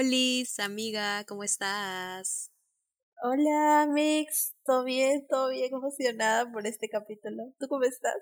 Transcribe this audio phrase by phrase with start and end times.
[0.00, 2.50] Olis, amiga, ¿cómo estás?
[3.22, 4.54] Hola, Mix.
[4.64, 5.26] ¿Todo bien?
[5.28, 5.74] ¿Todo bien?
[5.74, 7.52] Emocionada por este capítulo.
[7.58, 8.16] ¿Tú cómo estás?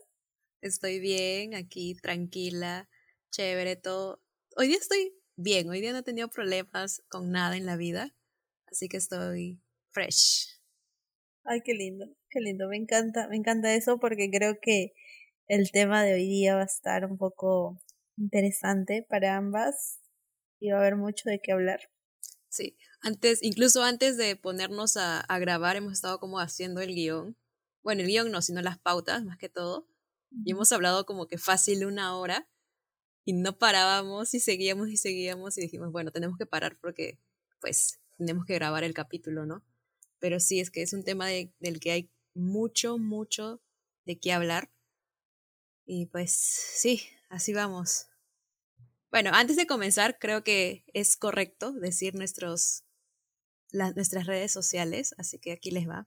[0.60, 2.88] Estoy bien, aquí tranquila,
[3.30, 4.20] chévere, todo.
[4.56, 8.12] Hoy día estoy bien, hoy día no he tenido problemas con nada en la vida,
[8.66, 10.48] así que estoy fresh.
[11.44, 12.66] Ay, qué lindo, qué lindo.
[12.66, 14.94] Me encanta, me encanta eso porque creo que
[15.46, 17.78] el tema de hoy día va a estar un poco
[18.16, 20.00] interesante para ambas
[20.60, 21.80] y va a haber mucho de qué hablar.
[22.48, 27.36] Sí, antes, incluso antes de ponernos a, a grabar, hemos estado como haciendo el guion.
[27.82, 29.88] Bueno, el guion no, sino las pautas, más que todo.
[30.44, 32.48] Y hemos hablado como que fácil una hora
[33.24, 37.18] y no parábamos y seguíamos y seguíamos y dijimos, bueno, tenemos que parar porque
[37.60, 39.64] pues tenemos que grabar el capítulo, ¿no?
[40.18, 43.62] Pero sí, es que es un tema de, del que hay mucho, mucho
[44.04, 44.70] de qué hablar.
[45.86, 48.08] Y pues sí, así vamos.
[49.10, 52.84] Bueno, antes de comenzar, creo que es correcto decir nuestros,
[53.70, 56.06] las, nuestras redes sociales, así que aquí les va.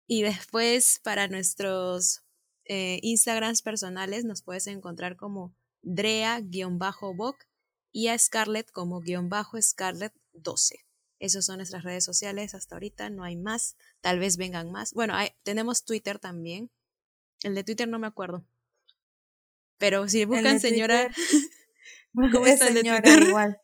[0.06, 2.23] Y después para nuestros
[2.66, 7.36] eh, Instagrams personales nos puedes encontrar como Drea-Boc
[7.92, 10.84] y a Scarlett como guion bajo Scarlett 12.
[11.20, 14.92] Esas son nuestras redes sociales hasta ahorita, no hay más, tal vez vengan más.
[14.92, 16.70] Bueno, tenemos Twitter también.
[17.42, 18.44] El de Twitter no me acuerdo.
[19.78, 21.08] Pero si buscan señora...
[22.14, 23.28] ¿Cómo está señora Twitter?
[23.28, 23.60] igual.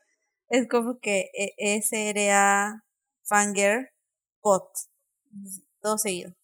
[0.48, 2.84] Es como que e, SRA
[3.23, 3.93] Fanger
[4.41, 4.69] Pot.
[5.81, 6.34] Todo seguido.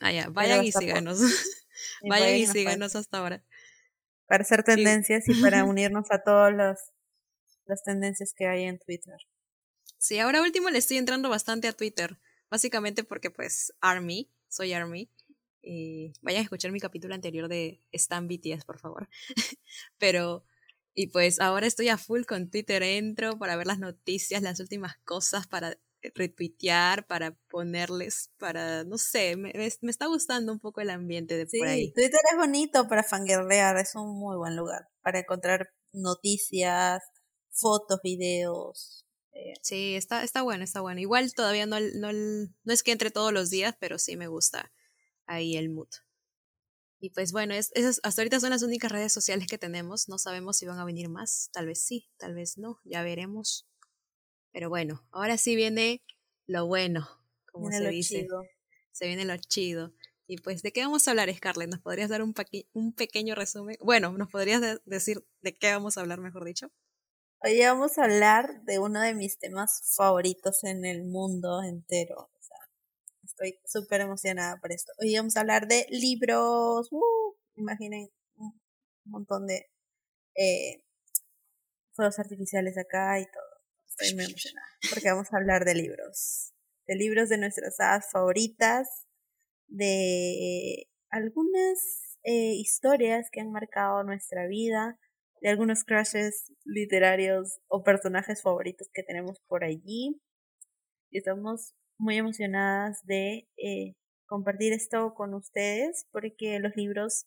[0.00, 1.20] Ah, ya, vayan y síganos.
[2.08, 3.44] vayan y síganos hasta ahora.
[4.26, 6.92] Para hacer tendencias y para unirnos a todas las,
[7.66, 9.16] las tendencias que hay en Twitter.
[9.98, 12.18] Sí, ahora último le estoy entrando bastante a Twitter.
[12.50, 15.10] Básicamente porque pues Army, soy Army.
[15.62, 19.08] Y vayan a escuchar mi capítulo anterior de Stan BTS, por favor.
[19.98, 20.44] Pero,
[20.94, 22.82] y pues ahora estoy a full con Twitter.
[22.82, 25.76] Entro para ver las noticias, las últimas cosas, para
[26.14, 31.46] retuitear, para ponerles, para, no sé, me, me está gustando un poco el ambiente de
[31.46, 31.92] por ahí.
[31.92, 37.02] Twitter es bonito para fangirlear, es un muy buen lugar para encontrar noticias,
[37.50, 39.06] fotos, videos.
[39.32, 39.54] Eh.
[39.62, 41.00] Sí, está, está bueno, está bueno.
[41.00, 44.72] Igual todavía no, no, no es que entre todos los días, pero sí me gusta
[45.26, 45.88] ahí el mood.
[47.02, 50.08] Y pues bueno, es, esas hasta ahorita son las únicas redes sociales que tenemos.
[50.08, 51.48] No sabemos si van a venir más.
[51.52, 52.78] Tal vez sí, tal vez no.
[52.84, 53.66] Ya veremos.
[54.52, 56.02] Pero bueno, ahora sí viene
[56.46, 57.08] lo bueno,
[57.52, 58.26] como se dice.
[58.92, 59.94] Se viene lo chido.
[60.26, 61.70] Y pues, ¿de qué vamos a hablar, Scarlett?
[61.70, 62.34] ¿Nos podrías dar un,
[62.72, 63.76] un pequeño resumen?
[63.80, 66.70] Bueno, ¿nos podrías decir de qué vamos a hablar, mejor dicho?
[67.42, 72.30] Hoy vamos a hablar de uno de mis temas favoritos en el mundo entero.
[72.38, 72.58] O sea,
[73.24, 74.92] estoy súper emocionada por esto.
[75.00, 76.88] Hoy vamos a hablar de libros.
[76.92, 78.52] Uh, imaginen un
[79.04, 79.70] montón de
[80.36, 80.84] eh,
[81.92, 83.49] fuegos artificiales acá y todo.
[83.90, 86.52] Estoy muy emocionada porque vamos a hablar de libros.
[86.86, 89.06] De libros de nuestras hadas favoritas,
[89.68, 94.98] de algunas eh, historias que han marcado nuestra vida,
[95.40, 100.20] de algunos crushes literarios o personajes favoritos que tenemos por allí.
[101.10, 103.94] Y estamos muy emocionadas de eh,
[104.26, 107.26] compartir esto con ustedes porque los libros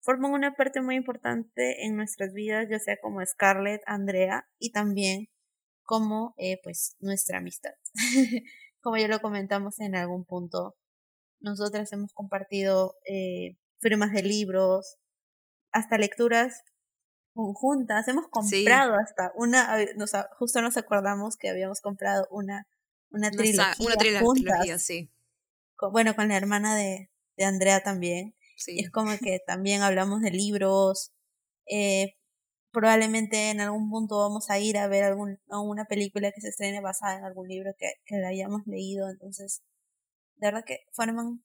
[0.00, 5.28] forman una parte muy importante en nuestras vidas, ya sea como Scarlett, Andrea y también
[5.86, 7.72] como eh, pues nuestra amistad.
[8.80, 10.76] como ya lo comentamos en algún punto,
[11.40, 14.98] nosotras hemos compartido eh, firmas de libros,
[15.72, 16.62] hasta lecturas
[17.34, 22.66] conjuntas, hemos comprado hasta una, nos, justo nos acordamos que habíamos comprado una,
[23.10, 23.74] una trilogía.
[23.78, 25.12] Una trilogía, sí.
[25.92, 28.34] bueno, con la hermana de, de Andrea también.
[28.66, 31.12] Y es como que también hablamos de libros,
[31.66, 32.16] eh,
[32.72, 36.80] probablemente en algún punto vamos a ir a ver algún, una película que se estrene
[36.80, 39.08] basada en algún libro que, que la hayamos leído.
[39.08, 39.62] Entonces,
[40.36, 41.44] de verdad que forman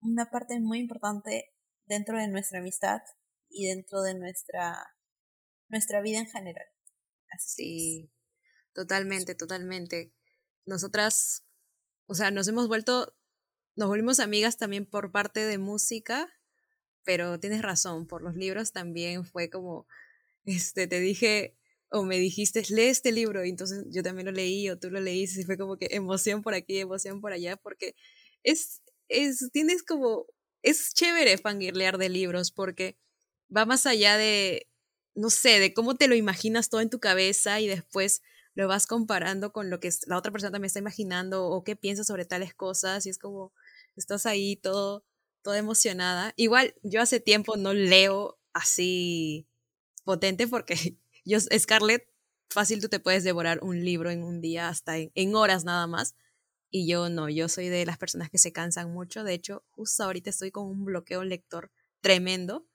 [0.00, 1.52] una parte muy importante
[1.86, 3.00] dentro de nuestra amistad
[3.48, 4.94] y dentro de nuestra,
[5.68, 6.66] nuestra vida en general.
[7.38, 8.10] Sí,
[8.72, 10.14] totalmente, totalmente.
[10.64, 11.44] Nosotras,
[12.06, 13.16] o sea, nos hemos vuelto,
[13.74, 16.28] nos volvimos amigas también por parte de música,
[17.04, 19.86] pero tienes razón, por los libros también fue como
[20.48, 21.54] este, te dije
[21.90, 25.00] o me dijiste, lee este libro, y entonces yo también lo leí o tú lo
[25.00, 27.94] leíste y fue como que emoción por aquí, emoción por allá, porque
[28.42, 30.26] es, es, tienes como,
[30.62, 32.98] es chévere fangirlear de libros porque
[33.54, 34.68] va más allá de,
[35.14, 38.22] no sé, de cómo te lo imaginas todo en tu cabeza y después
[38.54, 42.06] lo vas comparando con lo que la otra persona también está imaginando o qué piensas
[42.06, 43.52] sobre tales cosas y es como
[43.96, 45.04] estás ahí todo,
[45.42, 46.34] toda emocionada.
[46.36, 49.47] Igual yo hace tiempo no leo así
[50.08, 50.74] potente porque
[51.26, 52.08] yo, Scarlett,
[52.48, 56.16] fácil tú te puedes devorar un libro en un día hasta en horas nada más.
[56.70, 59.22] Y yo no, yo soy de las personas que se cansan mucho.
[59.22, 61.70] De hecho, justo ahorita estoy con un bloqueo lector
[62.00, 62.66] tremendo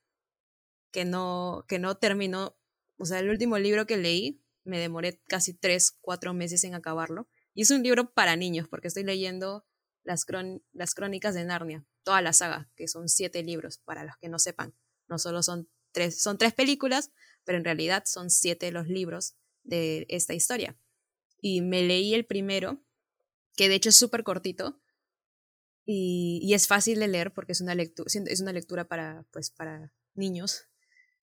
[0.92, 2.56] que no, que no terminó.
[2.98, 7.26] O sea, el último libro que leí me demoré casi tres, cuatro meses en acabarlo.
[7.52, 9.64] Y es un libro para niños, porque estoy leyendo
[10.04, 10.24] las,
[10.72, 14.38] las crónicas de Narnia, toda la saga, que son siete libros, para los que no
[14.38, 14.72] sepan.
[15.08, 17.10] No solo son tres, son tres películas,
[17.44, 20.76] pero en realidad son siete los libros de esta historia.
[21.40, 22.84] Y me leí el primero,
[23.56, 24.82] que de hecho es súper cortito,
[25.86, 29.92] y, es fácil de leer porque es una lectura, es una lectura para, pues, para
[30.14, 30.66] niños.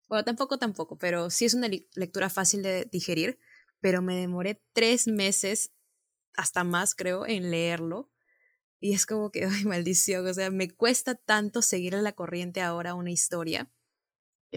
[0.07, 3.39] Bueno, tampoco, tampoco, pero sí es una lectura fácil de digerir,
[3.79, 5.71] pero me demoré tres meses,
[6.35, 8.11] hasta más creo, en leerlo.
[8.79, 12.61] Y es como que, ay, maldición, o sea, me cuesta tanto seguir a la corriente
[12.61, 13.71] ahora una historia,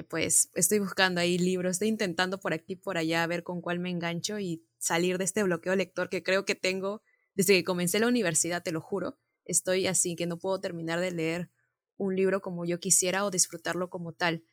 [0.03, 3.79] pues estoy buscando ahí libros, estoy intentando por aquí por allá a ver con cuál
[3.79, 7.03] me engancho y salir de este bloqueo lector que creo que tengo
[7.35, 11.11] desde que comencé la universidad, te lo juro estoy así, que no puedo terminar de
[11.11, 11.51] leer
[11.97, 14.45] un libro como yo quisiera o disfrutarlo como tal.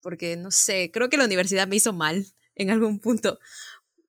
[0.00, 3.38] Porque, no sé, creo que la universidad me hizo mal en algún punto,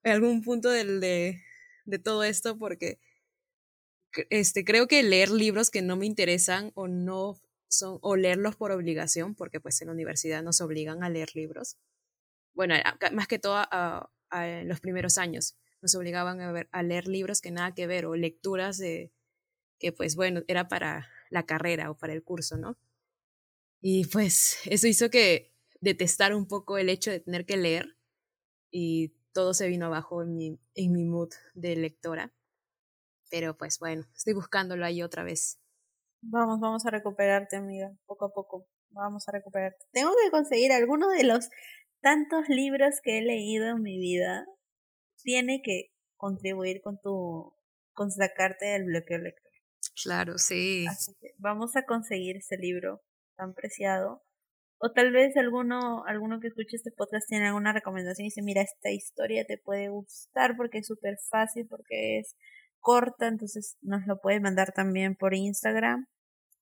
[0.04, 1.42] en algún punto del, de,
[1.86, 3.00] de todo esto, porque
[4.30, 7.40] este, creo que leer libros que no me interesan o no
[7.70, 11.78] son, o leerlos por obligación, porque pues en la universidad nos obligan a leer libros.
[12.54, 12.76] Bueno,
[13.14, 14.10] más que todo a,
[14.66, 18.78] los primeros años nos obligaban a, a leer libros que nada que ver o lecturas
[18.78, 19.12] de,
[19.80, 22.78] que pues bueno, era para la carrera o para el curso, ¿no?
[23.82, 27.98] Y pues eso hizo que detestar un poco el hecho de tener que leer
[28.72, 32.34] y todo se vino abajo en mi, en mi mood de lectora.
[33.32, 35.60] Pero pues bueno, estoy buscándolo ahí otra vez.
[36.22, 38.68] Vamos, vamos a recuperarte, amiga, poco a poco.
[38.92, 39.86] Vamos a recuperarte.
[39.92, 41.50] Tengo que conseguir alguno de los
[42.02, 44.46] tantos libros que he leído en mi vida.
[45.24, 47.54] Tiene que contribuir con tu,
[47.94, 49.52] con sacarte del bloqueo lector.
[50.04, 50.86] Claro, sí.
[51.38, 53.02] vamos a conseguir ese libro
[53.36, 54.24] tan preciado.
[54.82, 58.62] O tal vez alguno, alguno que escuche este podcast tiene alguna recomendación y dice, mira,
[58.62, 62.36] esta historia te puede gustar porque es súper fácil, porque es
[62.80, 66.08] corta, entonces nos lo puede mandar también por Instagram.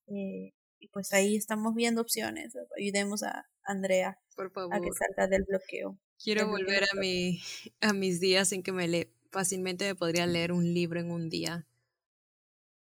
[0.08, 2.56] Eh, y pues ahí estamos viendo opciones.
[2.78, 4.76] Ayudemos a Andrea por favor.
[4.76, 5.98] a que salga del bloqueo.
[6.24, 7.42] Quiero volver a, mi,
[7.82, 11.30] a mis días en que me le, fácilmente me podría leer un libro en un
[11.30, 11.68] día.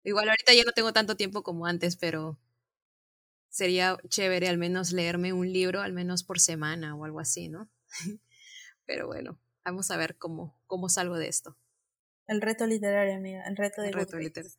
[0.05, 2.38] Igual ahorita ya no tengo tanto tiempo como antes, pero
[3.49, 7.70] sería chévere al menos leerme un libro, al menos por semana o algo así, ¿no?
[8.87, 11.56] pero bueno, vamos a ver cómo, cómo salgo de esto.
[12.32, 14.56] El reto literario, amiga, el reto de el reto literario.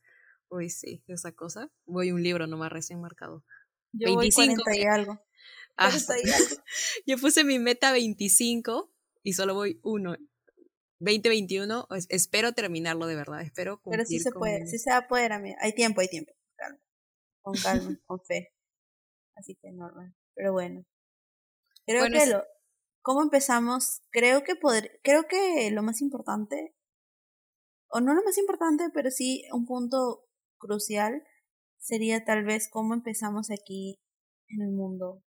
[0.49, 1.71] Uy, sí, esa cosa.
[1.85, 3.43] Voy un libro nomás recién marcado.
[3.91, 4.63] Yo 25.
[4.65, 5.19] Voy y algo.
[5.75, 5.89] Ah,
[7.07, 8.93] yo puse mi meta 25
[9.23, 10.15] y solo voy uno.
[10.99, 15.07] 2021, espero terminarlo de verdad, espero cumplir Pero sí se puede, sí se va a
[15.07, 15.57] poder, amiga.
[15.61, 16.31] Hay tiempo, hay tiempo.
[16.55, 16.79] Calma.
[17.41, 18.53] Con calma, con fe.
[19.35, 20.13] Así que normal.
[20.35, 20.85] Pero bueno.
[21.87, 22.43] Creo que lo,
[23.01, 24.03] ¿cómo empezamos?
[24.11, 26.75] Creo que poder, creo que lo más importante,
[27.93, 31.21] o no lo más importante, pero sí un punto crucial
[31.77, 33.99] sería tal vez cómo empezamos aquí
[34.47, 35.23] en el mundo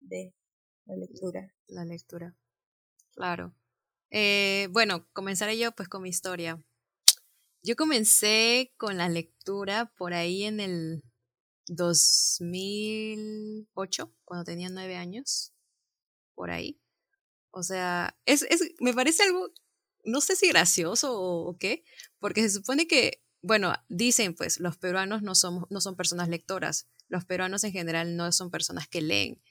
[0.00, 0.34] de
[0.86, 1.54] la lectura.
[1.68, 2.36] La lectura.
[3.14, 3.54] Claro.
[4.10, 6.60] Eh, bueno, comenzaré yo pues con mi historia.
[7.62, 11.04] Yo comencé con la lectura por ahí en el
[11.68, 15.54] 2008, cuando tenía nueve años,
[16.34, 16.82] por ahí.
[17.52, 19.52] O sea, es, es, me parece algo,
[20.04, 21.84] no sé si gracioso o, qué,
[22.18, 26.88] porque se supone que, bueno, dicen pues los peruanos no, somos, no son personas lectoras,
[27.08, 29.42] los peruanos en general no son personas que leen.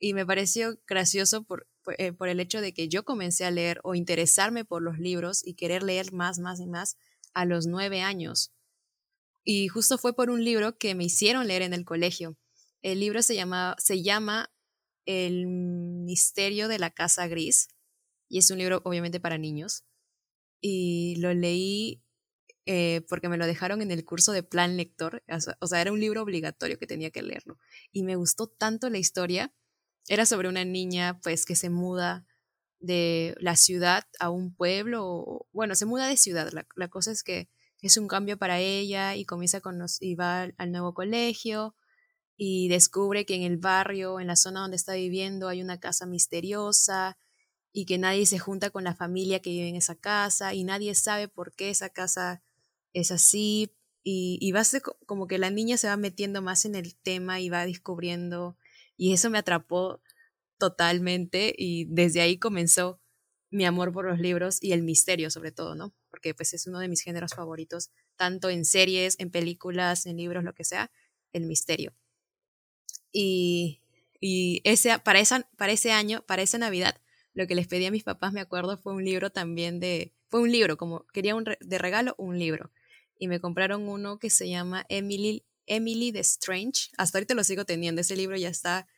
[0.00, 1.66] Y me pareció gracioso por,
[1.98, 5.44] eh, por, el hecho de que yo comencé a leer o interesarme por los libros
[5.44, 6.96] y querer leer más, más y más
[7.34, 8.52] a los nueve años.
[9.44, 12.36] Y justo fue por un libro que me hicieron leer en el colegio.
[12.82, 14.52] El libro se llama, se llama
[15.04, 17.68] El misterio de la casa gris
[18.28, 19.84] y es un libro obviamente para niños.
[20.60, 22.02] Y lo leí
[22.70, 25.22] eh, porque me lo dejaron en el curso de plan lector,
[25.60, 27.58] o sea, era un libro obligatorio que tenía que leerlo.
[27.92, 29.54] Y me gustó tanto la historia
[30.06, 32.26] era sobre una niña pues que se muda
[32.78, 37.48] de la ciudad a un pueblo, bueno, se muda de ciudad, la, cosa es que
[37.80, 41.74] es un cambio para ella y comienza con y va al, nuevo colegio
[42.36, 46.04] y descubre que en el barrio, en la zona donde está viviendo, hay una casa
[46.04, 47.16] misteriosa
[47.78, 50.96] y que nadie se junta con la familia que vive en esa casa y nadie
[50.96, 52.42] sabe por qué esa casa
[52.92, 56.64] es así y, y va a ser como que la niña se va metiendo más
[56.64, 58.56] en el tema y va descubriendo
[58.96, 60.02] y eso me atrapó
[60.58, 63.00] totalmente y desde ahí comenzó
[63.48, 65.94] mi amor por los libros y el misterio sobre todo, ¿no?
[66.10, 70.42] Porque pues es uno de mis géneros favoritos, tanto en series, en películas, en libros,
[70.42, 70.90] lo que sea,
[71.32, 71.94] el misterio.
[73.12, 73.82] Y,
[74.18, 77.00] y ese, para, esa, para ese año, para esa Navidad,
[77.38, 80.40] lo que les pedí a mis papás, me acuerdo, fue un libro también de, fue
[80.40, 82.72] un libro, como quería un de regalo, un libro.
[83.16, 86.90] Y me compraron uno que se llama Emily, Emily the Strange.
[86.96, 88.88] Hasta ahorita lo sigo teniendo, ese libro ya está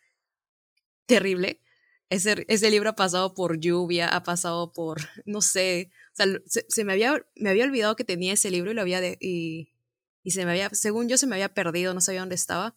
[1.04, 1.60] terrible.
[2.08, 7.22] Ese, ese libro ha pasado por lluvia, ha pasado por, no sé, se, me, había,
[7.36, 9.74] me había olvidado que tenía ese libro y lo había, de, y,
[10.22, 12.74] y se me había, según yo se me había perdido, no sabía dónde estaba.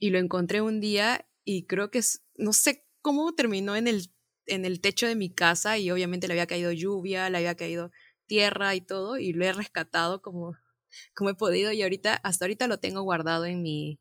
[0.00, 4.10] Y lo encontré un día y creo que es, no sé cómo terminó en el,
[4.48, 7.92] en el techo de mi casa y obviamente le había caído lluvia, le había caído
[8.26, 10.56] tierra y todo y lo he rescatado como,
[11.14, 14.00] como he podido y ahorita, hasta ahorita lo tengo guardado en mi,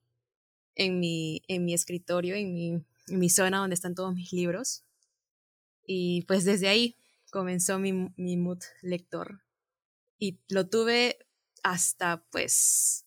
[0.76, 2.70] en mi, en mi escritorio, en mi,
[3.08, 4.84] en mi zona donde están todos mis libros.
[5.86, 6.96] Y pues desde ahí
[7.32, 9.42] comenzó mi, mi mood lector.
[10.20, 11.20] Y lo tuve
[11.64, 13.06] hasta pues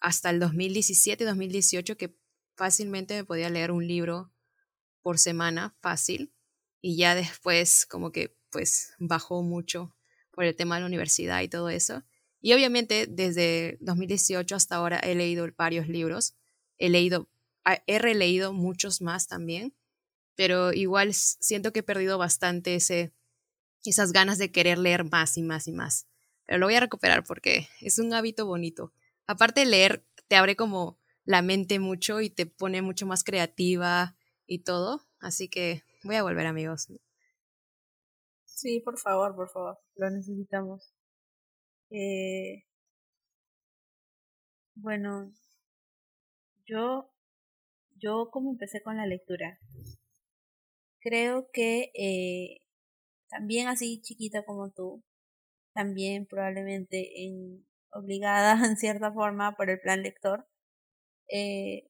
[0.00, 2.16] hasta el 2017, 2018 que
[2.54, 4.32] fácilmente me podía leer un libro
[5.02, 6.32] por semana, fácil,
[6.86, 9.92] y ya después como que pues bajó mucho
[10.30, 12.04] por el tema de la universidad y todo eso.
[12.40, 16.36] Y obviamente desde 2018 hasta ahora he leído varios libros,
[16.78, 17.28] he leído,
[17.88, 19.74] he releído muchos más también,
[20.36, 23.12] pero igual siento que he perdido bastante ese,
[23.84, 26.06] esas ganas de querer leer más y más y más.
[26.44, 28.92] Pero lo voy a recuperar porque es un hábito bonito.
[29.26, 34.14] Aparte de leer, te abre como la mente mucho y te pone mucho más creativa
[34.46, 35.04] y todo.
[35.18, 36.88] Así que voy a volver, amigos.
[38.44, 40.92] Sí, por favor, por favor, lo necesitamos.
[41.90, 42.64] Eh,
[44.76, 45.32] bueno,
[46.66, 47.10] yo,
[48.00, 49.58] yo como empecé con la lectura,
[51.00, 52.62] creo que eh,
[53.30, 55.04] también así chiquita como tú,
[55.74, 60.46] también probablemente en, obligada en cierta forma por el plan lector,
[61.30, 61.88] eh,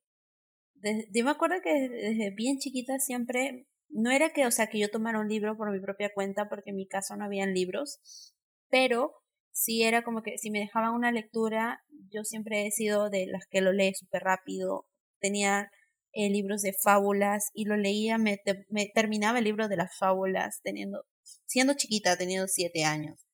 [1.12, 4.90] yo me acuerdo que desde bien chiquita siempre, no era que, o sea, que yo
[4.90, 8.34] tomara un libro por mi propia cuenta, porque en mi caso no habían libros,
[8.68, 9.14] pero
[9.52, 13.46] sí era como que si me dejaban una lectura, yo siempre he sido de las
[13.50, 14.86] que lo lee súper rápido,
[15.20, 15.70] tenía
[16.12, 20.60] eh, libros de fábulas y lo leía, me, me terminaba el libro de las fábulas
[20.62, 21.04] teniendo,
[21.46, 23.26] siendo chiquita, teniendo siete años.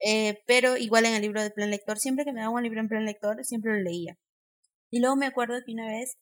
[0.00, 2.80] Eh, pero igual en el libro de plan lector, siempre que me daban un libro
[2.80, 4.16] en plan lector, siempre lo leía.
[4.90, 6.16] Y luego me acuerdo que una vez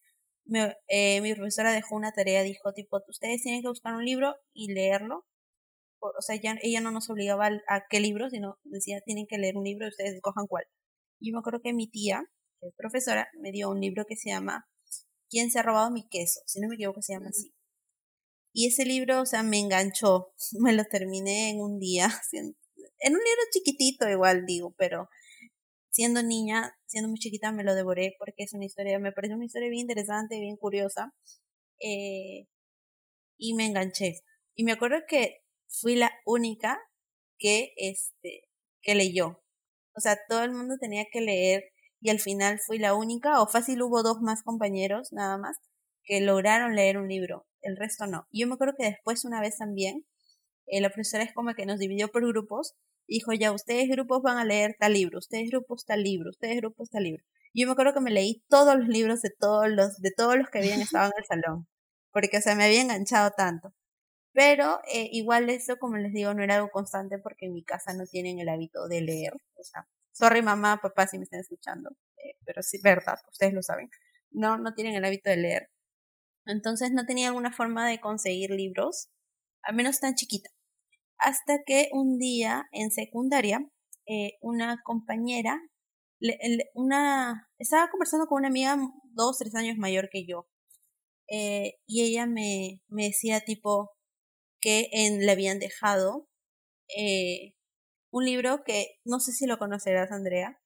[0.88, 4.73] eh, mi profesora dejó una tarea, dijo tipo, ustedes tienen que buscar un libro y
[4.73, 5.26] leerlo.
[5.99, 9.57] O, sea, ya, ella no nos obligaba a, qué libro, sino decía, tienen que leer
[9.57, 10.65] un libro y ustedes escojan cuál.
[11.19, 12.23] Y me acuerdo que mi tía,
[12.61, 14.69] que es profesora, me dio un libro que se llama
[15.29, 16.41] ¿Quién se ha robado mi queso?
[16.47, 17.53] Si no me equivoco, se llama así.
[18.53, 20.33] Y ese libro, o sea, me enganchó.
[20.61, 22.09] Me lo terminé en un día.
[22.99, 25.11] En un libro chiquitito, igual digo, pero
[25.97, 29.47] siendo niña, siendo muy chiquita, me lo devoré porque es una historia, me pareció una
[29.47, 31.15] historia bien interesante, bien curiosa.
[31.81, 32.49] Eh,
[33.38, 34.21] y me enganché.
[34.55, 35.38] Y me acuerdo que
[35.69, 36.79] fui la única
[37.38, 38.43] que, este,
[38.83, 39.43] que leyó.
[39.95, 41.65] O sea, todo el mundo tenía que leer
[42.03, 45.57] y al final fui la única, o fácil hubo dos más compañeros, nada más,
[46.05, 47.47] que lograron leer un libro.
[47.62, 48.26] El resto no.
[48.31, 50.05] Y yo me acuerdo que después, una vez también,
[50.67, 52.75] eh, la profesora es como que nos dividió por grupos
[53.09, 56.91] dijo, ya, ustedes grupos van a leer tal libro, ustedes grupos tal libro, ustedes grupos
[56.91, 57.25] tal libro.
[57.55, 60.51] Yo me acuerdo que me leí todos los libros de todos los, de todos los
[60.51, 61.67] que habían estado en el salón,
[62.13, 63.73] porque, o sea, me había enganchado tanto.
[64.33, 67.95] Pero eh, igual eso, como les digo, no era algo constante porque en mi casa
[67.95, 69.33] no tienen el hábito de leer.
[69.55, 73.63] O sea, sorry mamá, papá, si me están escuchando, eh, pero sí, verdad, ustedes lo
[73.63, 73.89] saben.
[74.31, 75.71] No, no tienen el hábito de leer.
[76.47, 79.09] Entonces no tenía alguna forma de conseguir libros,
[79.63, 80.51] al menos tan chiquita
[81.19, 83.61] hasta que un día en secundaria
[84.07, 85.61] eh, una compañera,
[86.75, 88.79] una, estaba conversando con una amiga
[89.13, 90.49] dos, tres años mayor que yo
[91.29, 93.91] eh, y ella me, me decía tipo
[94.61, 96.29] que en, le habían dejado
[96.97, 97.55] eh,
[98.11, 100.59] un libro que no sé si lo conocerás Andrea,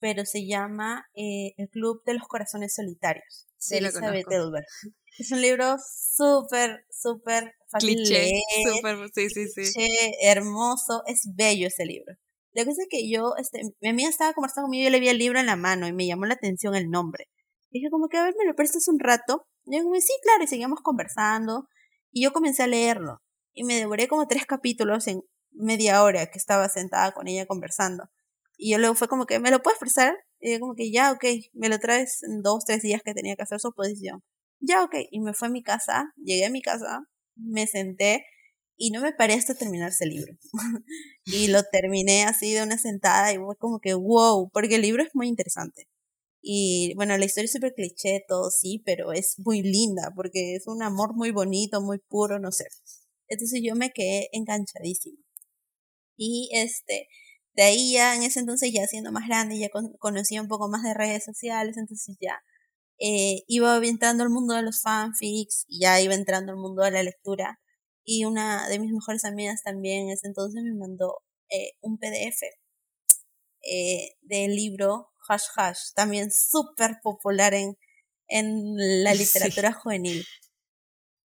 [0.00, 4.66] pero se llama El Club de los Corazones Solitarios de Elizabeth Elbert.
[5.16, 8.30] Es un libro súper, súper fácil cliché,
[8.74, 9.72] súper, sí, sí, sí.
[9.72, 12.14] Cliché, hermoso, es bello ese libro.
[12.52, 15.08] La cosa es que yo, este, mi amiga estaba conversando conmigo y yo le vi
[15.08, 17.28] el libro en la mano y me llamó la atención el nombre.
[17.70, 19.46] dije como que, a ver, ¿me lo prestas un rato?
[19.64, 21.68] Y yo como, sí, claro, y seguíamos conversando.
[22.10, 23.22] Y yo comencé a leerlo.
[23.52, 28.04] y me devoré como tres capítulos en media hora que estaba sentada con ella conversando.
[28.56, 30.14] Y yo luego fue como que, ¿me lo puedes prestar?
[30.40, 31.24] Y yo como que, ya, ok,
[31.54, 34.22] me lo traes en dos, tres días que tenía que hacer su oposición.
[34.60, 34.94] Ya, ok.
[35.10, 37.00] Y me fue a mi casa, llegué a mi casa,
[37.36, 38.24] me senté
[38.76, 40.34] y no me paré hasta terminarse el libro.
[41.24, 45.02] y lo terminé así de una sentada y fue como que, wow, porque el libro
[45.02, 45.88] es muy interesante.
[46.42, 50.66] Y bueno, la historia es súper cliché, todo sí, pero es muy linda porque es
[50.68, 52.66] un amor muy bonito, muy puro, no sé.
[53.28, 55.18] Entonces yo me quedé enganchadísima.
[56.16, 57.08] Y este,
[57.54, 60.82] de ahí ya en ese entonces ya siendo más grande, ya conocía un poco más
[60.82, 62.40] de redes sociales, entonces ya
[62.98, 66.90] eh, iba entrando al mundo de los fanfics, y ya iba entrando al mundo de
[66.90, 67.60] la lectura.
[68.04, 72.42] Y una de mis mejores amigas también en ese entonces me mandó eh, un PDF
[73.62, 77.76] eh, del libro Hash Hash, también súper popular en,
[78.28, 80.24] en la literatura juvenil.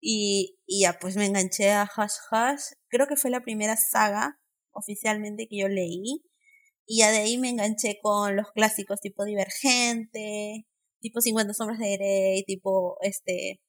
[0.00, 2.72] Y, y ya, pues me enganché a Hash Hash.
[2.88, 4.38] Creo que fue la primera saga
[4.72, 6.22] oficialmente que yo leí.
[6.86, 10.66] Y ya de ahí me enganché con los clásicos tipo Divergente,
[11.04, 13.60] tipo 50 sombras de Grey, tipo este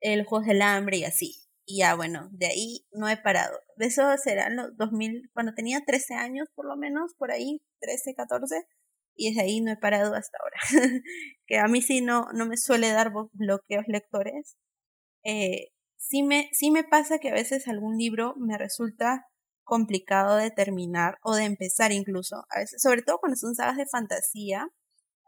[0.00, 1.34] el Juegos del Hambre y así.
[1.64, 3.58] Y ya bueno, de ahí no he parado.
[3.76, 8.14] De eso serán los 2000, cuando tenía 13 años por lo menos, por ahí, 13,
[8.14, 8.64] 14,
[9.14, 10.60] y desde ahí no he parado hasta ahora.
[11.46, 14.56] que a mí sí no, no me suele dar bloqueos lectores.
[15.24, 19.26] Eh, sí, me, sí me pasa que a veces algún libro me resulta
[19.64, 22.44] complicado de terminar o de empezar incluso.
[22.76, 24.68] Sobre todo cuando son sagas de fantasía,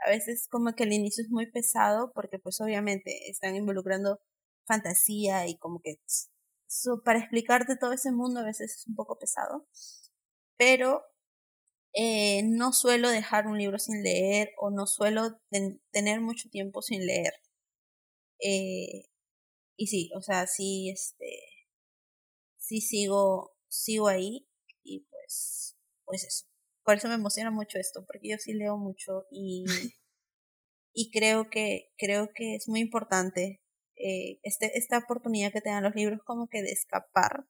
[0.07, 4.21] a veces como que el inicio es muy pesado porque pues obviamente están involucrando
[4.67, 5.97] fantasía y como que
[7.05, 9.67] para explicarte todo ese mundo a veces es un poco pesado.
[10.59, 11.02] Pero
[11.95, 15.40] eh, no suelo dejar un libro sin leer o no suelo
[15.93, 17.33] tener mucho tiempo sin leer.
[18.40, 19.07] Eh,
[19.77, 21.27] y sí, o sea, sí, este,
[22.59, 24.46] sí sigo sigo ahí
[24.83, 26.48] y pues, pues eso.
[26.88, 29.66] Por eso me emociona mucho esto, porque yo sí leo mucho y,
[30.94, 33.61] y creo que, creo que es muy importante
[33.96, 37.44] eh, este, esta oportunidad que te dan los libros como que de escapar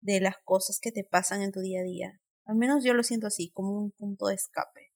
[0.00, 2.20] de las cosas que te pasan en tu día a día.
[2.44, 4.92] Al menos yo lo siento así, como un punto de escape.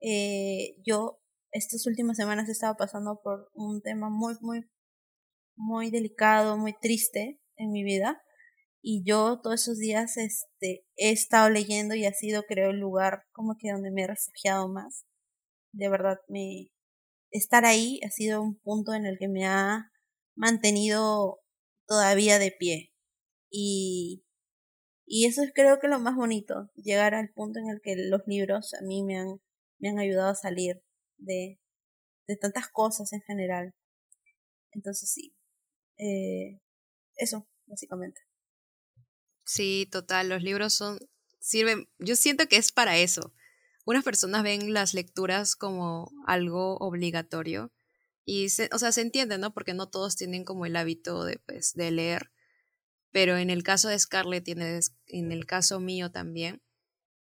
[0.00, 1.20] Eh, yo
[1.52, 4.68] estas últimas semanas he estado pasando por un tema muy, muy,
[5.54, 8.20] muy delicado, muy triste en mi vida
[8.82, 13.24] y yo todos esos días este, he estado leyendo y ha sido creo el lugar
[13.32, 15.04] como que donde me he refugiado más.
[15.72, 16.70] De verdad, me,
[17.30, 19.90] estar ahí ha sido un punto en el que me ha
[20.36, 21.40] mantenido
[21.86, 22.92] todavía de pie.
[23.50, 24.24] Y,
[25.06, 28.22] y eso es creo que lo más bonito, llegar al punto en el que los
[28.26, 29.40] libros a mí me han,
[29.78, 30.82] me han ayudado a salir
[31.18, 31.60] de,
[32.28, 33.74] de tantas cosas en general.
[34.72, 35.34] Entonces sí,
[35.98, 36.60] eh,
[37.16, 38.27] eso, básicamente.
[39.48, 40.98] Sí, total, los libros son,
[41.40, 43.32] sirven, yo siento que es para eso.
[43.86, 47.72] Unas personas ven las lecturas como algo obligatorio
[48.26, 49.54] y, se, o sea, se entiende, ¿no?
[49.54, 52.30] Porque no todos tienen como el hábito de, pues, de leer,
[53.10, 56.60] pero en el caso de Scarlett y en el, caso mío también,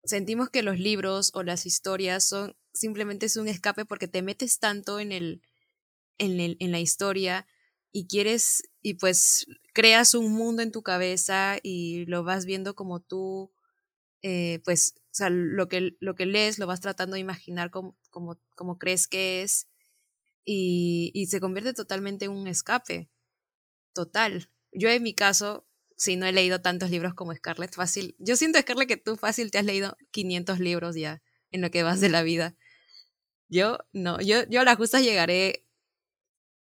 [0.03, 4.59] sentimos que los libros o las historias son simplemente es un escape porque te metes
[4.59, 5.41] tanto en el,
[6.19, 7.47] en, el, en la historia
[7.91, 12.99] y quieres, y pues creas un mundo en tu cabeza y lo vas viendo como
[12.99, 13.51] tú,
[14.21, 17.97] eh, pues, o sea, lo que, lo que lees lo vas tratando de imaginar como,
[18.09, 19.67] como, como crees que es
[20.45, 23.09] y, y, se convierte totalmente en un escape,
[23.93, 24.49] total.
[24.71, 25.67] Yo en mi caso,
[25.97, 29.51] si no he leído tantos libros como Scarlett, fácil, yo siento, Scarlett, que tú fácil
[29.51, 32.55] te has leído 500 libros ya en lo que vas de la vida.
[33.49, 35.67] Yo no, yo, yo a las justas llegaré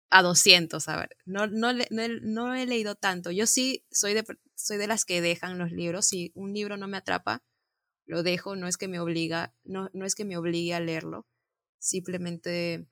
[0.09, 1.73] a 200, a ver, no, no,
[2.21, 3.31] no, he leído tanto.
[3.31, 6.05] Yo sí soy de, soy de las que dejan los libros.
[6.07, 7.43] Si un libro no me atrapa,
[8.05, 11.27] lo dejo, no es que me obliga, no, no es que me obligue a leerlo.
[11.79, 12.87] Simplemente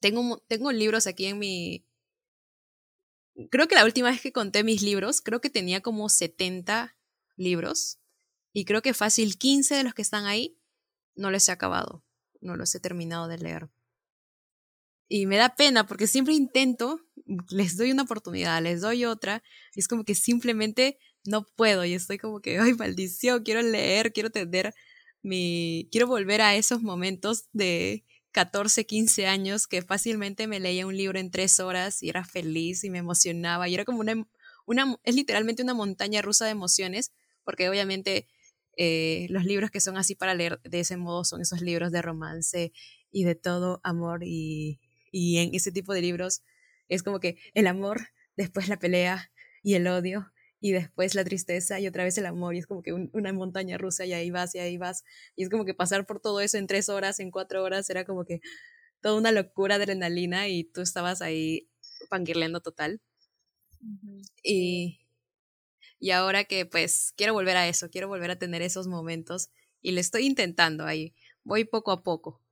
[0.00, 1.86] tengo, tengo libros aquí en mi...
[3.50, 6.96] Creo que la última vez que conté mis libros, creo que tenía como 70
[7.36, 7.98] libros.
[8.52, 10.58] Y creo que fácil 15 de los que están ahí
[11.16, 12.04] no los he acabado,
[12.40, 13.70] no los he terminado de leer.
[15.08, 17.00] Y me da pena porque siempre intento,
[17.50, 19.42] les doy una oportunidad, les doy otra,
[19.74, 24.12] y es como que simplemente no puedo y estoy como que, ay, maldición, quiero leer,
[24.12, 24.74] quiero tener
[25.22, 30.96] mi, quiero volver a esos momentos de 14, 15 años que fácilmente me leía un
[30.96, 34.26] libro en tres horas y era feliz y me emocionaba y era como una,
[34.66, 37.12] una es literalmente una montaña rusa de emociones
[37.44, 38.28] porque obviamente
[38.76, 42.02] eh, los libros que son así para leer de ese modo son esos libros de
[42.02, 42.72] romance
[43.12, 44.80] y de todo amor y,
[45.14, 46.42] y en ese tipo de libros
[46.88, 49.30] es como que el amor, después la pelea
[49.62, 52.82] y el odio y después la tristeza y otra vez el amor y es como
[52.82, 55.04] que una montaña rusa y ahí vas y ahí vas
[55.36, 58.04] y es como que pasar por todo eso en tres horas, en cuatro horas era
[58.04, 58.40] como que
[59.00, 61.68] toda una locura de adrenalina y tú estabas ahí
[62.10, 63.00] fangirleando total.
[64.42, 65.00] Y,
[66.00, 69.50] y ahora que pues quiero volver a eso, quiero volver a tener esos momentos
[69.82, 72.43] y le estoy intentando ahí, voy poco a poco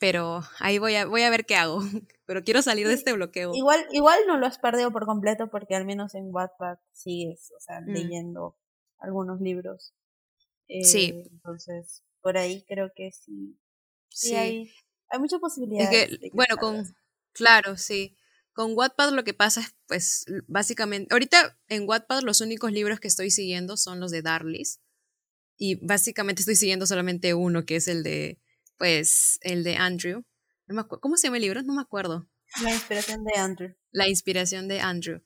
[0.00, 1.80] pero ahí voy a, voy a ver qué hago.
[2.26, 3.52] Pero quiero salir de este bloqueo.
[3.54, 7.60] Igual, igual no lo has perdido por completo porque al menos en Wattpad sigues, o
[7.60, 7.88] sea, mm.
[7.88, 8.56] leyendo
[8.98, 9.92] algunos libros.
[10.68, 11.06] sí.
[11.06, 13.58] Eh, entonces, por ahí creo que sí.
[14.08, 14.72] Sí, Hay,
[15.08, 16.18] hay muchas posibilidades.
[16.32, 16.84] bueno, con,
[17.32, 18.16] claro, sí.
[18.52, 23.08] Con Wattpad lo que pasa es, pues, básicamente, ahorita en Wattpad los únicos libros que
[23.08, 24.80] estoy siguiendo son los de Darlis.
[25.58, 28.40] Y básicamente estoy siguiendo solamente uno, que es el de
[28.80, 30.24] pues el de Andrew.
[30.66, 31.62] No ¿Cómo se llama el libro?
[31.62, 32.26] No me acuerdo.
[32.62, 33.76] La inspiración de Andrew.
[33.90, 35.22] La inspiración de Andrew.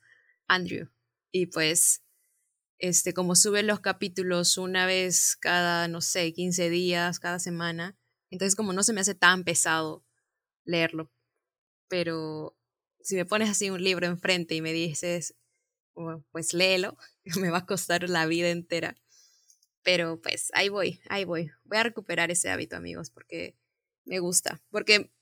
[0.48, 0.90] Andrew.
[1.30, 2.02] Y pues,
[2.78, 7.96] este, como sube los capítulos una vez cada, no sé, 15 días, cada semana,
[8.28, 10.04] entonces como no se me hace tan pesado
[10.64, 11.12] leerlo.
[11.86, 12.58] Pero
[13.02, 15.36] si me pones así un libro enfrente y me dices,
[16.32, 16.96] pues léelo,
[17.40, 18.96] me va a costar la vida entera.
[19.84, 21.50] Pero pues ahí voy, ahí voy.
[21.64, 23.56] Voy a recuperar ese hábito, amigos, porque
[24.04, 24.60] me gusta.
[24.70, 25.12] Porque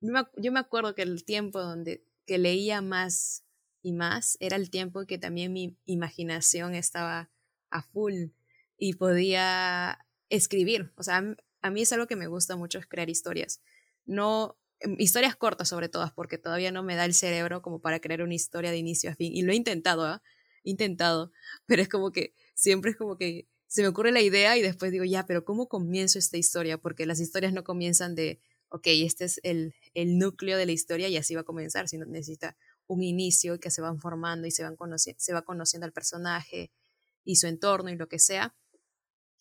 [0.00, 3.44] yo me acuerdo que el tiempo donde que leía más
[3.82, 7.30] y más era el tiempo que también mi imaginación estaba
[7.70, 8.28] a full
[8.78, 10.92] y podía escribir.
[10.96, 11.22] O sea,
[11.62, 13.62] a mí es algo que me gusta mucho es crear historias.
[14.04, 18.00] No em, historias cortas sobre todo, porque todavía no me da el cerebro como para
[18.00, 19.32] crear una historia de inicio a fin.
[19.34, 20.22] Y lo he intentado, ¿ah?
[20.62, 21.32] Intentado,
[21.66, 24.92] pero es como que siempre es como que se me ocurre la idea y después
[24.92, 26.78] digo, ya, pero ¿cómo comienzo esta historia?
[26.78, 31.08] Porque las historias no comienzan de, ok, este es el, el núcleo de la historia
[31.08, 32.56] y así va a comenzar, sino necesita
[32.86, 36.70] un inicio que se van formando y se, van se va conociendo al personaje
[37.24, 38.54] y su entorno y lo que sea.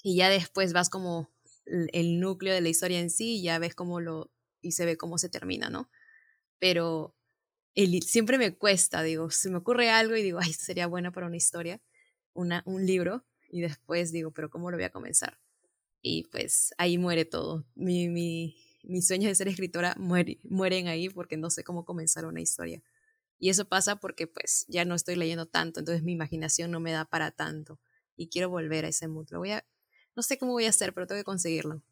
[0.02, 1.30] Y ya después vas como
[1.67, 4.98] el núcleo de la historia en sí y ya ves cómo lo, y se ve
[4.98, 5.91] cómo se termina, ¿no?
[6.58, 7.15] Pero
[7.76, 11.28] el, siempre me cuesta, digo, se me ocurre algo y digo, ay, sería bueno para
[11.28, 11.80] una historia,
[12.34, 15.38] una, un libro, y después digo, pero ¿cómo lo voy a comenzar?
[16.02, 17.63] Y pues ahí muere todo.
[17.76, 22.42] Mi, mi, mis sueños de ser escritora mueren ahí porque no sé cómo comenzar una
[22.42, 22.82] historia.
[23.38, 26.92] Y eso pasa porque pues ya no estoy leyendo tanto, entonces mi imaginación no me
[26.92, 27.80] da para tanto.
[28.16, 29.28] Y quiero volver a ese mood.
[29.30, 29.63] Lo voy a,
[30.16, 31.84] no sé cómo voy a hacer, pero tengo que conseguirlo.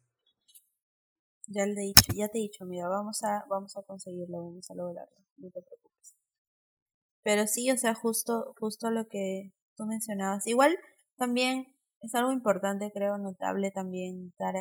[1.46, 4.68] Ya te he dicho, ya te he dicho, mira, vamos a, vamos a conseguirlo, vamos
[4.68, 6.16] a lograrlo, no te preocupes.
[7.22, 10.46] Pero sí, o sea, justo, justo lo que tú mencionabas.
[10.48, 10.76] Igual,
[11.22, 11.66] también
[12.00, 14.56] es algo importante, creo, notable también dar,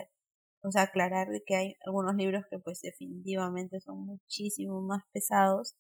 [0.62, 5.76] o sea, aclarar que hay algunos libros que pues definitivamente son muchísimo más pesados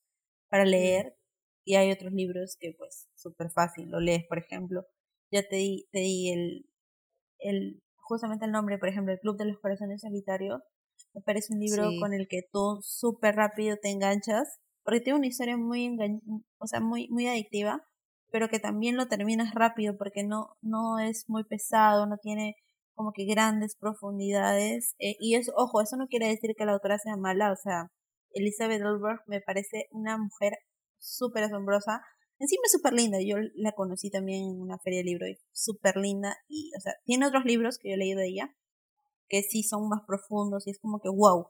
[0.49, 1.15] para leer
[1.63, 4.87] y hay otros libros que pues súper fácil, lo lees, por ejemplo,
[5.31, 6.65] ya te di, te di el,
[7.37, 10.63] el, justamente el nombre, por ejemplo, El Club de los Corazones Solitarios,
[11.13, 15.27] me parece un libro con el que tú súper rápido te enganchas, porque tiene una
[15.27, 15.95] historia muy,
[16.57, 17.85] o sea, muy, muy adictiva,
[18.31, 22.55] pero que también lo terminas rápido porque no, no es muy pesado, no tiene
[22.95, 24.95] como que grandes profundidades.
[24.99, 27.91] Eh, y eso, ojo, eso no quiere decir que la autora sea mala, o sea,
[28.33, 30.53] Elizabeth Elberg me parece una mujer
[30.97, 32.01] súper asombrosa.
[32.39, 35.97] Encima es súper linda, yo la conocí también en una feria de libros y súper
[35.97, 36.35] linda.
[36.47, 38.55] Y, o sea, tiene otros libros que yo he leído de ella
[39.31, 41.47] que sí son más profundos y es como que wow.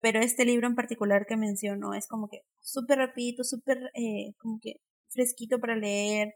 [0.00, 4.58] Pero este libro en particular que menciono es como que súper rapidito, súper eh, como
[4.60, 4.74] que
[5.14, 6.34] fresquito para leer.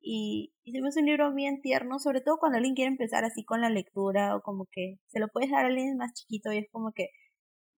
[0.00, 3.60] Y, y hace un libro bien tierno, sobre todo cuando alguien quiere empezar así con
[3.60, 6.66] la lectura o como que se lo puedes dar a alguien más chiquito y es
[6.72, 7.10] como que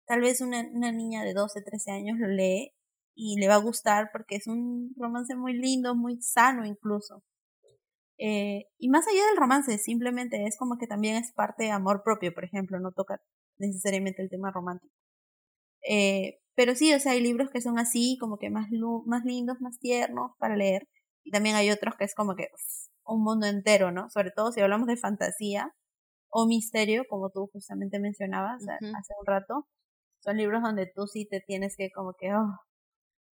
[0.05, 2.71] tal vez una, una niña de 12, 13 años lo lee
[3.15, 7.23] y le va a gustar porque es un romance muy lindo, muy sano incluso.
[8.17, 12.03] Eh, y más allá del romance, simplemente es como que también es parte de amor
[12.03, 13.21] propio, por ejemplo, no toca
[13.57, 14.93] necesariamente el tema romántico.
[15.87, 18.67] Eh, pero sí, o sea, hay libros que son así, como que más,
[19.05, 20.87] más lindos, más tiernos para leer.
[21.23, 22.47] Y también hay otros que es como que
[23.05, 24.09] un mundo entero, ¿no?
[24.09, 25.73] Sobre todo si hablamos de fantasía
[26.29, 29.67] o misterio, como tú justamente mencionabas hace un rato.
[30.23, 32.57] Son libros donde tú sí te tienes que como que oh,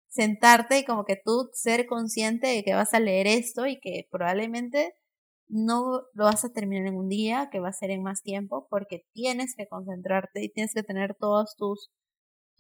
[0.08, 4.06] sentarte y como que tú ser consciente de que vas a leer esto y que
[4.10, 4.92] probablemente
[5.48, 8.66] no lo vas a terminar en un día, que va a ser en más tiempo,
[8.70, 11.90] porque tienes que concentrarte y tienes que tener todos tus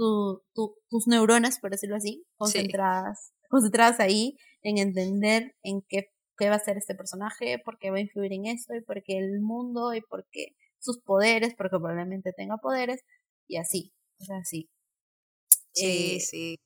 [0.00, 6.06] tus neuronas, por decirlo así, concentradas, concentradas ahí en entender en qué,
[6.38, 9.02] qué va a ser este personaje, por qué va a influir en esto, y por
[9.02, 13.02] qué el mundo, y por qué sus poderes, porque probablemente tenga poderes,
[13.46, 14.70] y así, o sea, así.
[15.72, 16.58] Sí, eh, sí.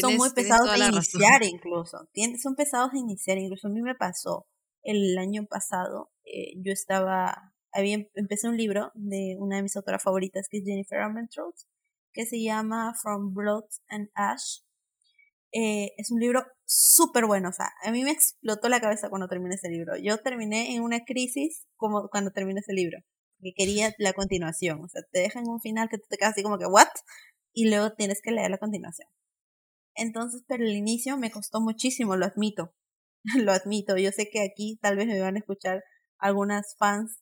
[0.00, 2.08] son muy pesados de iniciar incluso.
[2.42, 3.68] son pesados de iniciar incluso.
[3.68, 4.46] A mí me pasó
[4.82, 6.10] el año pasado.
[6.24, 10.58] Eh, yo estaba, había, em, empecé un libro de una de mis autoras favoritas que
[10.58, 11.54] es Jennifer Armentrout
[12.18, 14.62] que se llama From Blood and Ash.
[15.52, 19.28] Eh, es un libro súper bueno, o sea, a mí me explotó la cabeza cuando
[19.28, 19.92] terminé ese libro.
[19.96, 22.98] Yo terminé en una crisis como cuando terminé ese libro,
[23.40, 26.42] que quería la continuación, o sea, te dejan un final que tú te quedas así
[26.42, 26.88] como que, ¿what?
[27.52, 29.08] Y luego tienes que leer la continuación.
[29.94, 32.74] Entonces, pero el inicio me costó muchísimo, lo admito.
[33.36, 33.96] lo admito.
[33.96, 35.84] Yo sé que aquí tal vez me van a escuchar
[36.18, 37.20] algunas fans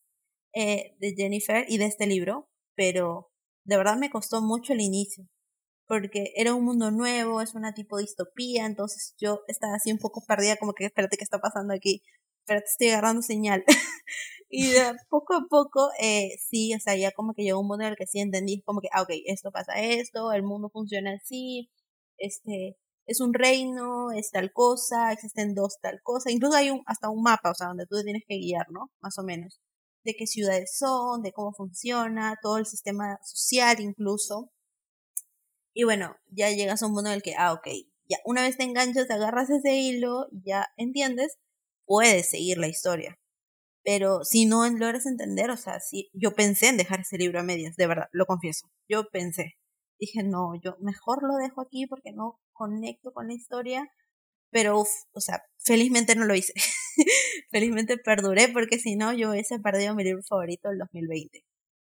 [0.54, 3.30] eh, de Jennifer y de este libro, pero
[3.66, 5.26] de verdad me costó mucho el inicio.
[5.88, 10.22] Porque era un mundo nuevo, es una tipo distopía, entonces yo estaba así un poco
[10.26, 12.02] perdida, como que espérate, ¿qué está pasando aquí?
[12.40, 13.64] Espérate, estoy agarrando señal.
[14.50, 17.84] y de poco a poco, eh, sí, o sea, ya como que llegó un mundo
[17.84, 21.12] en el que sí entendí, como que, ah, ok, esto pasa esto, el mundo funciona
[21.14, 21.70] así,
[22.18, 22.76] este,
[23.06, 27.22] es un reino, es tal cosa, existen dos tal cosa, incluso hay un, hasta un
[27.22, 28.90] mapa, o sea, donde tú te tienes que guiar, ¿no?
[29.00, 29.60] Más o menos,
[30.06, 34.50] de qué ciudades son, de cómo funciona, todo el sistema social incluso.
[35.74, 37.68] Y bueno, ya llegas a un mundo en el que, ah, ok,
[38.08, 41.38] ya una vez te enganchas, te agarras ese hilo, ya entiendes,
[41.84, 43.18] puedes seguir la historia.
[43.84, 47.42] Pero si no logras entender, o sea, si yo pensé en dejar ese libro a
[47.42, 49.56] medias, de verdad, lo confieso, yo pensé
[49.98, 53.90] dije, no, yo mejor lo dejo aquí porque no conecto con la historia.
[54.50, 56.52] Pero, o sea, felizmente no lo hice.
[57.50, 61.44] felizmente perduré porque si no, yo hubiese perdido mi libro favorito del 2020.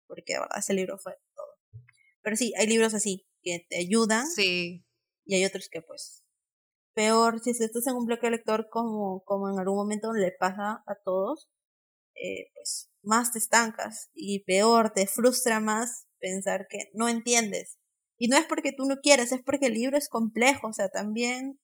[0.07, 1.81] Porque de verdad ese libro fue todo.
[2.21, 4.27] Pero sí, hay libros así que te ayudan.
[4.27, 4.85] Sí.
[5.25, 6.23] Y hay otros que pues
[6.97, 10.95] peor, si estás en un bloque lector como, como en algún momento le pasa a
[11.05, 11.47] todos,
[12.15, 17.77] eh, pues más te estancas y peor, te frustra más pensar que no entiendes
[18.17, 20.89] y no es porque tú no quieras, es porque el libro es complejo, o sea,
[20.89, 21.59] también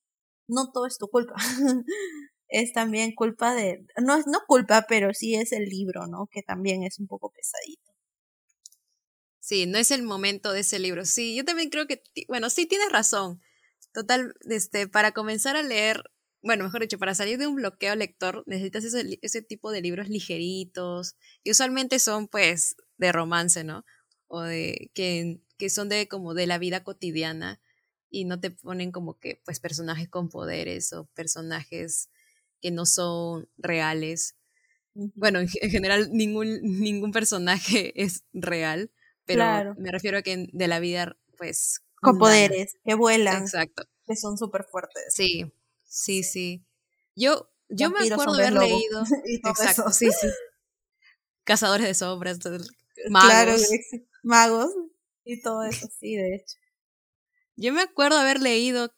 [0.48, 1.36] no todo es tu culpa.
[2.48, 6.28] es también culpa de, no es no culpa, pero sí es el libro, ¿no?
[6.32, 7.92] Que también es un poco pesadito.
[9.40, 11.06] Sí, no es el momento de ese libro.
[11.06, 13.42] Sí, yo también creo que, bueno, sí tienes razón.
[13.94, 16.04] Total, este, para comenzar a leer,
[16.42, 21.16] bueno, mejor dicho, para salir de un bloqueo lector, necesitas ese, tipo de libros ligeritos,
[21.44, 23.86] y usualmente son, pues, de romance, ¿no?
[24.28, 27.62] O de que que son de como de la vida cotidiana
[28.14, 32.10] y no te ponen como que pues personajes con poderes o personajes
[32.62, 34.36] que no son reales.
[34.94, 38.92] Bueno, en, general ningún, ningún personaje es real,
[39.26, 41.82] pero me refiero a que de la vida pues...
[41.96, 43.44] Con poderes, que vuelan.
[43.44, 43.86] Exacto.
[44.06, 45.06] Que son súper fuertes.
[45.10, 45.52] Sí,
[45.84, 46.64] sí, sí.
[47.16, 49.04] Yo, yo me acuerdo de haber leído...
[49.44, 50.28] exacto, sí, sí.
[51.46, 52.38] Cazadores de sombras,
[53.10, 53.28] magos.
[53.28, 53.56] Claro,
[54.22, 54.72] magos.
[55.26, 56.58] Y todo eso, sí, de hecho.
[57.56, 58.94] Yo me acuerdo haber leído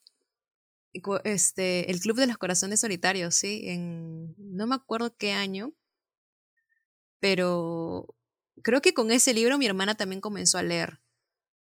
[1.24, 5.74] este El Club de los Corazones Solitarios, sí, en no me acuerdo qué año,
[7.20, 8.16] pero
[8.62, 11.02] creo que con ese libro mi hermana también comenzó a leer,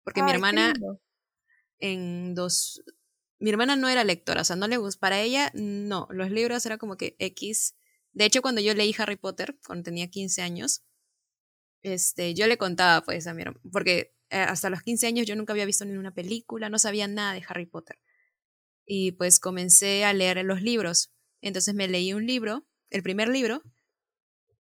[0.04, 0.74] porque mi hermana
[1.80, 2.82] en dos
[3.40, 6.66] mi hermana no era lectora, o sea, no le gustó, para ella no, los libros
[6.66, 7.76] era como que X.
[8.14, 10.84] De hecho, cuando yo leí Harry Potter, cuando tenía 15 años,
[11.84, 15.36] este, yo le contaba pues a mi hermana, porque eh, hasta los 15 años yo
[15.36, 18.00] nunca había visto ni una película, no sabía nada de Harry Potter.
[18.86, 21.12] Y pues comencé a leer los libros.
[21.42, 23.62] Entonces me leí un libro, el primer libro,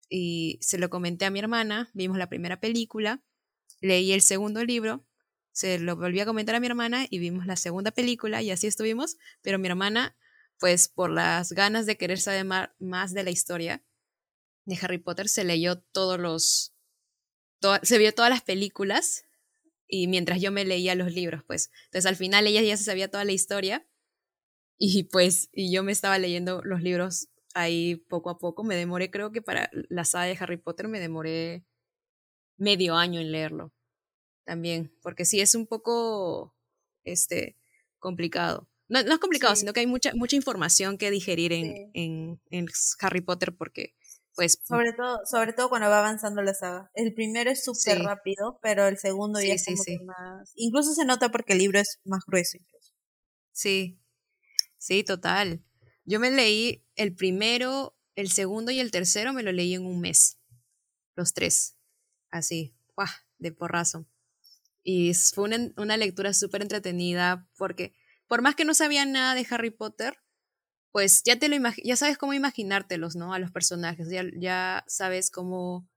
[0.09, 3.23] y se lo comenté a mi hermana, vimos la primera película,
[3.79, 5.05] leí el segundo libro,
[5.53, 8.67] se lo volví a comentar a mi hermana y vimos la segunda película y así
[8.67, 10.17] estuvimos, pero mi hermana,
[10.59, 12.45] pues por las ganas de querer saber
[12.79, 13.83] más de la historia
[14.65, 16.73] de Harry Potter, se leyó todos los,
[17.83, 19.25] se vio todas las películas
[19.91, 21.69] y mientras yo me leía los libros, pues.
[21.85, 23.85] Entonces al final ella ya se sabía toda la historia
[24.79, 28.63] y pues y yo me estaba leyendo los libros ahí poco a poco.
[28.63, 31.65] Me demoré, creo que para la saga de Harry Potter me demoré
[32.57, 33.73] medio año en leerlo
[34.45, 36.55] también, porque sí es un poco
[37.03, 37.57] este
[37.99, 38.69] complicado.
[38.87, 42.67] No, no es complicado, sino que hay mucha, mucha información que digerir en, en, en
[43.01, 43.93] Harry Potter porque
[44.41, 46.89] pues sobre todo sobre todo cuando va avanzando la saga.
[46.95, 49.67] El primero es súper rápido pero el segundo ya es
[50.03, 52.93] más incluso se nota porque el libro es más grueso incluso.
[53.51, 53.99] sí.
[54.79, 55.63] Sí total.
[56.05, 60.01] Yo me leí el primero el segundo y el tercero me lo leí en un
[60.01, 60.39] mes.
[61.15, 61.75] Los tres.
[62.31, 63.07] Así ¡guau!
[63.37, 64.07] de porrazo.
[64.81, 67.93] Y fue una, una lectura súper entretenida porque
[68.27, 70.17] por más que no sabía nada de Harry Potter
[70.91, 73.33] pues ya te lo ya sabes cómo imaginártelos, ¿no?
[73.33, 75.87] A los personajes, ya, ya sabes cómo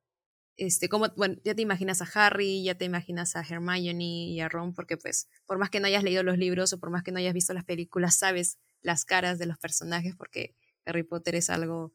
[0.56, 4.48] este, como, bueno, ya te imaginas a Harry, ya te imaginas a Hermione y a
[4.48, 7.12] Ron, porque pues, por más que no hayas leído los libros o por más que
[7.12, 10.54] no hayas visto las películas, sabes las caras de los personajes, porque
[10.84, 11.92] Harry Potter es algo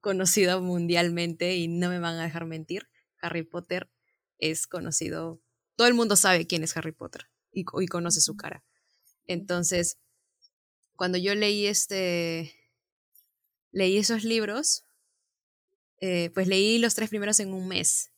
[0.00, 2.88] conocido mundialmente y no me van a dejar mentir.
[3.20, 3.90] Harry Potter
[4.38, 5.40] es conocido,
[5.74, 8.62] todo el mundo sabe quién es Harry Potter y, y conoce su cara.
[9.26, 9.98] Entonces,
[10.98, 12.52] cuando yo leí este,
[13.70, 14.84] leí esos libros,
[16.00, 18.10] eh, pues leí los tres primeros en un mes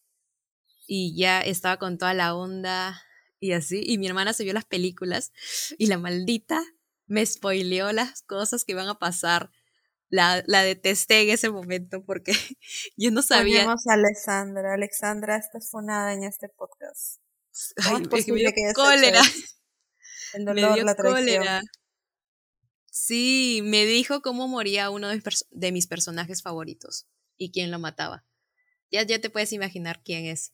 [0.87, 3.03] y ya estaba con toda la onda
[3.39, 5.31] y así, y mi hermana se vio las películas
[5.77, 6.65] y la maldita
[7.07, 9.51] me spoileó las cosas que iban a pasar.
[10.09, 12.33] La, la detesté en ese momento porque
[12.97, 13.65] yo no sabía.
[13.65, 14.75] Ponemos a Alexandra.
[14.75, 17.21] Alexandra, estás fonada en este podcast.
[17.77, 19.21] Ay, me dio cólera.
[20.33, 21.63] El dolor, me dio la cólera.
[22.91, 27.79] Sí, me dijo cómo moría uno de mis, de mis personajes favoritos y quién lo
[27.79, 28.25] mataba.
[28.91, 30.53] Ya, ya te puedes imaginar quién es.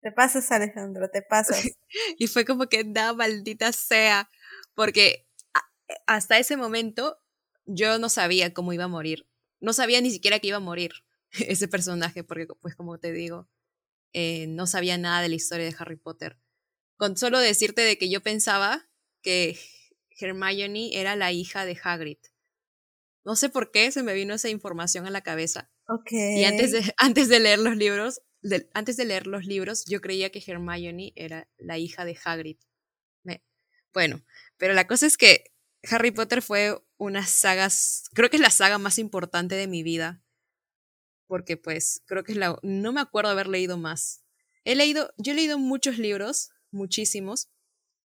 [0.00, 1.62] Te pasas, Alejandro, te pasas.
[2.18, 4.30] y fue como que da maldita sea,
[4.74, 5.28] porque
[6.06, 7.20] hasta ese momento
[7.66, 9.28] yo no sabía cómo iba a morir.
[9.60, 10.92] No sabía ni siquiera que iba a morir
[11.32, 13.48] ese personaje, porque pues como te digo,
[14.12, 16.38] eh, no sabía nada de la historia de Harry Potter.
[16.96, 18.88] Con solo decirte de que yo pensaba
[19.22, 19.58] que
[20.18, 22.18] Hermione era la hija de Hagrid.
[23.24, 25.70] No sé por qué se me vino esa información a la cabeza.
[25.86, 26.40] Okay.
[26.40, 28.22] Y antes de, antes de leer los libros,
[28.74, 32.58] antes de leer los libros, yo creía que Hermione era la hija de Hagrid.
[33.94, 34.24] bueno,
[34.56, 35.52] pero la cosa es que
[35.90, 37.68] Harry Potter fue una saga,
[38.14, 40.22] creo que es la saga más importante de mi vida.
[41.26, 44.24] Porque pues creo que es la, no me acuerdo haber leído más.
[44.64, 47.50] He leído, yo he leído muchos libros, muchísimos,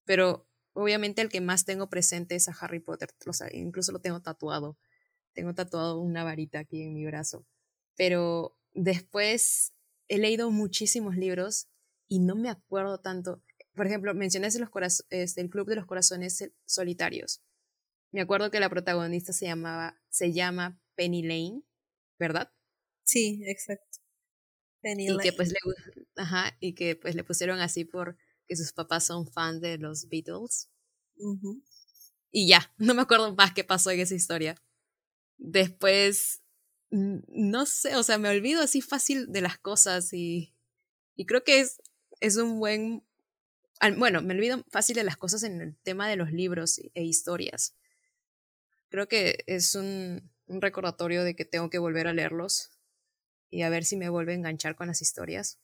[0.05, 0.46] pero
[0.77, 3.09] obviamente el que más tengo presente es a Harry Potter,
[3.51, 4.77] incluso lo tengo tatuado.
[5.33, 7.45] Tengo tatuado una varita aquí en mi brazo.
[7.95, 9.73] Pero después
[10.07, 11.67] he leído muchísimos libros
[12.07, 13.41] y no me acuerdo tanto.
[13.73, 17.41] Por ejemplo, mencioné los este, el Club de los Corazones Solitarios.
[18.11, 21.63] Me acuerdo que la protagonista se llamaba, se llama Penny Lane,
[22.19, 22.51] ¿verdad?
[23.03, 23.99] Sí, exacto.
[24.81, 25.57] Penny y Que pues le,
[26.17, 30.07] ajá, y que pues le pusieron así por que sus papás son fans de los
[30.09, 30.69] Beatles.
[32.31, 34.55] Y ya, no me acuerdo más qué pasó en esa historia.
[35.37, 36.41] Después,
[36.89, 40.55] no sé, o sea, me olvido así fácil de las cosas y,
[41.15, 41.81] y creo que es,
[42.19, 43.03] es un buen...
[43.97, 47.75] Bueno, me olvido fácil de las cosas en el tema de los libros e historias.
[48.89, 52.71] Creo que es un, un recordatorio de que tengo que volver a leerlos
[53.49, 55.59] y a ver si me vuelve a enganchar con las historias.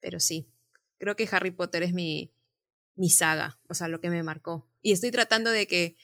[0.00, 0.48] Pero sí,
[0.98, 2.32] creo que Harry Potter es mi,
[2.94, 4.68] mi saga, o sea, lo que me marcó.
[4.82, 5.96] Y estoy tratando de que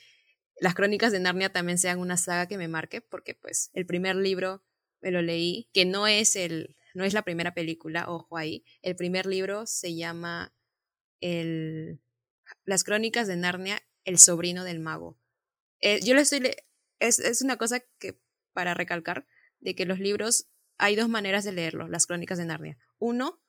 [0.61, 4.17] las crónicas de Narnia también sean una saga que me marque, porque pues el primer
[4.17, 4.63] libro
[5.01, 8.65] me lo leí, que no es el, no es la primera película, ojo ahí.
[8.83, 10.55] El primer libro se llama
[11.21, 12.01] el,
[12.65, 15.19] Las crónicas de Narnia, el sobrino del mago.
[15.81, 16.55] Eh, yo le estoy,
[17.01, 18.21] es, es una cosa que
[18.53, 19.27] para recalcar,
[19.61, 22.79] de que los libros hay dos maneras de leerlos, las crónicas de Narnia.
[22.99, 23.42] Uno,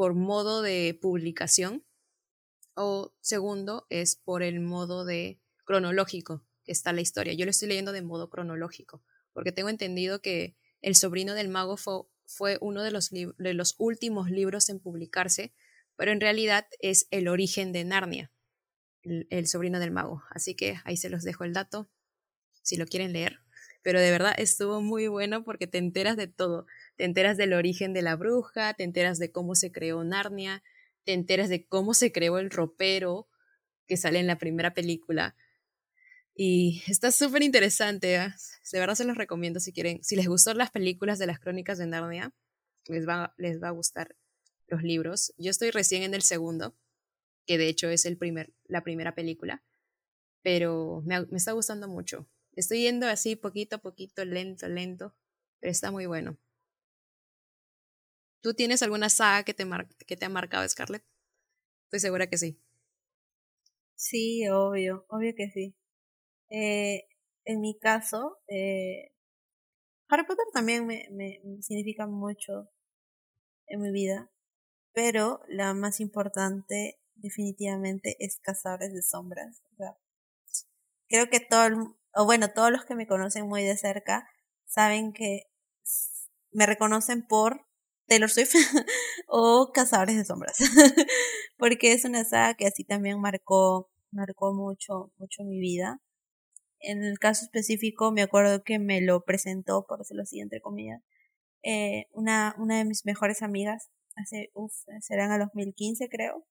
[0.00, 1.84] por modo de publicación,
[2.72, 7.34] o segundo, es por el modo de cronológico que está la historia.
[7.34, 11.76] Yo lo estoy leyendo de modo cronológico, porque tengo entendido que El sobrino del mago
[11.76, 15.52] fue, fue uno de los, de los últimos libros en publicarse,
[15.96, 18.32] pero en realidad es el origen de Narnia,
[19.02, 20.22] el, el sobrino del mago.
[20.30, 21.90] Así que ahí se los dejo el dato,
[22.62, 23.40] si lo quieren leer.
[23.82, 26.66] Pero de verdad estuvo muy bueno porque te enteras de todo.
[27.00, 30.62] Te enteras del origen de la bruja, te enteras de cómo se creó Narnia,
[31.04, 33.26] te enteras de cómo se creó el ropero
[33.86, 35.34] que sale en la primera película.
[36.34, 38.16] Y está súper interesante.
[38.16, 38.34] ¿eh?
[38.70, 40.04] De verdad se los recomiendo si quieren.
[40.04, 42.34] Si les gustó las películas de las crónicas de Narnia,
[42.84, 44.14] les va, les va a gustar
[44.66, 45.32] los libros.
[45.38, 46.76] Yo estoy recién en el segundo,
[47.46, 49.64] que de hecho es el primer, la primera película.
[50.42, 52.28] Pero me, me está gustando mucho.
[52.56, 55.16] Estoy yendo así poquito a poquito, lento, lento.
[55.60, 56.36] Pero está muy bueno.
[58.40, 59.66] ¿Tú tienes alguna saga que te,
[60.06, 61.04] que te ha marcado, Scarlett?
[61.84, 62.60] Estoy segura que sí.
[63.96, 65.76] Sí, obvio, obvio que sí.
[66.50, 67.04] Eh,
[67.44, 69.12] en mi caso, eh,
[70.08, 72.70] Harry Potter también me, significa mucho
[73.68, 74.30] en mi vida,
[74.92, 79.62] pero la más importante definitivamente es Cazadores de Sombras.
[81.08, 84.28] creo que todo, o bueno, todos los que me conocen muy de cerca
[84.66, 85.44] saben que
[86.52, 87.66] me reconocen por
[88.10, 88.54] Taylor Swift
[89.28, 90.58] o Cazadores de Sombras,
[91.58, 96.00] porque es una saga que así también marcó, marcó mucho, mucho mi vida.
[96.80, 101.00] En el caso específico, me acuerdo que me lo presentó, por decirlo así, entre comillas,
[101.62, 106.44] eh, una, una de mis mejores amigas, hace, uff, serán a 2015 creo,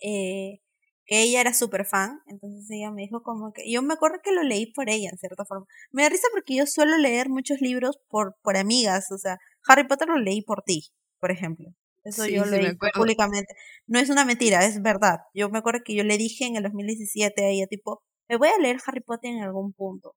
[0.00, 0.62] eh,
[1.10, 4.44] ella era súper fan, entonces ella me dijo como que, yo me acuerdo que lo
[4.44, 5.66] leí por ella en cierta forma.
[5.90, 9.86] Me da risa porque yo suelo leer muchos libros por, por amigas, o sea, Harry
[9.88, 11.74] Potter lo leí por ti, por ejemplo.
[12.04, 13.54] Eso yo lo leí públicamente.
[13.86, 15.18] No es una mentira, es verdad.
[15.34, 18.48] Yo me acuerdo que yo le dije en el 2017 a ella, tipo, me voy
[18.48, 20.14] a leer Harry Potter en algún punto.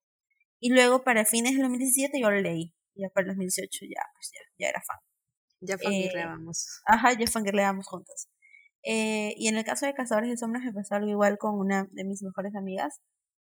[0.60, 2.72] Y luego para fines del 2017 yo lo leí.
[2.94, 4.98] Y ya para el 2018 ya, pues ya, ya era fan.
[5.60, 6.66] Ya fangirleábamos.
[6.66, 8.28] Eh, ajá, ya fangirleábamos juntos.
[8.84, 11.88] Eh, y en el caso de Cazadores de Sombras me pasó algo igual con una
[11.92, 13.00] de mis mejores amigas,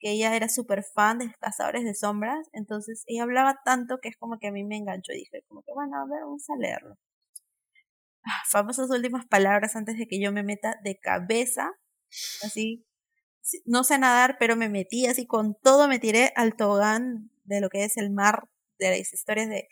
[0.01, 4.17] que ella era súper fan de Cazadores de Sombras, entonces ella hablaba tanto que es
[4.19, 6.57] como que a mí me enganchó y dije como que bueno, a ver, vamos a
[6.57, 6.99] leerlo.
[8.25, 11.71] Ah, famosas últimas palabras antes de que yo me meta de cabeza,
[12.45, 12.87] así,
[13.67, 17.71] no sé nadar, pero me metí así con todo, me tiré al tobogán de lo
[17.71, 19.69] que es el mar, de las historias de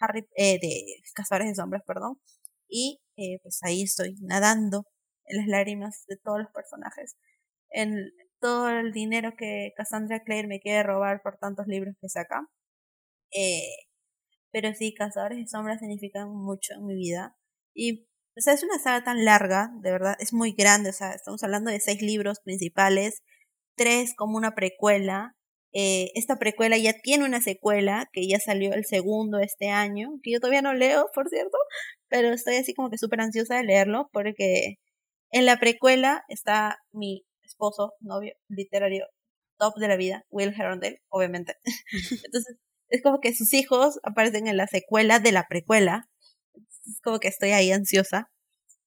[0.00, 2.20] Harry, eh, de Cazadores de Sombras, perdón,
[2.68, 4.86] y eh, pues ahí estoy nadando
[5.28, 7.16] en las lágrimas de todos los personajes,
[7.70, 8.10] en
[8.40, 12.46] todo el dinero que Cassandra Clare me quiere robar por tantos libros que saca.
[13.32, 13.88] Eh,
[14.52, 17.36] pero sí, Cazadores de Sombras significan mucho en mi vida.
[17.74, 21.12] Y, o sea, es una saga tan larga, de verdad, es muy grande, o sea,
[21.12, 23.22] estamos hablando de seis libros principales,
[23.76, 25.36] tres como una precuela.
[25.72, 30.32] Eh, esta precuela ya tiene una secuela, que ya salió el segundo este año, que
[30.32, 31.58] yo todavía no leo, por cierto,
[32.08, 34.78] pero estoy así como que súper ansiosa de leerlo, porque
[35.30, 39.06] en la precuela está mi esposo, novio, literario,
[39.58, 41.56] top de la vida, Will Herondale, obviamente.
[42.24, 42.56] Entonces,
[42.88, 46.08] es como que sus hijos aparecen en la secuela de la precuela.
[46.86, 48.30] Es como que estoy ahí ansiosa.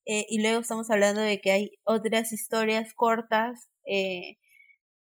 [0.06, 4.38] Eh, y luego estamos hablando de que hay otras historias cortas eh,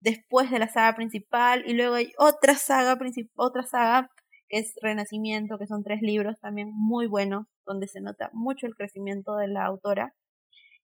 [0.00, 1.64] después de la saga principal.
[1.66, 2.98] Y luego hay otra saga,
[3.36, 4.10] otra saga
[4.48, 8.74] que es Renacimiento, que son tres libros también muy buenos, donde se nota mucho el
[8.74, 10.14] crecimiento de la autora.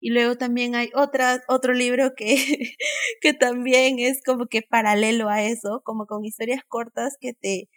[0.04, 2.36] Y luego también hay otra, otro libro que,
[3.22, 7.70] que también es como que paralelo a eso, como con historias cortas que te,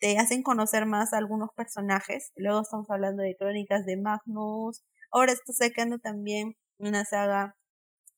[0.00, 2.32] te hacen conocer más a algunos personajes.
[2.36, 4.82] Luego estamos hablando de crónicas de Magnus.
[5.12, 7.54] Ahora está sacando también una saga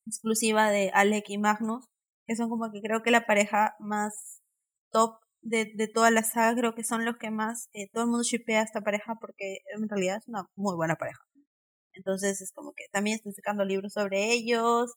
[0.07, 1.85] exclusiva de Alec y Magnus,
[2.27, 4.41] que son como que creo que la pareja más
[4.91, 6.55] top de, de toda la saga.
[6.59, 9.59] Creo que son los que más eh, todo el mundo shipea a esta pareja porque
[9.75, 11.24] en realidad es una muy buena pareja.
[11.95, 14.93] Entonces es como que también estoy sacando libros sobre ellos.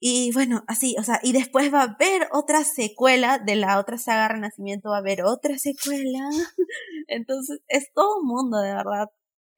[0.00, 3.96] Y bueno, así, o sea, y después va a haber otra secuela de la otra
[3.98, 6.28] saga Renacimiento, va a haber otra secuela.
[7.08, 9.06] Entonces es todo un mundo, de verdad,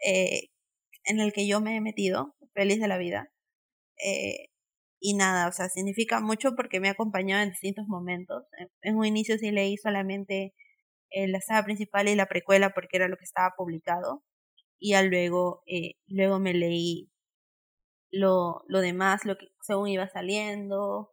[0.07, 0.51] eh,
[1.05, 3.33] en el que yo me he metido, feliz de la vida.
[4.05, 4.51] Eh,
[5.01, 8.45] y nada, o sea, significa mucho porque me ha acompañado en distintos momentos.
[8.83, 10.55] En, un inicio sí leí solamente
[11.11, 14.23] eh, la saga principal y la precuela porque era lo que estaba publicado
[14.79, 17.11] y ya luego, eh, luego me leí
[18.11, 21.11] lo, lo demás, lo que según iba saliendo.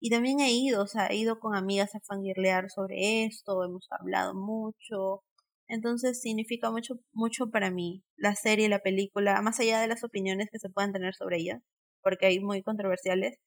[0.00, 3.86] Y también he ido, o sea, he ido con amigas a fangirlear sobre esto, hemos
[3.90, 5.24] hablado mucho.
[5.68, 10.48] Entonces significa mucho, mucho para mí la serie, la película, más allá de las opiniones
[10.52, 11.62] que se puedan tener sobre ella,
[12.02, 13.38] porque hay muy controversiales.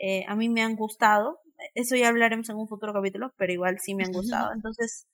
[0.00, 1.40] Eh, a mí me han gustado,
[1.74, 4.52] eso ya hablaremos en un futuro capítulo, pero igual sí me han gustado.
[4.54, 5.06] Entonces,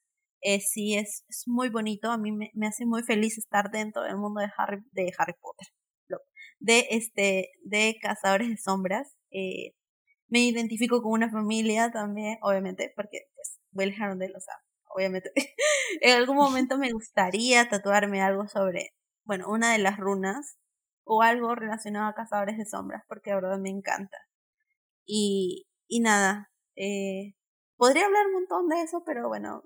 [0.44, 4.02] eh, sí es, es, muy bonito, a mí me, me, hace muy feliz estar dentro
[4.02, 5.68] del mundo de Harry, de Harry Potter,
[6.60, 9.16] de, este, de Cazadores de Sombras.
[9.30, 9.72] Eh,
[10.28, 14.54] me identifico con una familia también, obviamente, porque pues Will Harondale, o sea,
[14.94, 15.30] obviamente.
[16.02, 18.90] en algún momento me gustaría tatuarme algo sobre,
[19.24, 20.58] bueno, una de las runas
[21.04, 24.18] o algo relacionado a Cazadores de Sombras, porque de verdad me encanta.
[25.06, 27.34] Y, y nada, eh,
[27.76, 29.62] podría hablar un montón de eso, pero bueno,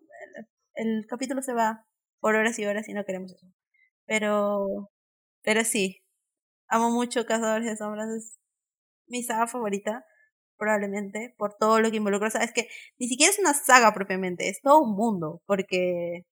[0.78, 1.84] el capítulo se va
[2.20, 3.46] por horas y horas y no queremos eso.
[4.06, 4.90] Pero,
[5.42, 6.02] pero sí,
[6.68, 8.38] amo mucho Cazadores de Sombras, es
[9.08, 10.04] mi saga favorita,
[10.58, 12.28] probablemente, por todo lo que involucra.
[12.28, 12.68] O sea, es que
[12.98, 16.22] ni siquiera es una saga propiamente, es todo un mundo, porque,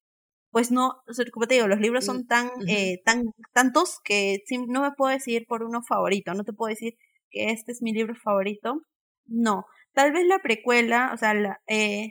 [0.51, 3.25] pues no, como te digo, los libros son tan, eh, tan,
[3.55, 6.95] tantos que no me puedo decir por uno favorito, no te puedo decir
[7.31, 8.83] que este es mi libro favorito.
[9.27, 12.11] No, tal vez la precuela, o sea, la, eh,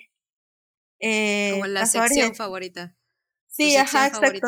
[1.05, 2.95] eh, Como la sección favorita.
[3.47, 4.47] Sí, ajá, exacto.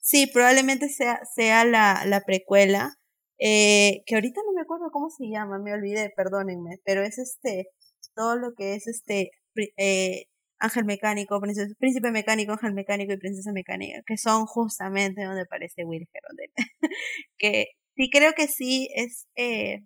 [0.00, 2.94] Sí, probablemente sea, sea la, la precuela.
[3.38, 7.68] Eh, que ahorita no me acuerdo cómo se llama, me olvidé, perdónenme, pero es este,
[8.14, 9.30] todo lo que es este,
[9.76, 10.24] eh,
[10.58, 11.40] Ángel Mecánico,
[11.78, 16.52] Príncipe Mecánico, Ángel Mecánico y Princesa Mecánica, que son justamente donde aparece Will Herondale.
[17.38, 19.80] que sí creo que sí es eh,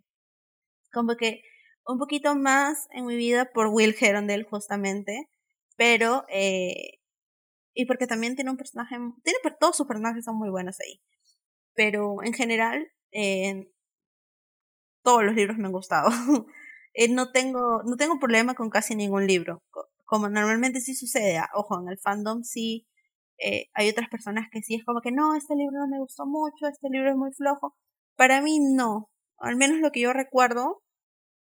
[0.92, 1.42] como que
[1.86, 5.28] un poquito más en mi vida por Will Herondale justamente,
[5.80, 6.98] pero eh,
[7.72, 11.00] y porque también tiene un personaje, tiene todos sus personajes son muy buenos ahí.
[11.74, 12.86] Pero en general,
[15.02, 16.10] todos los libros me han gustado.
[16.92, 19.62] Eh, no tengo, no tengo problema con casi ningún libro.
[20.04, 22.88] Como normalmente sí sucede, ah, ojo, en el fandom sí
[23.38, 26.26] eh, hay otras personas que sí es como que no, este libro no me gustó
[26.26, 27.76] mucho, este libro es muy flojo.
[28.16, 29.08] Para mí no,
[29.38, 30.82] al menos lo que yo recuerdo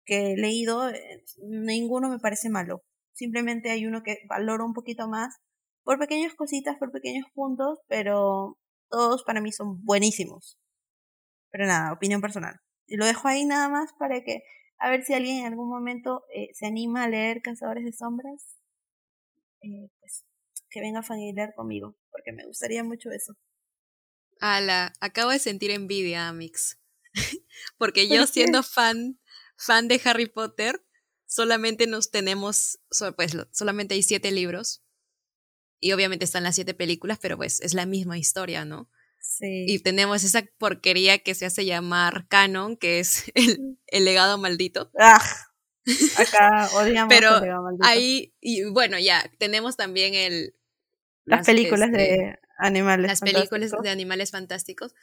[0.05, 2.82] que he leído, eh, ninguno me parece malo.
[3.16, 5.38] Simplemente hay uno que valoro un poquito más
[5.84, 8.58] por pequeñas cositas, por pequeños puntos, pero
[8.90, 10.58] todos para mí son buenísimos.
[11.50, 12.60] Pero nada, opinión personal.
[12.86, 14.42] Y lo dejo ahí nada más para que,
[14.78, 18.58] a ver si alguien en algún momento eh, se anima a leer Cazadores de Sombras,
[19.62, 20.26] eh, pues
[20.68, 23.34] que venga a familiar conmigo, porque me gustaría mucho eso.
[24.40, 26.78] Ala, acabo de sentir envidia, Amix.
[27.78, 29.18] porque yo siendo fan,
[29.56, 30.86] fan de Harry Potter,
[31.27, 32.79] solamente nos tenemos,
[33.16, 34.83] pues solamente hay siete libros.
[35.79, 38.89] Y obviamente están las siete películas, pero pues es la misma historia, ¿no?
[39.41, 43.24] Y tenemos esa porquería que se hace llamar canon, que es
[43.87, 44.91] el, legado maldito.
[44.99, 45.22] Ah,
[46.18, 47.87] acá odiamos Pero el legado maldito.
[47.87, 50.55] ahí, y bueno, ya, tenemos también el...
[51.24, 54.95] Las, películas de este, animales Las películas de animales fantásticos.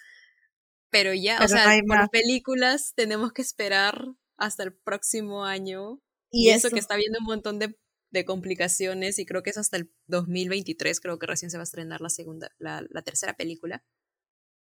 [0.90, 4.08] Pero ya, o sea, por películas tenemos que esperar
[4.38, 6.02] hasta el próximo año.
[6.34, 7.78] Y, eso, que está viendo un montón de,
[8.10, 11.64] de, complicaciones y creo que es hasta el 2023, creo que recién se va a
[11.64, 13.84] estrenar la segunda, la, la tercera película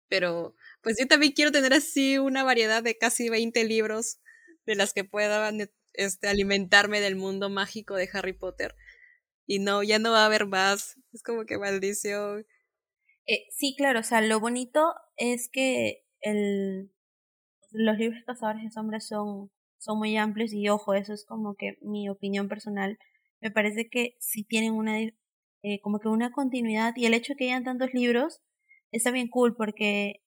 [0.07, 4.19] pero pues yo también quiero tener así una variedad de casi 20 libros
[4.65, 5.51] de las que pueda
[5.93, 8.75] este, alimentarme del mundo mágico de Harry Potter.
[9.47, 10.99] Y no, ya no va a haber más.
[11.13, 12.45] Es como que maldición.
[13.27, 16.91] Eh, sí, claro, o sea, lo bonito es que el,
[17.71, 21.77] los libros Cazadores de Sombras son, son muy amplios y ojo, eso es como que
[21.81, 22.97] mi opinión personal.
[23.41, 27.37] Me parece que si tienen una, eh, como que una continuidad y el hecho de
[27.37, 28.41] que hayan tantos libros
[28.91, 30.21] está bien cool porque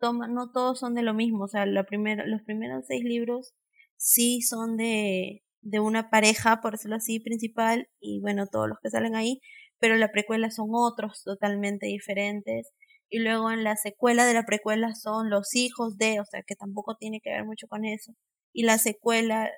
[0.00, 1.44] toma, no todos son de lo mismo.
[1.44, 3.54] O sea, la primera, los primeros seis libros
[3.96, 8.90] sí son de, de una pareja, por decirlo así, principal, y bueno, todos los que
[8.90, 9.40] salen ahí,
[9.78, 12.72] pero la precuela son otros totalmente diferentes.
[13.10, 16.56] Y luego en la secuela de la precuela son los hijos de, o sea, que
[16.56, 18.14] tampoco tiene que ver mucho con eso.
[18.52, 19.50] Y la secuela,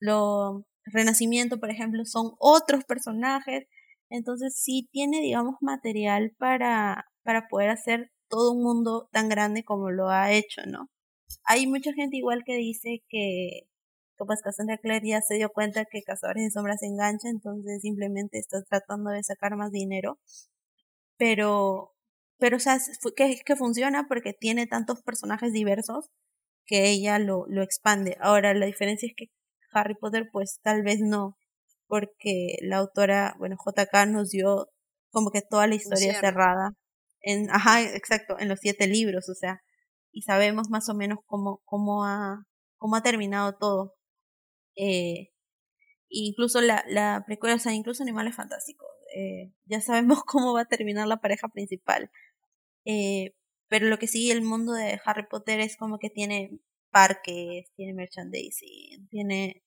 [0.00, 3.66] lo Renacimiento, por ejemplo, son otros personajes.
[4.10, 9.90] Entonces sí tiene, digamos, material para, para poder hacer todo un mundo tan grande como
[9.90, 10.90] lo ha hecho, ¿no?
[11.44, 13.68] Hay mucha gente igual que dice que,
[14.18, 17.82] que pues Cassandra Clare ya se dio cuenta que Cazadores de Sombras se engancha, entonces
[17.82, 20.18] simplemente está tratando de sacar más dinero.
[21.18, 21.94] Pero,
[22.38, 22.78] pero o sea,
[23.16, 26.10] que, que funciona porque tiene tantos personajes diversos
[26.70, 28.16] que ella lo, lo expande.
[28.20, 29.26] Ahora, la diferencia es que
[29.72, 31.36] Harry Potter, pues tal vez no,
[31.88, 34.68] porque la autora, bueno, JK nos dio
[35.10, 36.70] como que toda la historia cerrada
[37.22, 39.60] en, ajá, exacto, en los siete libros, o sea,
[40.12, 42.46] y sabemos más o menos cómo, cómo, ha,
[42.76, 43.94] cómo ha terminado todo.
[44.76, 45.30] Eh,
[46.08, 48.88] incluso la, la precuela, o sea, incluso Animales Fantásticos.
[49.16, 52.12] Eh, ya sabemos cómo va a terminar la pareja principal.
[52.84, 53.34] Eh,
[53.70, 56.58] pero lo que sí, el mundo de Harry Potter es como que tiene
[56.90, 59.62] parques, tiene merchandising, tiene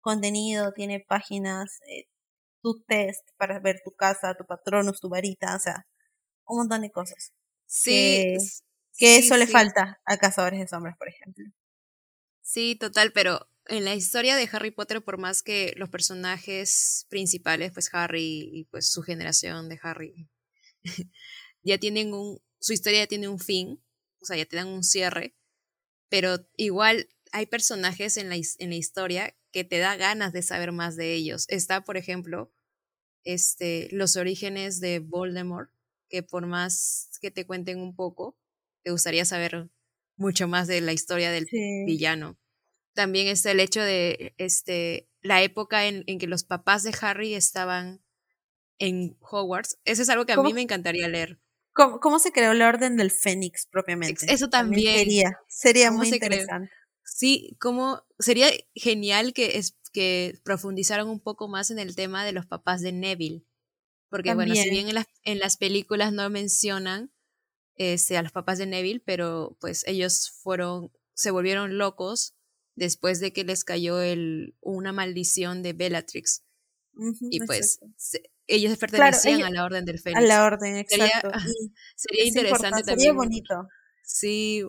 [0.00, 2.08] contenido, tiene páginas, eh,
[2.62, 5.86] tu test para ver tu casa, tu patronus, tu varita, o sea,
[6.46, 7.32] un montón de cosas.
[7.64, 8.36] Sí.
[8.98, 11.44] Que, eso le falta a Cazadores de Sombras, por ejemplo.
[12.40, 17.70] Sí, total, pero en la historia de Harry Potter, por más que los personajes principales,
[17.70, 20.28] pues Harry y pues su generación de Harry,
[21.62, 23.82] ya tienen un, su historia ya tiene un fin,
[24.20, 25.34] o sea, ya te dan un cierre,
[26.08, 30.70] pero igual hay personajes en la, en la historia que te da ganas de saber
[30.70, 31.44] más de ellos.
[31.48, 32.52] Está, por ejemplo,
[33.24, 35.70] este, los orígenes de Voldemort,
[36.08, 38.38] que por más que te cuenten un poco,
[38.84, 39.68] te gustaría saber
[40.16, 41.48] mucho más de la historia del
[41.84, 42.38] villano.
[42.94, 47.34] También está el hecho de este, la época en, en, que los papás de Harry
[47.34, 48.04] estaban
[48.78, 49.80] en Hogwarts.
[49.84, 51.41] Eso es algo que a mí me encantaría leer.
[51.74, 54.32] ¿Cómo, ¿Cómo, se creó la Orden del Fénix propiamente?
[54.32, 54.98] Eso también.
[54.98, 56.70] sería, sería muy interesante.
[57.04, 62.32] Sí, como sería genial que, es, que profundizaran un poco más en el tema de
[62.32, 63.44] los papás de Neville.
[64.08, 67.12] Porque bueno, si bien en las, en las películas no mencionan
[67.76, 72.34] este, a los papás de Neville, pero pues ellos fueron, se volvieron locos
[72.74, 76.44] después de que les cayó el, una maldición de Bellatrix.
[77.30, 77.80] y pues
[78.54, 80.18] ellos pertenecían a la Orden del Fénix.
[80.18, 81.30] A la Orden, exacto.
[81.96, 82.98] Sería, interesante también.
[82.98, 83.68] Sería bonito.
[84.04, 84.62] Sí,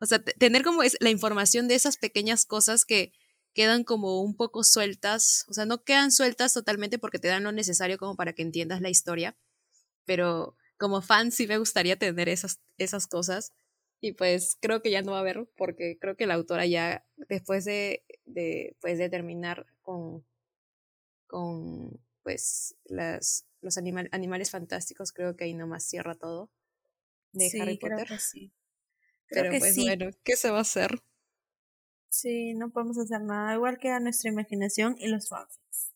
[0.00, 3.12] o sea, tener como es la información de esas pequeñas cosas que
[3.54, 7.52] quedan como un poco sueltas, o sea, no quedan sueltas totalmente porque te dan lo
[7.52, 9.36] necesario como para que entiendas la historia,
[10.04, 13.52] pero como fan sí me gustaría tener esas, esas cosas.
[14.00, 17.04] Y pues creo que ya no va a haber, porque creo que la autora ya,
[17.28, 20.24] después de, de, pues, de terminar con,
[21.26, 26.50] con pues las, los animales fantásticos, creo que ahí nomás cierra todo
[27.32, 28.06] de Harry Potter.
[28.20, 28.52] sí.
[29.30, 31.02] Pero pues bueno, ¿qué se va a hacer?
[32.10, 35.94] Sí, no podemos hacer nada, igual que a nuestra imaginación y los fanfics.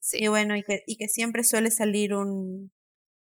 [0.00, 0.24] Sí.
[0.24, 2.72] Y bueno, y que, y que siempre suele salir un,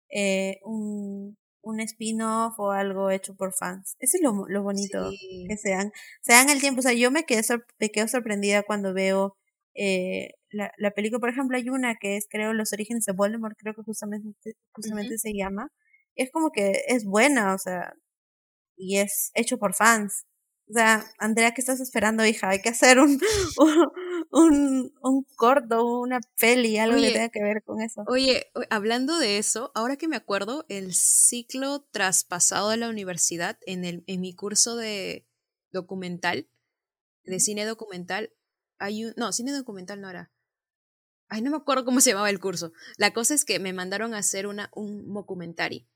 [0.09, 3.95] eh, un, un spin-off o algo hecho por fans.
[4.01, 5.11] Eso es lo, lo bonito,
[5.49, 6.79] que sean, sean el tiempo.
[6.79, 7.43] O sea, yo me quedé,
[7.79, 9.37] me quedo sorprendida cuando veo
[9.75, 13.57] eh, la, la película, por ejemplo, hay una que es, creo, Los orígenes de Voldemort,
[13.59, 15.71] creo que justamente, justamente se llama.
[16.15, 17.95] Es como que es buena, o sea,
[18.77, 20.25] y es hecho por fans.
[20.69, 22.49] O sea, Andrea, ¿qué estás esperando, hija?
[22.49, 23.21] Hay que hacer un,
[24.31, 28.05] un, un, corto, una peli, algo que tenga que ver con eso.
[28.07, 33.85] Oye, hablando de eso, ahora que me acuerdo, el ciclo traspasado de la universidad, en,
[33.85, 35.27] el, en mi curso de
[35.73, 36.49] documental,
[37.25, 38.33] de cine documental,
[38.83, 40.31] hay un, no, cine documental no era.
[41.29, 42.73] Ay, no me acuerdo cómo se llamaba el curso.
[42.99, 45.89] La cosa es que me mandaron a hacer una, un documentary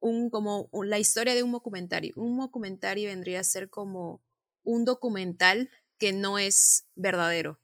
[0.00, 2.12] un, como la historia de un documentario.
[2.16, 4.22] Un documentario vendría a ser como
[4.62, 7.60] un documental que no es verdadero.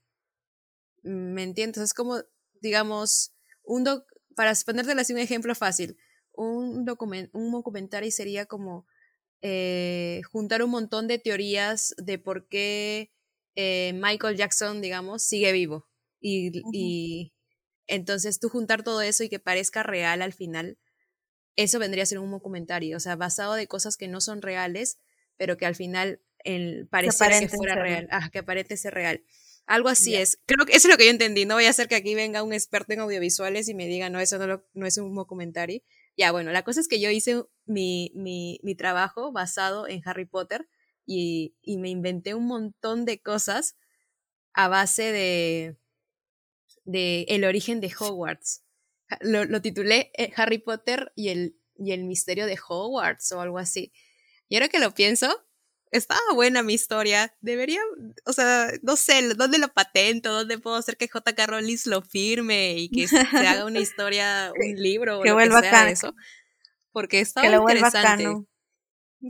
[1.03, 1.83] ¿Me entiendes?
[1.83, 2.23] Es como,
[2.61, 3.35] digamos,
[3.65, 5.99] un doc para ponerte así un ejemplo fácil,
[6.33, 8.87] un, document un documentario sería como
[9.43, 13.13] eh, juntar un montón de teorías de por qué
[13.55, 15.89] eh, Michael Jackson, digamos, sigue vivo.
[16.21, 17.33] Y, y
[17.87, 20.79] entonces tú juntar todo eso y que parezca real al final,
[21.57, 24.99] eso vendría a ser un documentario, o sea, basado de cosas que no son reales,
[25.37, 29.25] pero que al final el, pareciera que, fuera real, ah, que aparente ser real.
[29.67, 30.39] Algo así es.
[30.47, 31.45] Creo que eso es lo que yo entendí.
[31.45, 34.19] No voy a hacer que aquí venga un experto en audiovisuales y me diga, no,
[34.19, 35.81] eso no, no es un documentario.
[36.17, 40.27] Ya, bueno, la cosa es que yo hice mi, mi, mi trabajo basado en Harry
[40.27, 40.69] Potter
[41.07, 43.77] y, y, me inventé un montón de cosas
[44.55, 45.77] a base de,
[46.85, 48.63] de el origen de Hogwarts
[49.21, 53.93] lo, titulé eh, Harry Potter y el, y el misterio de Hogwarts o algo así.
[54.49, 55.45] Y ahora que lo pienso,
[55.91, 57.35] estaba buena mi historia.
[57.41, 57.81] Debería,
[58.25, 60.33] o sea, no sé, ¿dónde lo patento?
[60.33, 61.47] ¿Dónde puedo hacer que J.K.
[61.47, 65.63] Rowling lo firme y que se haga una historia, un libro o que lo vuelva
[65.63, 66.15] que sea eso?
[66.93, 68.27] Porque estaba que lo interesante.
[68.27, 68.47] Vuelva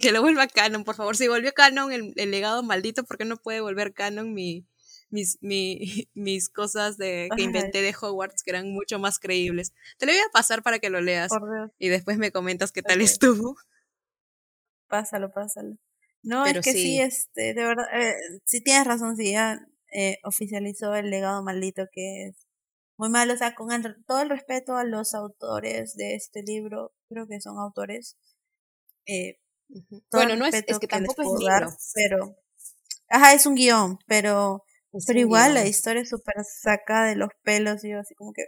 [0.00, 1.16] Que lo vuelva canon, por favor.
[1.16, 4.66] Si volvió canon el, el legado maldito, ¿por qué no puede volver canon mi,
[5.12, 5.78] mis, mi,
[6.14, 9.72] mis cosas de, que inventé de Hogwarts que eran mucho más creíbles.
[9.98, 11.30] Te lo voy a pasar para que lo leas
[11.78, 13.56] y después me comentas qué tal estuvo.
[14.88, 15.76] Pásalo, pásalo.
[16.22, 17.00] No, es que sí.
[17.00, 18.14] este, de verdad, eh,
[18.44, 22.46] sí tienes razón, sí, ya eh, oficializó el legado maldito que es
[22.96, 23.68] muy malo, o sea, con
[24.06, 28.16] todo el respeto a los autores de este libro, creo que son autores.
[29.06, 29.40] Eh,
[30.10, 31.70] bueno, no es, es que, tampoco es libro.
[31.94, 32.36] pero,
[33.08, 34.64] ajá, es un guion, pero
[35.06, 38.44] pero igual la historia es súper saca de los pelos, y yo así como que...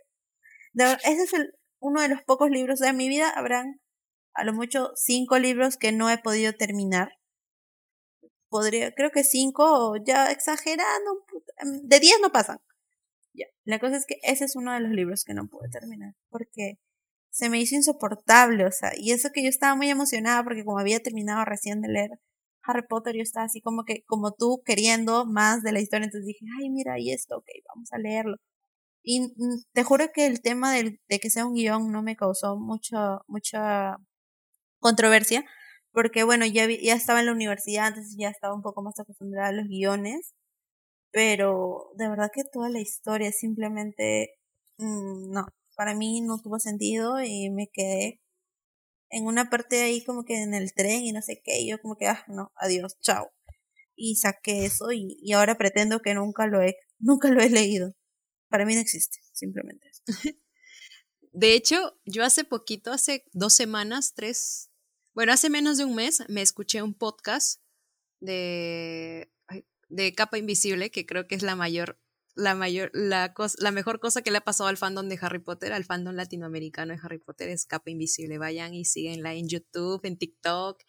[0.74, 3.80] ese es el, uno de los pocos libros de mi vida, habrán
[4.34, 7.12] a lo mucho cinco libros que no he podido terminar.
[8.48, 11.24] Podría, creo que cinco, ya exagerando,
[11.58, 12.58] em, de diez no pasan.
[13.32, 13.46] Ya.
[13.64, 16.78] La cosa es que ese es uno de los libros que no pude terminar, porque
[17.34, 20.78] se me hizo insoportable, o sea, y eso que yo estaba muy emocionada porque como
[20.78, 22.10] había terminado recién de leer
[22.62, 26.26] Harry Potter yo estaba así como que, como tú, queriendo más de la historia, entonces
[26.26, 28.36] dije, ay, mira, y esto, ok, vamos a leerlo.
[29.04, 29.34] Y
[29.74, 33.22] te juro que el tema del, de que sea un guion no me causó mucho,
[33.28, 33.96] mucha
[34.80, 35.44] controversia,
[35.92, 39.48] porque bueno, ya, ya estaba en la universidad, entonces ya estaba un poco más acostumbrada
[39.50, 40.34] a los guiones,
[41.12, 44.30] pero de verdad que toda la historia simplemente,
[44.78, 48.20] mm, no, para mí no tuvo sentido y me quedé
[49.10, 51.80] en una parte ahí como que en el tren y no sé qué, y yo
[51.80, 53.32] como que, ah, no, adiós, chao.
[53.96, 57.94] Y saqué eso y, y ahora pretendo que nunca lo he, nunca lo he leído.
[58.48, 59.90] Para mí no existe, simplemente.
[61.32, 64.70] De hecho, yo hace poquito, hace dos semanas, tres,
[65.14, 67.60] bueno, hace menos de un mes, me escuché un podcast
[68.20, 69.32] de,
[69.88, 72.00] de Capa Invisible, que creo que es la mayor
[72.36, 75.38] la mayor, la, cosa, la mejor cosa que le ha pasado al fandom de Harry
[75.38, 78.38] Potter, al fandom latinoamericano de Harry Potter, es Capa Invisible.
[78.38, 80.82] Vayan y síguenla en YouTube, en TikTok,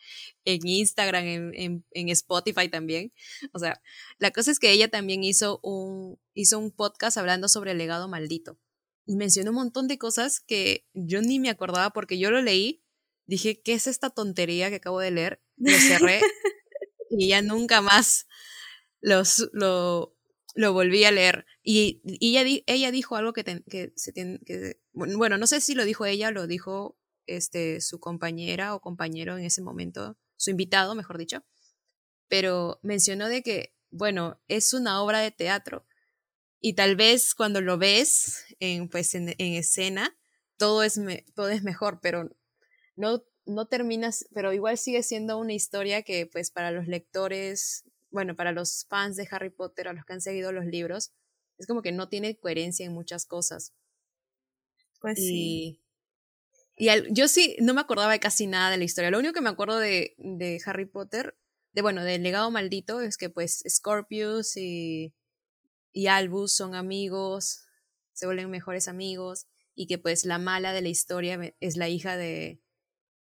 [0.43, 3.13] en Instagram, en, en, Spotify también.
[3.53, 3.81] O sea,
[4.17, 8.07] la cosa es que ella también hizo un, hizo un podcast hablando sobre el legado
[8.07, 8.59] maldito.
[9.05, 12.83] Y mencionó un montón de cosas que yo ni me acordaba porque yo lo leí,
[13.27, 15.43] dije, ¿qué es esta tontería que acabo de leer?
[15.57, 16.21] Lo cerré
[17.11, 18.25] y ya nunca más
[18.99, 20.14] los, lo,
[20.55, 21.45] lo volví a leer.
[21.61, 25.83] Y, ella, ella dijo algo que, que se tiene que bueno no sé si lo
[25.83, 26.97] dijo ella lo dijo
[27.27, 31.43] este su compañera o compañero en ese momento su invitado mejor dicho
[32.27, 35.85] pero mencionó de que bueno es una obra de teatro
[36.61, 40.17] y tal vez cuando lo ves en pues en, escena
[40.57, 40.99] todo es
[41.35, 42.29] todo es mejor pero
[42.95, 47.83] no no terminas pero igual sigue siendo una historia que pues para los lectores
[48.15, 51.11] bueno, para los fans de Harry Potter, a los que han seguido los libros,
[51.57, 53.73] es como que no tiene coherencia en muchas cosas.
[55.01, 55.81] Pues sí.
[56.77, 59.11] Y yo sí no me acordaba de casi nada de la historia.
[59.11, 61.37] Lo único que me acuerdo de, de Harry Potter,
[61.73, 65.13] de bueno, del legado maldito, es que pues Scorpius y,
[65.91, 67.65] y Albus son amigos,
[68.13, 69.45] se vuelven mejores amigos,
[69.75, 72.61] y que pues la mala de la historia es la hija de,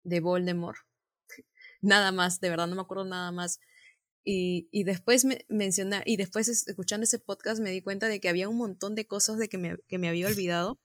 [0.04, 0.78] de Voldemort.
[1.82, 3.62] nada más, de verdad, no me acuerdo nada más.
[4.26, 8.30] Y, y después me, mencionar, y después escuchando ese podcast me di cuenta de que
[8.30, 10.80] había un montón de cosas de que me, que me había olvidado,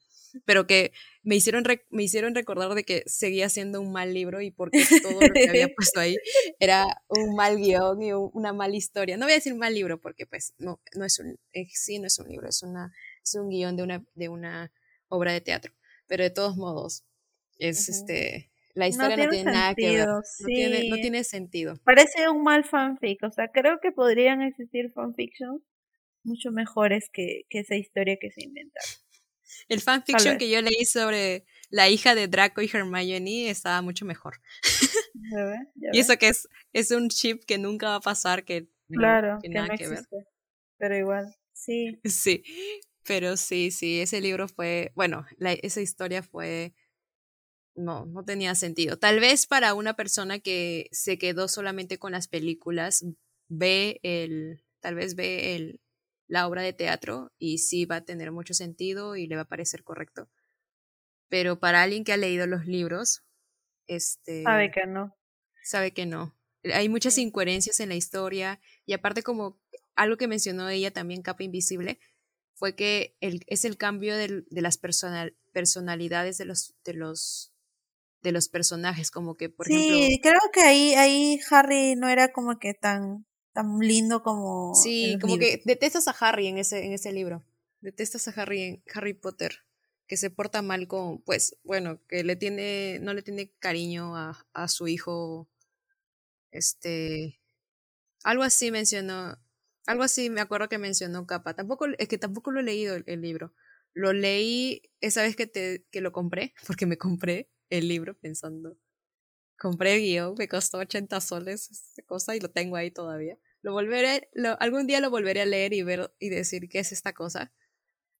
[0.44, 4.50] pero que me hicieron, me hicieron recordar de que seguía siendo un mal libro y
[4.50, 6.16] porque todo lo que había puesto ahí
[6.58, 9.16] era un mal guion y una mala historia.
[9.16, 12.06] No voy a decir mal libro porque pues no, no es un, eh, sí no
[12.06, 14.72] es un libro, es, una, es un guion de una, de una
[15.08, 15.72] obra de teatro,
[16.06, 17.04] pero de todos modos
[17.58, 20.06] es este la historia no tiene, nada que ver.
[20.06, 21.74] No, tiene, no, tiene, sentido.
[21.84, 23.22] Parece un mal fanfic.
[23.24, 25.60] O sea, creo que podrían existir fanfictions
[26.22, 28.80] mucho mejores que, que esa historia que se inventa.
[29.68, 34.40] El fanfiction que yo leí sobre la hija de Draco y Hermione estaba mucho mejor.
[35.92, 39.48] y eso que es, es un chip que nunca va a pasar, que, claro, que,
[39.48, 40.04] nada que ver.
[40.78, 41.98] Pero igual, sí.
[42.04, 42.44] Sí,
[43.04, 46.74] pero sí, sí, ese libro fue, bueno, la, esa historia fue
[47.78, 48.98] no, no tenía sentido.
[48.98, 53.04] Tal vez para una persona que se quedó solamente con las películas,
[53.48, 55.80] ve el, tal vez ve el,
[56.26, 59.48] la obra de teatro y sí va a tener mucho sentido y le va a
[59.48, 60.28] parecer correcto.
[61.28, 63.22] Pero para alguien que ha leído los libros,
[63.86, 64.42] este...
[64.42, 65.16] Sabe que no.
[65.62, 66.34] Sabe que no.
[66.64, 69.60] Hay muchas incoherencias en la historia y aparte como
[69.94, 71.98] algo que mencionó ella también, Capa Invisible,
[72.54, 77.54] fue que el, es el cambio de, de las personalidades de los, de los
[78.22, 79.96] de los personajes, como que, por ejemplo...
[79.96, 84.74] Sí, creo que ahí, ahí Harry no era como que tan, tan lindo como...
[84.74, 87.44] Sí, como que detestas a Harry en ese, en ese libro.
[87.80, 89.64] Detestas a Harry en Harry Potter,
[90.06, 94.46] que se porta mal con, pues, bueno, que le tiene, no le tiene cariño a,
[94.52, 95.48] a su hijo,
[96.50, 97.40] este...
[98.24, 99.38] Algo así mencionó,
[99.86, 101.54] algo así me acuerdo que mencionó Capa.
[101.54, 103.54] Tampoco, es que tampoco lo he leído el, el libro.
[103.94, 108.76] Lo leí esa vez que, te, que lo compré, porque me compré el libro pensando,
[109.58, 113.38] compré el guion, me costó 80 soles esta cosa y lo tengo ahí todavía.
[113.62, 116.92] Lo volveré, lo, algún día lo volveré a leer y ver y decir qué es
[116.92, 117.52] esta cosa,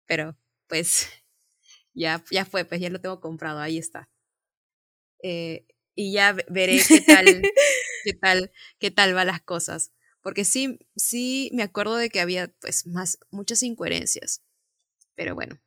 [0.07, 0.37] pero
[0.69, 1.09] pues
[1.95, 4.11] ya, ya fue, pues ya lo tengo comprado, ahí está.
[5.23, 7.43] Eh, y ya veré qué tal,
[8.05, 9.93] qué tal, qué tal va las cosas.
[10.21, 14.43] Porque sí, sí me acuerdo de que había pues más, muchas incoherencias.
[15.15, 15.61] Pero bueno,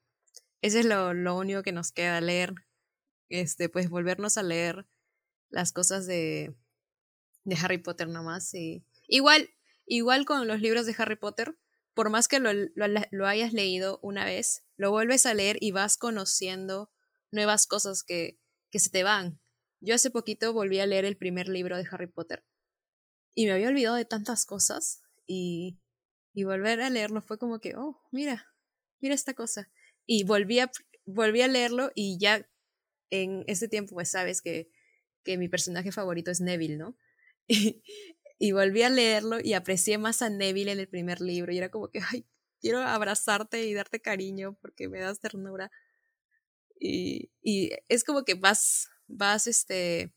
[0.62, 2.54] eso es lo, lo único que nos queda leer
[3.32, 4.88] este, pues volvernos a leer
[5.50, 6.56] las cosas de,
[7.44, 8.54] de Harry Potter nomás.
[8.54, 9.50] Y igual,
[9.86, 11.58] igual con los libros de Harry Potter,
[11.94, 15.98] por más que lo, lo, hayas leído una vez, lo vuelves a leer y vas
[15.98, 16.92] conociendo
[17.32, 19.42] nuevas cosas que, que se te van.
[19.82, 22.46] Yo hace poquito volví a leer el primer libro de Harry Potter
[23.34, 25.80] y me había olvidado de tantas cosas y,
[26.34, 28.48] y volver a leerlo fue como que, oh, mira,
[29.00, 29.70] mira esta cosa.
[30.06, 30.72] Y volví a,
[31.06, 32.48] volví a leerlo y ya
[33.12, 34.72] en ese tiempo, pues sabes que,
[35.24, 36.98] que mi personaje favorito es Neville, ¿no?
[38.44, 41.70] Y, volví a leerlo y aprecié más a Neville en el primer libro y era
[41.70, 42.26] como que, ay,
[42.60, 45.70] quiero abrazarte y darte cariño porque me das ternura.
[46.80, 50.12] Y, y es como que vas, vas, este,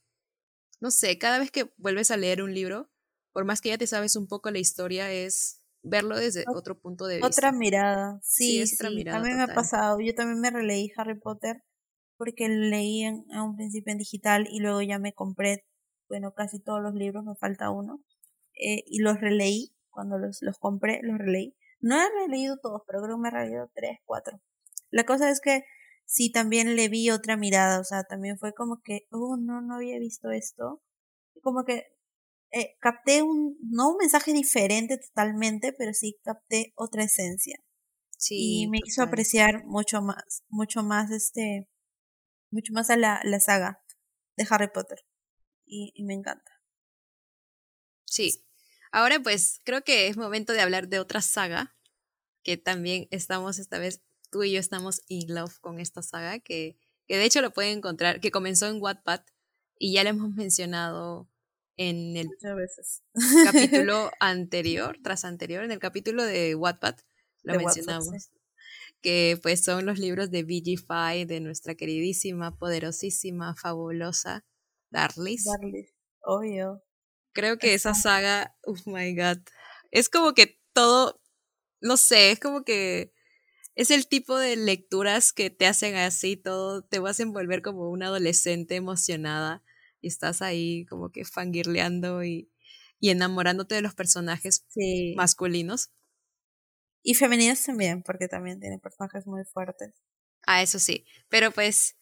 [0.80, 2.90] no sé, cada vez que vuelves a leer un libro,
[3.34, 7.06] por más que ya te sabes un poco la historia, es verlo desde otro punto
[7.06, 7.26] de vista.
[7.26, 9.18] Otra mirada, sí, es otra mirada.
[9.18, 11.62] A mí me ha pasado, yo también me releí Harry Potter
[12.16, 15.64] porque leí en, a un principio en digital y luego ya me compré,
[16.08, 18.02] bueno, casi todos los libros, me falta uno,
[18.54, 21.54] eh, y los releí, cuando los, los compré, los releí.
[21.80, 24.40] No he releído todos, pero creo que me he releído tres, cuatro.
[24.90, 25.64] La cosa es que
[26.06, 29.74] sí, también le vi otra mirada, o sea, también fue como que, oh, no, no
[29.76, 30.82] había visto esto.
[31.42, 31.84] Como que
[32.52, 37.58] eh, capté un, no un mensaje diferente totalmente, pero sí capté otra esencia.
[38.16, 41.68] Sí, y me hizo apreciar mucho más, mucho más este,
[42.54, 43.82] mucho más a la, la saga
[44.36, 45.04] de Harry Potter.
[45.66, 46.62] Y, y, me encanta.
[48.06, 48.46] Sí.
[48.92, 51.76] Ahora pues creo que es momento de hablar de otra saga
[52.42, 56.78] que también estamos esta vez, tú y yo estamos in love con esta saga, que,
[57.08, 59.22] que de hecho lo pueden encontrar, que comenzó en Wattpad
[59.78, 61.28] y ya lo hemos mencionado
[61.76, 62.28] en el
[63.44, 66.96] capítulo anterior, tras anterior, en el capítulo de Wattpad,
[67.42, 68.30] lo mencionamos.
[69.04, 74.46] Que pues son los libros de VG5 de nuestra queridísima, poderosísima, fabulosa
[74.88, 75.44] Darlis.
[75.44, 75.92] Darlis,
[76.22, 76.82] obvio.
[77.34, 79.42] Creo que esa saga, oh my god,
[79.90, 81.20] es como que todo,
[81.82, 83.12] no sé, es como que
[83.74, 87.90] es el tipo de lecturas que te hacen así, todo, te vas a envolver como
[87.90, 89.62] una adolescente emocionada
[90.00, 92.50] y estás ahí como que fangirleando y,
[93.00, 94.64] y enamorándote de los personajes
[95.14, 95.90] masculinos.
[97.04, 99.92] Y femeninos también, porque también tienen personajes muy fuertes.
[100.46, 101.04] Ah, eso sí.
[101.28, 101.96] Pero pues,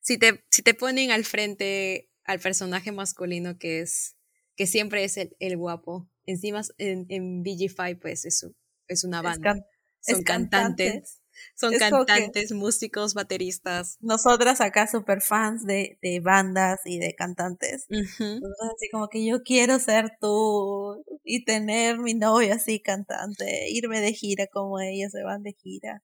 [0.00, 4.16] si te, si te ponen al frente al personaje masculino que es,
[4.56, 8.46] que siempre es el, el guapo, encima en, en BG5 pues es,
[8.88, 9.64] es una banda.
[10.00, 11.21] Son cantantes.
[11.54, 13.98] Son cantantes, músicos, bateristas.
[14.00, 17.86] Nosotras acá super fans de, de bandas y de cantantes.
[17.88, 24.12] así como que yo quiero ser tú y tener mi novio así cantante, irme de
[24.12, 26.02] gira como ellos se van de gira.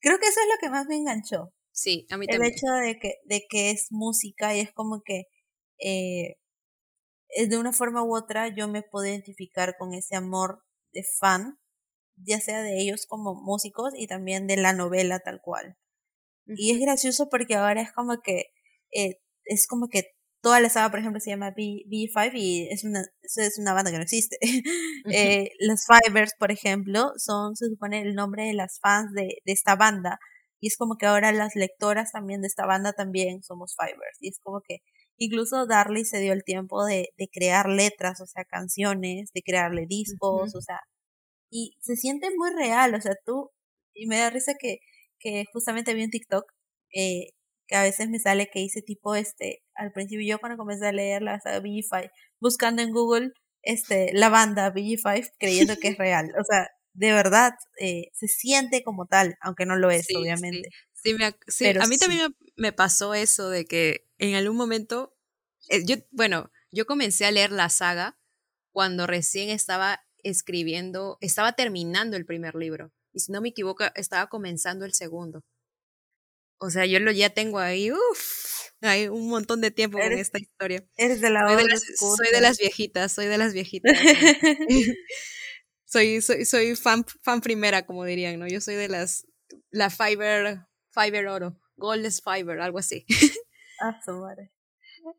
[0.00, 1.52] Creo que eso es lo que más me enganchó.
[1.72, 2.52] Sí, a mí también.
[2.52, 5.24] El hecho de que, de que es música y es como que
[5.78, 6.36] eh,
[7.48, 10.62] de una forma u otra yo me puedo identificar con ese amor
[10.92, 11.59] de fan
[12.24, 15.76] ya sea de ellos como músicos y también de la novela tal cual.
[16.46, 18.46] Y es gracioso porque ahora es como que,
[18.92, 20.04] eh, es como que
[20.40, 23.90] toda la saga, por ejemplo, se llama B, 5 y es una, es una banda
[23.90, 24.38] que no existe.
[25.12, 29.52] eh, los Fibers, por ejemplo, son, se supone, el nombre de las fans de, de
[29.52, 30.18] esta banda.
[30.60, 34.18] Y es como que ahora las lectoras también de esta banda también somos Fibers.
[34.20, 34.78] Y es como que
[35.18, 39.86] incluso Darley se dio el tiempo de, de crear letras, o sea, canciones, de crearle
[39.86, 40.80] discos, o sea,
[41.50, 43.50] y se siente muy real, o sea, tú,
[43.94, 44.78] y me da risa que,
[45.18, 46.44] que justamente vi un TikTok,
[46.94, 47.30] eh,
[47.66, 50.92] que a veces me sale que hice tipo este, al principio yo cuando comencé a
[50.92, 53.32] leer la saga BG5, buscando en Google
[53.62, 58.82] este, la banda BG5 creyendo que es real, o sea, de verdad eh, se siente
[58.82, 60.68] como tal, aunque no lo es, obviamente.
[60.92, 61.16] Sí,
[61.48, 65.16] sí, a mí también me pasó eso de que en algún momento,
[65.68, 68.18] eh, yo, bueno, yo comencé a leer la saga
[68.72, 72.92] cuando recién estaba escribiendo, estaba terminando el primer libro.
[73.12, 75.42] Y si no me equivoco, estaba comenzando el segundo.
[76.58, 78.50] O sea, yo lo ya tengo ahí, uff,
[78.82, 80.84] hay un montón de tiempo en esta historia.
[80.96, 83.98] Eres de la soy de, las, soy de las viejitas, soy de las viejitas.
[85.84, 88.46] soy, soy, soy fan, fan primera, como dirían, ¿no?
[88.46, 89.26] Yo soy de las,
[89.70, 93.04] la Fiber, Fiber Oro, Goldless Fiber, algo así.
[93.82, 94.52] Ah, su madre.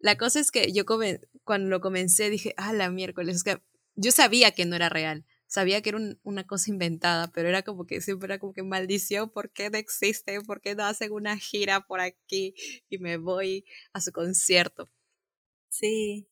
[0.01, 3.59] La cosa es que yo cuando lo comencé dije, ah, la miércoles, es que
[4.01, 7.85] yo sabía que no era real, sabía que era una cosa inventada, pero era como
[7.85, 10.41] que siempre era como que maldición, ¿por qué no existe?
[10.41, 12.55] ¿Por qué no hacen una gira por aquí
[12.89, 14.89] y me voy a su concierto?
[15.69, 16.27] Sí,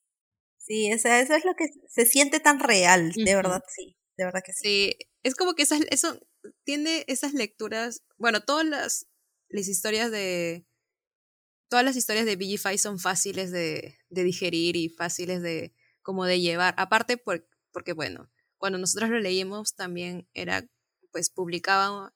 [0.57, 4.25] sí, o sea, eso es lo que se siente tan real, de verdad, sí, de
[4.25, 4.59] verdad que sí.
[4.63, 6.19] Sí, es como que esas, eso
[6.63, 9.07] tiene esas lecturas, bueno, todas las,
[9.49, 10.65] las historias de...
[11.69, 16.39] Todas las historias de BG5 son fáciles de, de digerir y fáciles de, como de
[16.41, 16.73] llevar.
[16.77, 20.67] Aparte por, porque, bueno, cuando nosotros lo leímos también era,
[21.11, 22.13] pues publicaba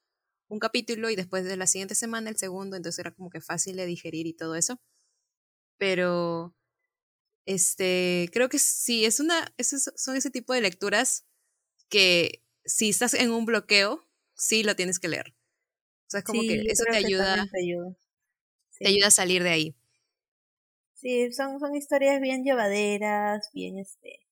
[0.48, 3.76] un capítulo y después de la siguiente semana el segundo, entonces era como que fácil
[3.76, 4.80] de digerir y todo eso.
[5.78, 6.56] Pero,
[7.46, 9.54] este, creo que sí, es una,
[9.96, 11.26] son ese tipo de lecturas
[11.90, 15.36] que si estás en un bloqueo, sí lo tienes que leer.
[16.08, 17.96] O sea, es como que eso te ayuda, te ayuda.
[18.80, 19.76] te ayuda a salir de ahí.
[20.94, 24.23] Sí, son, son historias bien llevaderas, bien, este,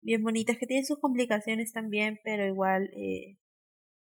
[0.00, 3.36] bien bonitas, que tienen sus complicaciones también, pero igual eh,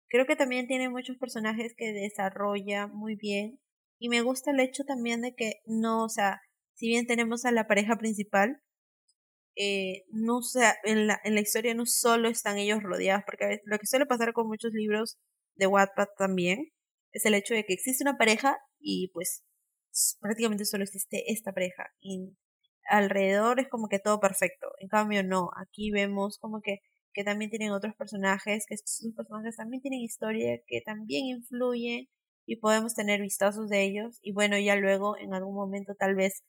[0.09, 3.59] creo que también tiene muchos personajes que desarrolla muy bien.
[3.99, 6.41] Y me gusta el hecho también de que no, o sea,
[6.75, 8.61] si bien tenemos a la pareja principal,
[9.55, 13.47] eh, no sea, en la, en la historia no solo están ellos rodeados, porque a
[13.47, 15.17] veces, lo que suele pasar con muchos libros
[15.55, 16.71] de Wattpad también
[17.11, 19.43] es el hecho de que existe una pareja y pues
[20.21, 21.91] prácticamente solo existe esta pareja
[22.89, 24.67] alrededor es como que todo perfecto.
[24.79, 26.79] En cambio, no, aquí vemos como que,
[27.13, 32.07] que también tienen otros personajes, que estos personajes también tienen historia, que también influyen
[32.45, 34.19] y podemos tener vistazos de ellos.
[34.21, 36.43] Y bueno, ya luego en algún momento tal vez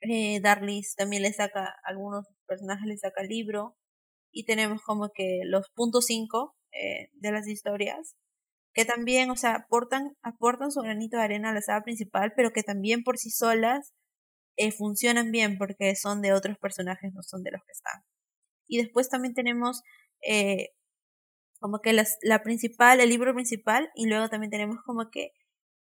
[0.00, 3.76] eh, Darlis también le saca, algunos personajes le saca libro
[4.32, 8.16] y tenemos como que los puntos 5 eh, de las historias
[8.74, 12.52] que también, o sea, aportan, aportan su granito de arena a la saga principal, pero
[12.52, 13.94] que también por sí solas
[14.56, 18.02] eh, funcionan bien porque son de otros personajes, no son de los que están.
[18.68, 19.82] Y después también tenemos
[20.22, 20.70] eh,
[21.60, 25.32] como que las, la principal, el libro principal, y luego también tenemos como que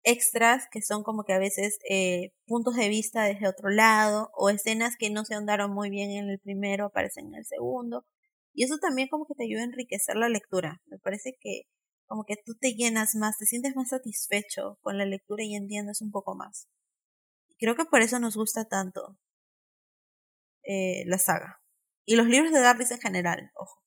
[0.03, 4.49] extras que son como que a veces eh, puntos de vista desde otro lado o
[4.49, 8.05] escenas que no se ahondaron muy bien en el primero aparecen en el segundo.
[8.53, 10.82] Y eso también como que te ayuda a enriquecer la lectura.
[10.88, 11.63] Me parece que
[12.07, 16.01] como que tú te llenas más te sientes más satisfecho con la lectura y entiendes
[16.01, 16.68] un poco más
[17.60, 19.18] creo que por eso nos gusta tanto
[20.64, 21.62] eh, la saga
[22.06, 23.82] y los libros de Darlis en general ojo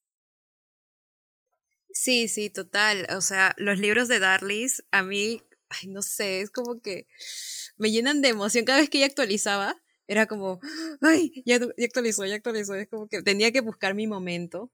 [1.92, 3.06] Sí, sí, total.
[3.16, 7.06] O sea, los libros de Darlis a mí ay, no sé, es como que
[7.76, 9.76] me llenan de emoción cada vez que ella actualizaba.
[10.06, 10.60] Era como,
[11.02, 12.74] ay, ya, ya actualizó, ya actualizó.
[12.74, 14.70] Es como que tenía que buscar mi momento.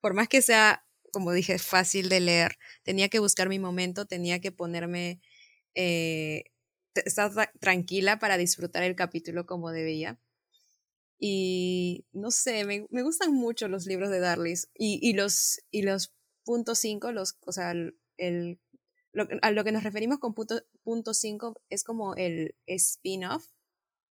[0.00, 4.40] Por más que sea, como dije, fácil de leer, tenía que buscar mi momento, tenía
[4.40, 5.20] que ponerme,
[5.74, 6.44] eh,
[7.04, 10.20] estar tranquila para disfrutar el capítulo como debía.
[11.18, 14.70] Y no sé, me, me gustan mucho los libros de Darlis.
[14.74, 17.72] Y, y los, y los puntos 5, los, o sea,
[18.16, 18.60] el
[19.42, 23.46] a lo que nos referimos con punto, punto 5 es como el spin-off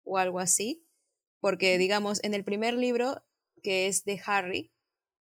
[0.05, 0.87] o algo así,
[1.41, 3.22] porque digamos, en el primer libro,
[3.62, 4.72] que es de Harry,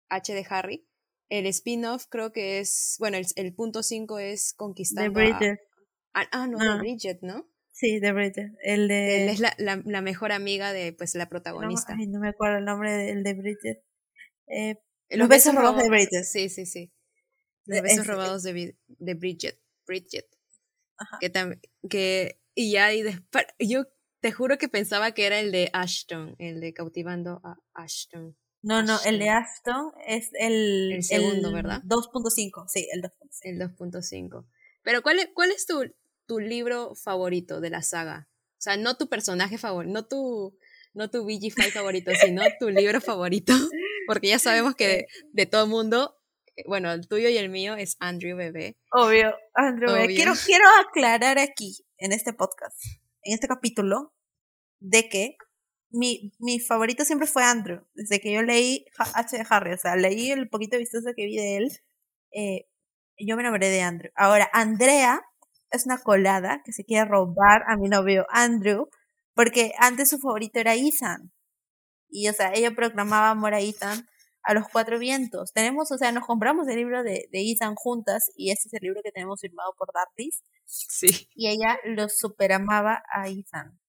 [0.10, 0.88] H de Harry,
[1.30, 5.60] el spin-off creo que es, bueno, el, punto 5 es conquistando de Bridget.
[6.32, 6.78] Ah, no, de ah.
[6.78, 7.50] Bridget, ¿no?
[7.72, 8.54] Sí, de Bridget.
[8.64, 9.24] El de...
[9.24, 11.96] Él es la, la, mejor amiga de pues la protagonista.
[11.96, 13.84] No, no me acuerdo el nombre del de Bridget.
[14.48, 14.78] Eh,
[15.10, 16.24] los, besos, robados de Bridget.
[16.24, 16.92] Sí, sí, sí.
[17.66, 19.60] Los besos robados de, de Bridget.
[19.86, 20.28] Bridget.
[21.20, 23.86] Que también, que, y ya, y después, yo
[24.20, 28.36] te juro que pensaba que era el de Ashton, el de cautivando a Ashton.
[28.64, 31.84] No, no, el de Ashton es el, el segundo, ¿verdad?
[31.84, 33.12] 2.5, sí, el 2.5.
[33.44, 34.46] El 2.5.
[34.82, 35.84] Pero ¿cuál es, cuál es tu,
[36.28, 38.28] tu libro favorito de la saga?
[38.54, 40.58] O sea, no tu personaje favorito, no tu,
[40.94, 43.54] no tu VG5 favorito, sino tu libro favorito.
[44.08, 46.14] Porque ya sabemos que de, todo mundo
[46.66, 48.78] bueno, el tuyo y el mío es Andrew Bebé.
[48.92, 50.16] Obvio, Andrew Bebé.
[50.16, 52.84] Quiero, quiero aclarar aquí, en este podcast,
[53.22, 54.16] en este capítulo,
[54.80, 55.38] de que
[55.92, 57.86] mi, mi favorito siempre fue Andrew.
[57.94, 61.36] Desde que yo leí H de Harry, o sea, leí el poquito vistoso que vi
[61.36, 61.72] de él,
[62.32, 62.68] eh,
[63.20, 64.12] yo me enamoré de Andrew.
[64.16, 65.22] Ahora, Andrea
[65.72, 68.90] es una colada que se quiere robar a mi novio Andrew,
[69.34, 71.32] porque antes su favorito era Ethan.
[72.10, 74.08] Y, o sea, ella proclamaba amor a Ethan
[74.44, 75.52] a los cuatro vientos.
[75.52, 78.80] Tenemos, o sea, nos compramos el libro de, de Ethan juntas y este es el
[78.82, 80.42] libro que tenemos firmado por Dartis.
[80.66, 81.28] Sí.
[81.36, 83.80] Y ella lo superamaba a Ethan.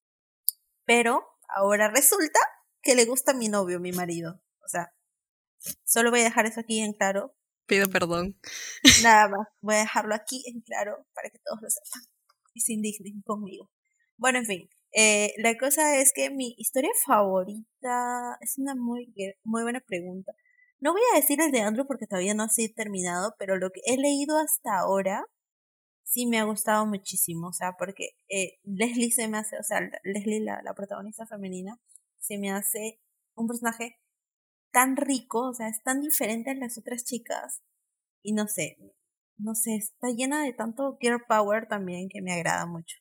[0.85, 2.41] Pero ahora resulta
[2.83, 4.41] que le gusta a mi novio, mi marido.
[4.65, 4.93] O sea,
[5.85, 7.35] solo voy a dejar eso aquí en claro.
[7.69, 8.35] Pido perdón.
[9.03, 12.03] Nada más, voy a dejarlo aquí en claro para que todos lo sepan
[12.55, 13.71] y se indignen conmigo.
[14.17, 19.13] Bueno, en fin, eh, la cosa es que mi historia favorita es una muy,
[19.45, 20.33] muy buena pregunta.
[20.81, 23.81] No voy a decir el de Andrew porque todavía no he terminado, pero lo que
[23.85, 25.27] he leído hasta ahora
[26.05, 27.49] sí me ha gustado muchísimo.
[27.49, 31.79] O sea, porque eh, Leslie se me hace, o sea, Leslie, la, la protagonista femenina,
[32.19, 32.99] se me hace
[33.35, 33.99] un personaje
[34.73, 37.63] tan rico, o sea, es tan diferente a las otras chicas.
[38.23, 38.77] Y no sé,
[39.37, 42.97] no sé, está llena de tanto girl power también que me agrada mucho.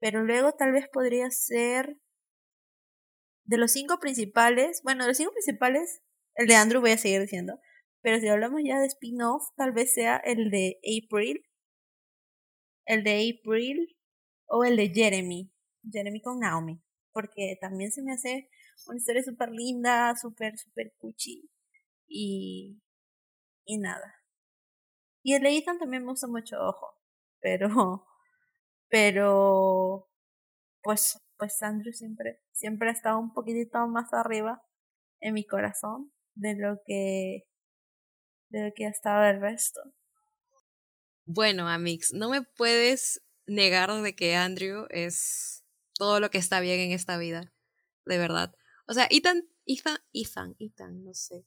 [0.00, 1.98] Pero luego tal vez podría ser
[3.44, 6.02] de los cinco principales, bueno, de los cinco principales
[6.34, 7.60] el de Andrew voy a seguir diciendo.
[8.02, 11.42] Pero si hablamos ya de spin-off, tal vez sea el de April.
[12.86, 13.96] El de April.
[14.46, 15.52] O el de Jeremy.
[15.90, 16.82] Jeremy con Naomi.
[17.12, 18.50] Porque también se me hace
[18.86, 21.50] una historia súper linda, súper, súper cuchi.
[22.06, 22.80] Y.
[23.66, 24.14] Y nada.
[25.22, 26.98] Y el Ethan también me gusta mucho, ojo.
[27.40, 27.68] Pero.
[28.88, 30.08] Pero.
[30.82, 31.20] Pues.
[31.36, 32.42] Pues Andrew siempre.
[32.52, 34.62] Siempre ha estado un poquitito más arriba
[35.20, 37.48] en mi corazón de lo que
[38.50, 39.80] de lo que ha estado el resto.
[41.26, 45.64] Bueno, Amix, no me puedes negar de que Andrew es
[45.94, 47.52] todo lo que está bien en esta vida,
[48.04, 48.54] de verdad.
[48.86, 51.46] O sea, Ethan, Ethan, Ethan, Ethan, no sé.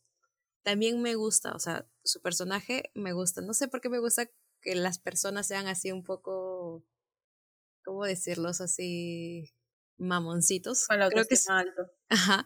[0.63, 3.41] También me gusta, o sea, su personaje me gusta.
[3.41, 4.29] No sé por qué me gusta
[4.61, 6.83] que las personas sean así un poco,
[7.83, 8.59] ¿cómo decirlos?
[8.59, 9.53] Así
[9.97, 10.87] mamoncitos.
[10.87, 11.91] Creo que es alto.
[12.09, 12.45] Ajá.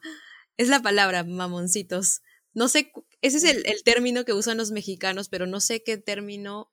[0.57, 2.21] Es la palabra, mamoncitos.
[2.53, 5.97] No sé, ese es el, el, término que usan los mexicanos, pero no sé qué
[5.97, 6.71] término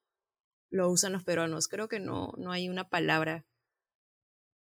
[0.71, 1.69] lo usan los peruanos.
[1.69, 3.47] Creo que no, no hay una palabra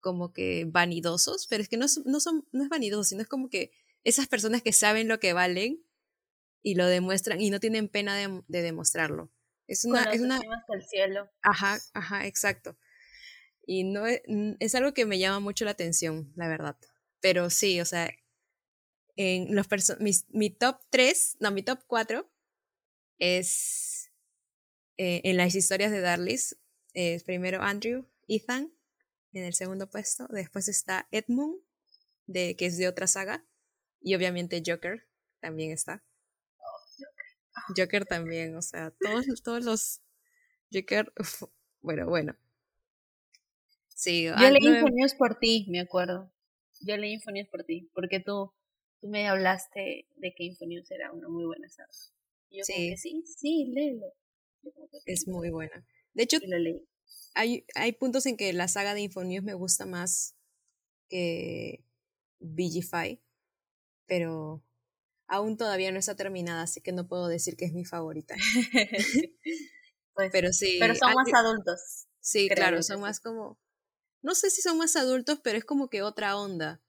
[0.01, 3.49] como que vanidosos, pero es que no, no, son, no es vanidoso, sino es como
[3.49, 3.72] que
[4.05, 5.82] esas personas que saben lo que valen
[6.62, 9.30] y lo demuestran y no tienen pena de, de demostrarlo.
[9.66, 10.40] Es una, es una...
[10.68, 11.30] el cielo.
[11.42, 12.78] Ajá, ajá, exacto.
[13.66, 14.22] Y no es,
[14.61, 16.78] es algo que me llama mucho la atención, la verdad.
[17.20, 18.11] Pero sí, o sea,
[19.16, 19.66] en los
[20.30, 22.30] mi top 3, no, mi top 4
[23.18, 24.11] es
[24.96, 26.57] eh, en las historias de Darlis,
[26.94, 28.72] es primero Andrew, Ethan,
[29.33, 30.26] en el segundo puesto.
[30.29, 31.61] Después está Edmund,
[32.26, 33.45] de, que es de otra saga.
[34.01, 35.07] Y obviamente Joker
[35.41, 36.03] también está.
[37.76, 40.01] Joker también, o sea, todos, todos los
[40.72, 41.12] Joker,
[41.81, 42.37] bueno, bueno.
[43.89, 46.31] Sí, Yo leí Infonius por ti, me acuerdo.
[46.81, 48.53] Yo leí Infonius por ti, porque tú,
[49.01, 51.89] tú me hablaste de que Infonius era una muy buena saga.
[52.51, 52.97] yo sí.
[52.97, 54.07] sí, sí, léelo.
[55.05, 55.85] Es muy buena.
[56.14, 56.39] De hecho,
[57.34, 60.34] Hay, hay puntos en que la saga de Infonews me gusta más
[61.09, 61.84] que
[62.40, 63.22] Vigify,
[64.06, 64.64] pero
[65.26, 68.34] aún todavía no está terminada, así que no puedo decir que es mi favorita.
[70.14, 70.76] pues, pero sí.
[70.80, 72.06] Pero son más adultos.
[72.20, 73.59] Sí, claro, son más como
[74.22, 76.82] no sé si son más adultos, pero es como que otra onda.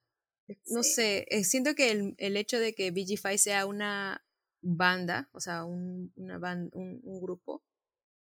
[0.67, 4.25] No sé, eh, siento que el, el, hecho de que BG5 sea una
[4.61, 6.39] banda, o sea, un, una
[6.73, 7.63] un, un, grupo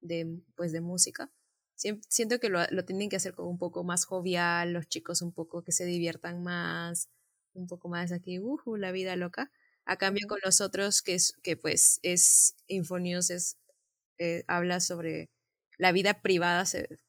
[0.02, 1.32] de, pues, de música,
[2.08, 5.32] siento que lo, lo, tienen que hacer como un poco más jovial, los chicos un
[5.32, 7.08] poco que se diviertan más,
[7.54, 9.50] un poco más aquí, uh, la vida loca.
[9.84, 13.56] A cambio con los otros, que, es, que pues es Infonews, es,
[14.18, 15.30] eh, habla sobre
[15.78, 16.64] la vida privada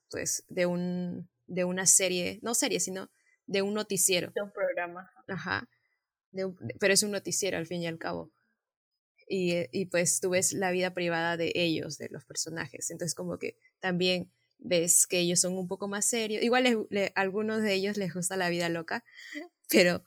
[0.09, 3.11] pues, de un de una serie, no serie, sino
[3.45, 4.31] de un noticiero.
[4.33, 5.11] De un programa.
[5.27, 5.67] Ajá.
[6.79, 8.31] pero es un noticiero al fin y al cabo.
[9.27, 12.89] Y, eh, y, pues tú ves la vida privada de ellos, de los personajes.
[12.89, 14.31] Entonces como que también
[14.61, 16.43] ves que ellos son un poco más serios.
[16.43, 19.03] Igual a algunos de ellos les gusta la vida loca,
[19.69, 20.03] pero,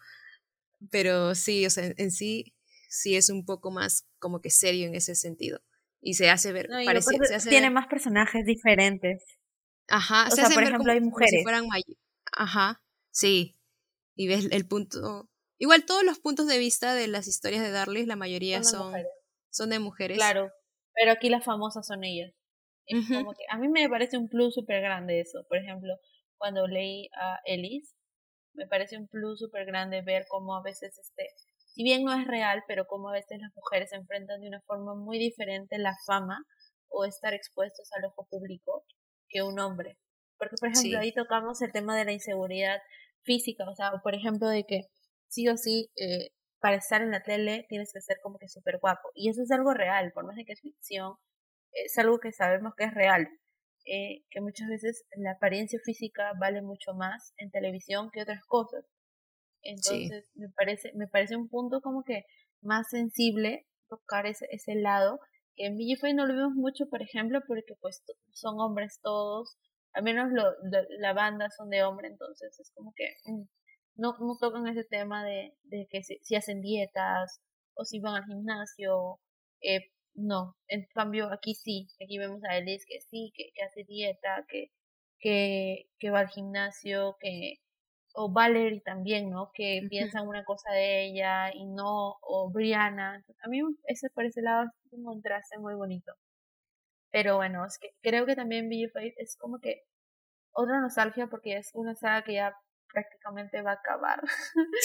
[0.90, 2.54] pero sí, o sea, en, sí,
[2.88, 5.60] sí es un poco más como que serio en ese sentido.
[6.00, 6.68] Y se hace ver.
[7.48, 9.24] tiene más personajes diferentes.
[9.88, 11.44] Ajá, o sea, por ejemplo, hay mujeres.
[12.32, 13.56] Ajá, sí.
[14.14, 15.28] Y ves el punto.
[15.58, 18.94] Igual todos los puntos de vista de las historias de Darlis, la mayoría son,
[19.50, 20.18] son, de, mujeres.
[20.18, 20.50] Claro,
[20.94, 22.32] pero aquí las famosas son ellas.
[23.08, 25.44] Como que a mí me parece un plus súper grande eso.
[25.48, 25.94] Por ejemplo,
[26.36, 27.94] cuando leí a Elise,
[28.54, 31.28] me parece un plus súper grande ver cómo a veces, este,
[31.74, 34.60] si bien no es real, pero cómo a veces las mujeres se enfrentan de una
[34.62, 36.44] forma muy diferente la fama
[36.88, 38.84] o estar expuestos al ojo público
[39.28, 39.98] que un hombre.
[40.38, 42.78] Porque, por ejemplo, ahí tocamos el tema de la inseguridad
[43.22, 44.82] física, o sea, por ejemplo, de que
[45.28, 46.30] sí o sí, eh,
[46.60, 49.10] para estar en la tele tienes que ser como que súper guapo.
[49.14, 51.14] Y eso es algo real, por más de que es ficción,
[51.74, 53.28] es algo que sabemos que es real.
[53.86, 58.84] Eh, que muchas veces la apariencia física vale mucho más en televisión que otras cosas.
[59.62, 62.24] Entonces, me, parece, me parece un punto como que
[62.62, 65.20] más sensible tocar ese, ese lado
[65.54, 68.02] que en VGFI no lo vemos mucho, por ejemplo, porque pues
[68.32, 69.56] son hombres todos,
[69.92, 70.42] al menos lo,
[70.98, 73.42] la banda son de hombre, entonces es como que mm,
[73.96, 77.40] no, no tocan ese tema de, de que si, hacen dietas
[77.74, 79.20] o si van al gimnasio,
[79.60, 83.84] eh, no, en cambio aquí sí, aquí vemos a Elise que sí, que, que hace
[83.84, 84.70] dieta, que,
[85.18, 87.58] que, que va al gimnasio, que
[88.14, 89.50] o Valerie también, ¿no?
[89.52, 93.24] Que piensan una cosa de ella y no, o Brianna.
[93.42, 96.12] A mí ese por ese lado es un contraste muy bonito.
[97.10, 99.82] Pero bueno, es que creo que también BG es como que
[100.52, 102.54] otra nostalgia porque es una saga que ya
[102.92, 104.22] prácticamente va a acabar.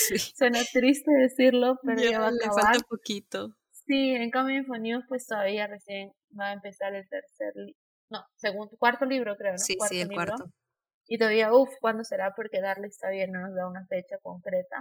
[0.07, 0.17] Sí.
[0.36, 2.63] Suena triste decirlo, pero ya, va a acabar.
[2.63, 3.55] falta poquito.
[3.89, 7.53] Sí, en cambio Infonews pues todavía recién va a empezar el tercer,
[8.11, 9.57] no, segundo, cuarto libro creo, ¿no?
[9.57, 10.53] Sí, sí, el cuarto.
[11.07, 12.35] Y todavía, uff, ¿cuándo será?
[12.35, 14.77] Porque darle está bien, no nos da una fecha concreta.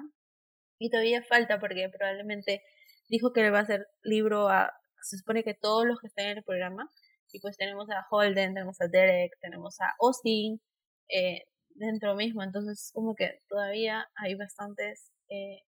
[0.79, 2.63] Y todavía falta porque probablemente
[3.09, 6.27] dijo que le va a hacer libro a, se supone que todos los que están
[6.27, 6.93] en el programa,
[7.33, 10.61] y pues tenemos a Holden, tenemos a Derek, tenemos a Austin,
[11.09, 15.63] eh, dentro mismo, entonces como que todavía hay bastantes eh,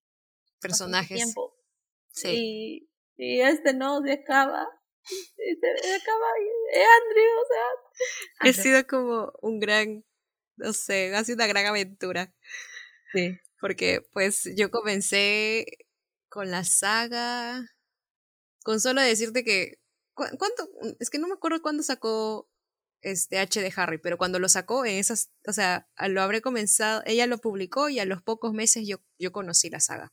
[0.60, 1.16] personajes.
[1.16, 1.54] Tiempo.
[2.10, 2.36] Sí.
[2.36, 2.89] Y,
[3.20, 4.68] y, este no se acaba.
[5.02, 6.26] se, acaba
[6.98, 8.50] Andrew, o sea.
[8.50, 10.04] Ha sido como un gran
[10.60, 12.32] no sé, ha sido una gran aventura.
[13.12, 13.38] Sí.
[13.60, 15.66] Porque pues yo comencé
[16.28, 17.66] con la saga,
[18.62, 19.80] con solo decirte que,
[20.14, 20.70] ¿cuánto?
[21.00, 22.48] Es que no me acuerdo cuándo sacó
[23.02, 27.02] este H de Harry, pero cuando lo sacó en esas, o sea, lo habré comenzado,
[27.06, 30.12] ella lo publicó y a los pocos meses yo, yo conocí la saga.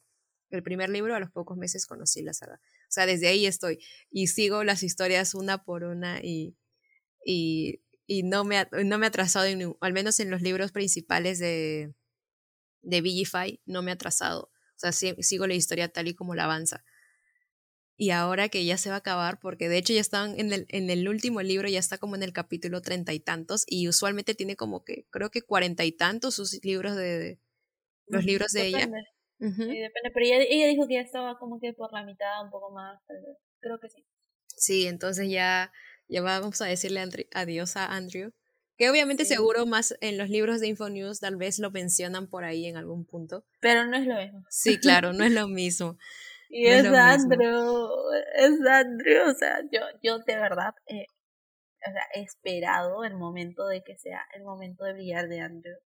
[0.49, 2.61] El primer libro a los pocos meses conocí la saga.
[2.87, 6.55] O sea, desde ahí estoy y sigo las historias una por una y,
[7.25, 9.45] y y no me ha, no me ha atrasado,
[9.81, 11.93] al menos en los libros principales de,
[12.81, 14.43] de Vigify, no me ha atrasado.
[14.43, 16.85] O sea, sigo la historia tal y como la avanza.
[17.97, 20.67] Y ahora que ya se va a acabar, porque de hecho ya están en el,
[20.69, 24.35] en el último libro, ya está como en el capítulo treinta y tantos, y usualmente
[24.35, 27.39] tiene como que, creo que cuarenta y tantos sus libros de,
[28.05, 28.89] los libros de ella.
[29.39, 32.49] Sí, depende, pero ella, ella, dijo que ya estaba como que por la mitad, un
[32.49, 32.99] poco más,
[33.59, 34.05] creo que sí.
[34.47, 35.71] Sí, entonces ya
[36.07, 37.03] ya vamos a decirle
[37.33, 38.31] adiós a Andrew.
[38.77, 42.67] Que obviamente seguro más en los libros de Infonews tal vez lo mencionan por ahí
[42.67, 43.43] en algún punto.
[43.59, 44.43] Pero no es lo mismo.
[44.49, 45.97] Sí, claro, no es lo mismo.
[46.49, 47.89] y es, Andrew,
[48.35, 51.07] es Andrew, o sea, yo, yo de verdad eh,
[51.87, 55.77] o sea, he esperado el momento de que sea el momento de brillar de Andrew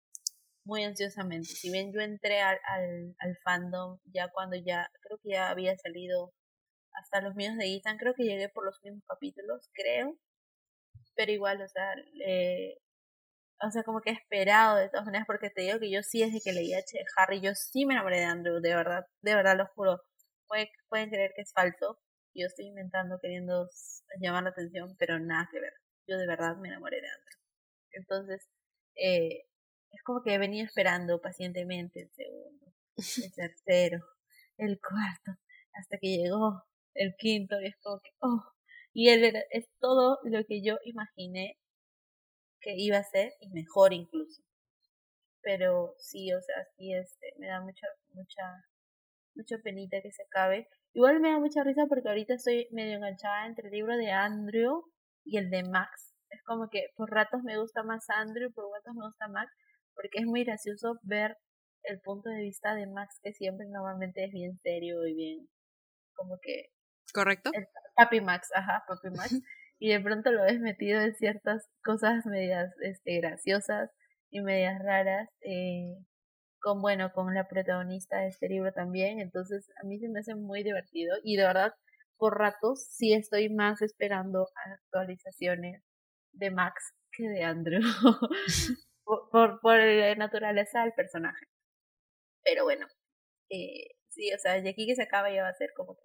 [0.66, 1.50] muy ansiosamente.
[1.50, 5.76] Si bien yo entré al, al, al fandom ya cuando ya, creo que ya había
[5.78, 6.34] salido
[6.94, 10.18] hasta los míos de Ethan, creo que llegué por los mismos capítulos, creo,
[11.16, 11.94] pero igual, o sea,
[13.64, 16.22] o sea, como que he esperado de todas maneras, porque te digo que yo sí
[16.24, 16.98] desde que leí H.
[17.18, 20.02] Harry, yo sí me enamoré de Andrew, de verdad, de verdad lo juro.
[20.90, 22.00] pueden creer que es falso,
[22.36, 23.70] yo estoy inventando, queriendo
[24.20, 25.74] llamar la atención, pero nada que ver.
[26.08, 27.40] Yo de verdad me enamoré de Andrew.
[27.92, 28.50] Entonces,
[28.96, 29.44] eh,
[29.92, 34.06] es como que venido esperando pacientemente el segundo, el tercero,
[34.58, 35.40] el cuarto,
[35.74, 36.64] hasta que llegó
[36.94, 38.44] el quinto y es como que, oh,
[38.94, 41.58] y él era, es todo lo que yo imaginé
[42.60, 44.44] que iba a ser y mejor incluso.
[45.42, 48.66] Pero sí, o sea, sí, este, me da mucha, mucha,
[49.36, 50.68] mucha penita que se acabe.
[50.94, 54.84] Igual me da mucha risa porque ahorita estoy medio enganchada entre el libro de Andrew
[55.24, 56.14] y el de Max.
[56.30, 59.52] Es como que por ratos me gusta más Andrew, por ratos me gusta Max,
[60.02, 61.38] porque es muy gracioso ver
[61.84, 65.48] el punto de vista de Max, que siempre normalmente es bien serio y bien,
[66.14, 66.69] como que...
[67.14, 67.52] ¿Correcto?
[67.95, 69.40] Papi Max, ajá, Papi Max.
[69.80, 73.91] y de pronto lo ves metido en ciertas cosas medias este, graciosas
[74.30, 75.30] y medias raras.
[75.41, 75.95] Eh,
[76.61, 80.36] con bueno con la protagonista de este libro también entonces a mí se me hace
[80.36, 81.73] muy divertido y de verdad
[82.18, 85.84] por ratos sí estoy más esperando actualizaciones
[86.34, 87.82] de Max que de Andrew
[89.32, 91.46] por, por, la naturaleza del personaje.
[92.44, 92.88] Pero bueno,
[93.50, 96.02] eh, sí, o sea, de aquí que se acaba ya va a ser como que,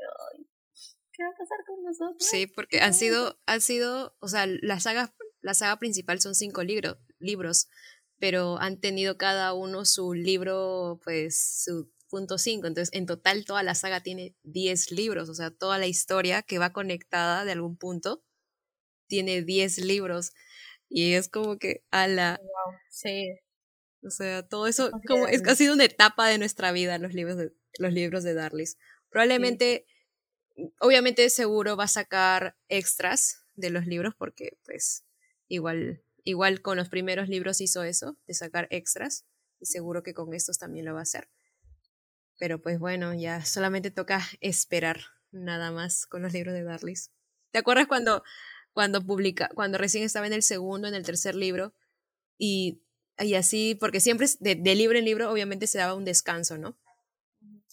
[1.12, 2.28] ¿qué va a pasar con nosotros?
[2.28, 6.62] Sí, porque han sido, han sido, o sea, la saga, la saga principal son cinco
[6.62, 7.68] libros, libros,
[8.18, 12.66] pero han tenido cada uno su libro, pues, su punto cinco.
[12.66, 16.58] Entonces, en total, toda la saga tiene diez libros, o sea, toda la historia que
[16.58, 18.22] va conectada de algún punto
[19.08, 20.32] tiene diez libros.
[20.88, 22.40] Y es como que, a la...
[22.90, 23.28] sí.
[24.02, 27.36] O sea, todo eso como es, ha sido una etapa de nuestra vida los libros
[27.36, 28.78] de, los libros de Darlis.
[29.10, 29.86] Probablemente,
[30.80, 35.04] obviamente seguro va a sacar extras de los libros porque pues
[35.48, 39.24] igual, igual con los primeros libros hizo eso, de sacar extras.
[39.58, 41.28] Y seguro que con estos también lo va a hacer.
[42.38, 45.00] Pero pues bueno, ya solamente toca esperar
[45.32, 47.10] nada más con los libros de Darlis.
[47.50, 48.22] ¿Te acuerdas cuando
[48.76, 51.72] cuando publica, cuando recién estaba en el segundo, en el tercer libro,
[52.36, 52.82] y,
[53.18, 56.76] y así, porque siempre de, de, libro en libro obviamente se daba un descanso, ¿no?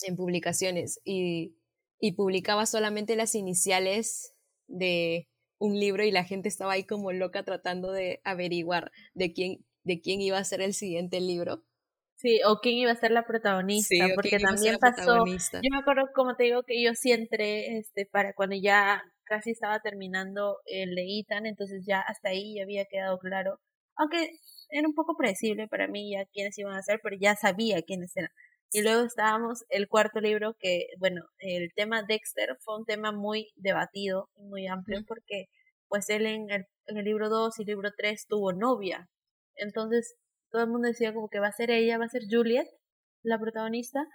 [0.03, 1.57] En publicaciones, y,
[1.99, 4.33] y publicaba solamente las iniciales
[4.67, 5.27] de
[5.57, 9.99] un libro y la gente estaba ahí como loca tratando de averiguar de quién, de
[9.99, 11.65] quién iba a ser el siguiente libro.
[12.15, 15.25] Sí, o quién iba a ser la protagonista, porque también pasó.
[15.25, 19.51] Yo me acuerdo, como te digo, que yo sí entré este, para cuando ya casi
[19.51, 23.59] estaba terminando el de Ethan, entonces ya hasta ahí ya había quedado claro.
[23.95, 24.39] Aunque
[24.69, 28.15] era un poco predecible para mí ya quiénes iban a ser, pero ya sabía quiénes
[28.17, 28.31] eran.
[28.71, 33.51] Y luego estábamos el cuarto libro que, bueno, el tema Dexter fue un tema muy
[33.55, 35.45] debatido y muy amplio porque
[35.87, 39.09] pues él en el, en el libro 2 y libro 3 tuvo novia.
[39.55, 40.15] Entonces
[40.49, 42.67] todo el mundo decía como que va a ser ella, va a ser Juliet,
[43.21, 44.07] la protagonista,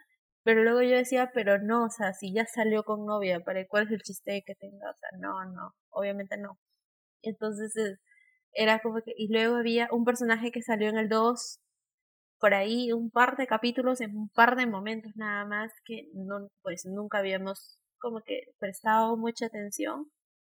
[0.49, 3.85] pero luego yo decía, pero no, o sea, si ya salió con novia, ¿para cuál
[3.85, 4.91] es el chiste que tenga?
[4.91, 6.59] O sea, no, no, obviamente no.
[7.21, 7.75] Entonces
[8.53, 11.61] era como que, y luego había un personaje que salió en el 2,
[12.41, 16.49] por ahí un par de capítulos, en un par de momentos nada más, que no,
[16.63, 20.07] pues nunca habíamos como que prestado mucha atención.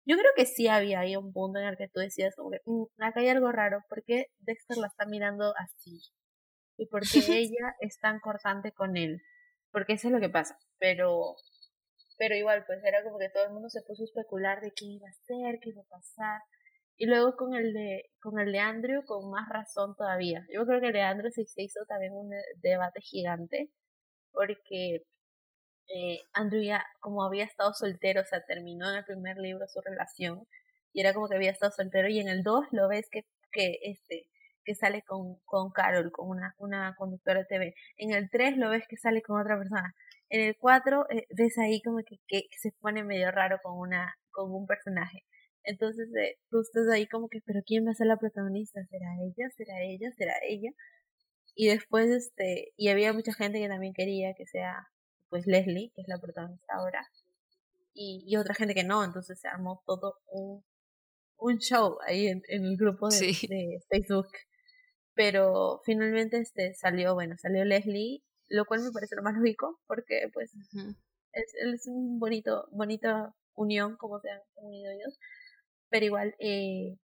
[0.06, 2.60] Yo creo que sí había ahí un punto en el que tú decías, como que,
[2.64, 6.00] mm, acá hay algo raro, ¿por qué Dexter la está mirando así?
[6.78, 9.20] ¿Y por qué ella es tan cortante con él?
[9.72, 11.36] Porque eso es lo que pasa, pero
[12.18, 14.84] pero igual pues era como que todo el mundo se puso a especular de qué
[14.86, 16.40] iba a ser, qué iba a pasar.
[16.96, 20.46] Y luego con el de con el de Andrew con más razón todavía.
[20.52, 22.30] Yo creo que el de Andrew se hizo también un
[22.62, 23.70] debate gigante
[24.32, 25.04] porque
[25.88, 29.80] eh, Andrew ya como había estado soltero, o sea, terminó en el primer libro su
[29.80, 30.46] relación
[30.92, 33.78] y era como que había estado soltero y en el 2 lo ves que que
[33.82, 34.26] este
[34.64, 37.74] que sale con, con Carol, con una, una conductora de TV.
[37.96, 39.94] En el 3 lo ves que sale con otra persona.
[40.28, 44.14] En el 4 eh, ves ahí como que, que, se pone medio raro con, una,
[44.30, 45.24] con un personaje.
[45.64, 48.80] Entonces eh, tú estás ahí como que, pero ¿quién va a ser la protagonista?
[48.86, 49.50] ¿Será ella?
[49.56, 50.10] ¿Será ella?
[50.16, 50.70] ¿Será ella?
[51.54, 54.88] Y después, este, y había mucha gente que también quería que sea,
[55.28, 57.06] pues Leslie, que es la protagonista ahora,
[57.92, 60.64] y, y otra gente que no, entonces se armó todo un,
[61.40, 64.28] un show ahí en, el grupo de, de, Facebook.
[65.20, 70.30] Pero finalmente este salió, bueno, salió Leslie, lo cual me parece lo más lógico, porque
[70.32, 70.50] pues
[71.32, 75.18] es, es un bonito, bonita unión como se han unido ellos.
[75.90, 76.96] Pero igual, eh,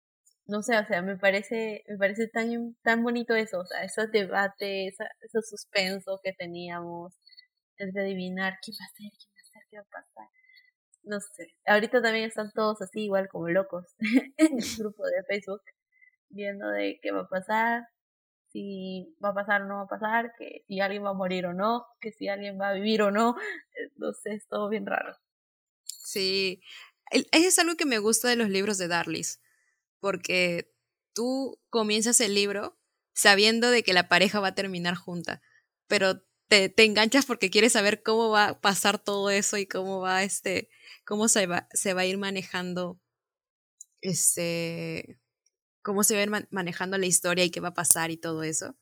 [0.47, 4.06] no sé, o sea, me parece, me parece tan, tan bonito eso, o sea, ese
[4.06, 7.12] debate, esa, ese suspenso que teníamos,
[7.76, 10.28] el de adivinar qué va a ser, qué va a ser, qué va a pasar.
[11.02, 13.84] No sé, ahorita también están todos así, igual como locos,
[14.38, 15.62] en el grupo de Facebook,
[16.30, 17.82] viendo de qué va a pasar,
[18.57, 21.53] si va a pasar o no va a pasar, que alguien va a morir o
[21.53, 23.37] no, que si alguien va a vivir o no,
[23.74, 25.15] eh, no sé, es todo bien raro.
[25.85, 26.62] Sí,
[27.11, 29.43] eso es algo que me gusta de los libros de Darlis
[30.01, 30.73] porque
[31.12, 32.78] tú comienzas el libro
[33.12, 35.43] sabiendo de que la pareja va a terminar junta,
[35.87, 40.01] pero te, te, enganchas porque quieres saber cómo va a pasar todo eso y cómo
[40.01, 40.70] va este,
[41.05, 43.01] cómo se va, se va a ir manejando,
[44.01, 45.19] este,
[45.87, 48.43] cómo se va a ir manejando la historia y qué va a pasar y todo
[48.43, 48.75] eso.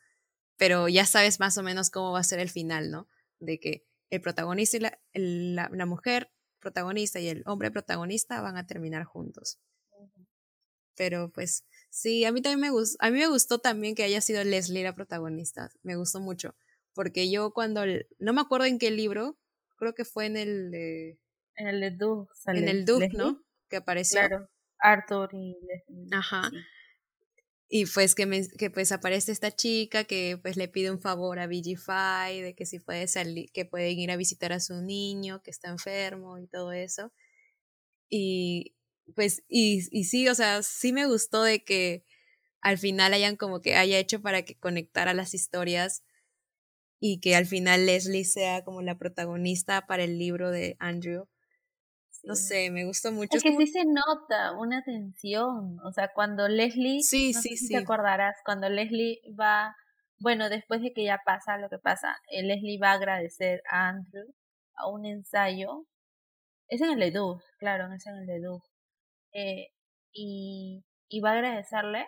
[0.56, 3.08] Pero ya sabes más o menos cómo va a ser el final, ¿no?
[3.40, 8.56] De que el protagonista y la, la, la mujer protagonista y el hombre protagonista van
[8.56, 9.58] a terminar juntos.
[10.96, 14.22] Pero pues sí, a mí también me gustó, a mí me gustó también que haya
[14.22, 16.56] sido Leslie la protagonista, me gustó mucho,
[16.94, 17.82] porque yo cuando,
[18.18, 19.36] no me acuerdo en qué libro,
[19.76, 21.18] creo que fue en el de...
[21.56, 22.28] En el de Doug.
[22.46, 23.44] En el Doug, ¿no?
[23.68, 24.20] Que apareció.
[24.20, 24.48] Claro,
[24.78, 26.08] Arthur y Leslie.
[26.12, 26.50] Ajá.
[27.68, 31.38] Y pues que, me, que pues aparece esta chica que pues le pide un favor
[31.38, 35.42] a Vigify de que si puede salir, que pueden ir a visitar a su niño
[35.42, 37.12] que está enfermo y todo eso.
[38.10, 38.74] Y,
[39.14, 42.04] pues, y, y sí, o sea, sí me gustó de que
[42.62, 46.04] al final hayan como que haya hecho para que conectara las historias
[47.00, 51.28] y que al final Leslie sea como la protagonista para el libro de Andrew.
[52.26, 53.36] No sé, me gustó mucho.
[53.36, 57.68] Es que sí se nota una tensión, o sea, cuando Leslie, sí, sí, sí.
[57.68, 59.76] te acordarás, cuando Leslie va,
[60.18, 63.88] bueno, después de que ya pasa lo que pasa, eh, Leslie va a agradecer a
[63.88, 64.26] Andrew
[64.76, 65.86] a un ensayo,
[66.68, 68.62] es en el de Doug, claro, es en el de Doug,
[69.32, 69.68] eh,
[70.12, 72.06] y, y va a agradecerle.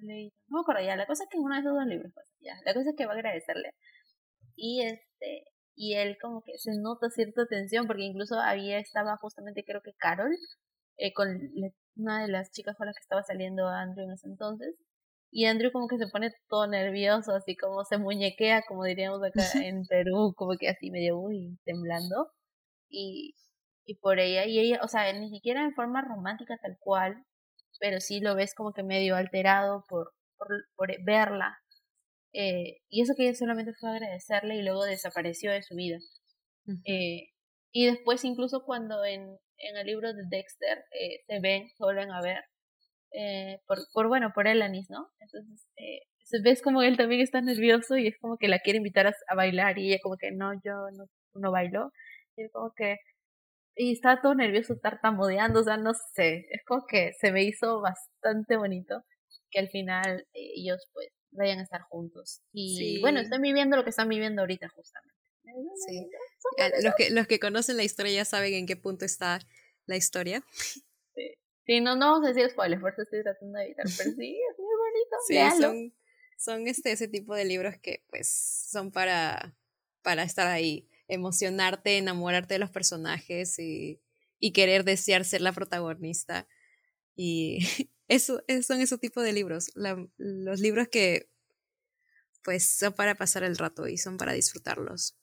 [0.00, 0.16] No
[0.48, 2.54] me acuerdo ya, la cosa es que en uno de esos dos libros, pues, ya,
[2.64, 3.74] la cosa es que va a agradecerle.
[4.54, 5.44] Y este,
[5.78, 9.94] y él como que se nota cierta tensión, porque incluso había, estaba justamente creo que
[9.94, 10.32] Carol,
[10.98, 11.28] eh, con
[11.96, 14.74] una de las chicas con las que estaba saliendo Andrew en ese entonces,
[15.30, 19.32] y Andrew como que se pone todo nervioso, así como se muñequea, como diríamos acá
[19.72, 22.32] en Perú, como que así medio uy, temblando,
[22.88, 23.34] y,
[23.86, 27.24] y por ella, y ella, o sea, ni siquiera en forma romántica tal cual,
[27.78, 31.56] pero sí lo ves como que medio alterado por, por, por verla.
[32.32, 35.98] Eh, y eso que ella solamente fue agradecerle y luego desapareció de su vida.
[36.86, 37.28] eh,
[37.72, 39.22] y después incluso cuando en,
[39.58, 42.38] en el libro de Dexter eh, se ven, se vuelven a ver,
[43.12, 45.08] eh, por, por, bueno, por Elanis, ¿no?
[45.20, 46.00] Entonces, eh,
[46.42, 49.34] ves como él también está nervioso y es como que la quiere invitar a, a
[49.34, 51.92] bailar y ella como que no, yo no, no bailo.
[52.36, 52.96] Y es como que
[53.76, 57.80] y estaba todo nervioso, tartamudeando, o sea, no sé, es como que se me hizo
[57.80, 59.04] bastante bonito
[59.50, 62.42] que al final eh, ellos pues vayan a estar juntos.
[62.52, 65.18] Y bueno, están viviendo lo que están viviendo ahorita justamente.
[65.86, 66.10] Sí.
[66.82, 69.40] Los que, los que conocen la historia ya saben en qué punto está
[69.86, 70.44] la historia.
[71.14, 71.34] Sí,
[71.66, 74.38] sí no, no vamos a decir spoilers, por eso estoy tratando de evitar, pero sí,
[74.50, 75.16] es muy bonito.
[75.26, 75.94] Sí, son,
[76.36, 79.56] son este, ese tipo de libros que pues son para,
[80.02, 84.00] para estar ahí emocionarte, enamorarte de los personajes y,
[84.38, 86.46] y querer desear ser la protagonista.
[87.18, 87.58] Y
[88.08, 91.28] eso, son esos tipos de libros, los libros que
[92.44, 95.18] pues son para pasar el rato y son para disfrutarlos.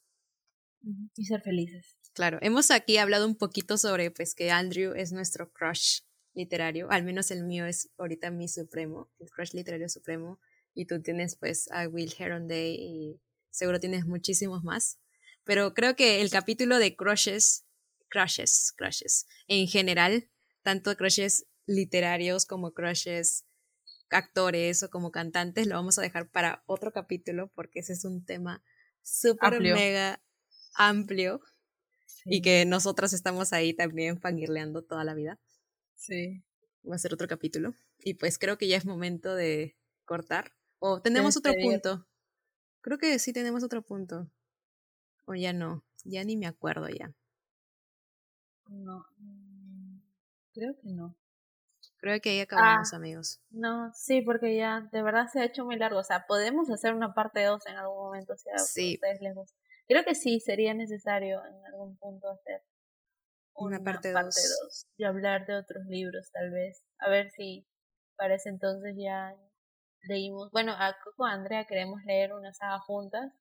[1.16, 1.96] Y ser felices.
[2.12, 6.00] Claro, hemos aquí hablado un poquito sobre pues que Andrew es nuestro crush
[6.34, 10.38] literario, al menos el mío es ahorita mi supremo, el crush literario supremo,
[10.74, 12.14] y tú tienes pues a Will
[12.46, 13.20] Day y
[13.50, 14.98] seguro tienes muchísimos más
[15.46, 17.64] pero creo que el capítulo de crushes,
[18.08, 20.28] crushes, crushes, en general,
[20.62, 23.44] tanto crushes literarios como crushes
[24.10, 28.24] actores o como cantantes, lo vamos a dejar para otro capítulo porque ese es un
[28.24, 28.62] tema
[29.02, 30.22] súper mega
[30.74, 31.40] amplio
[32.24, 35.40] y que nosotras estamos ahí también fangirleando toda la vida.
[35.94, 36.44] Sí.
[36.88, 37.74] Va a ser otro capítulo.
[37.98, 40.52] Y pues creo que ya es momento de cortar.
[40.78, 42.06] O tenemos otro punto.
[42.80, 44.30] Creo que sí tenemos otro punto.
[45.24, 47.12] O ya no, ya ni me acuerdo ya.
[48.68, 50.00] No, mm,
[50.52, 51.16] creo que no.
[52.06, 53.40] Creo que ahí acabamos, ah, amigos.
[53.50, 55.98] No, sí, porque ya de verdad se ha hecho muy largo.
[55.98, 59.58] O sea, podemos hacer una parte 2 en algún momento si a ustedes les gusta.
[59.88, 62.62] Creo que sí, sería necesario en algún punto hacer
[63.56, 66.80] una, parte 2 y hablar de otros libros tal vez.
[67.00, 67.66] A ver si
[68.14, 69.34] para ese entonces ya
[70.02, 73.32] leímos, bueno, a Coco Andrea queremos leer una saga juntas.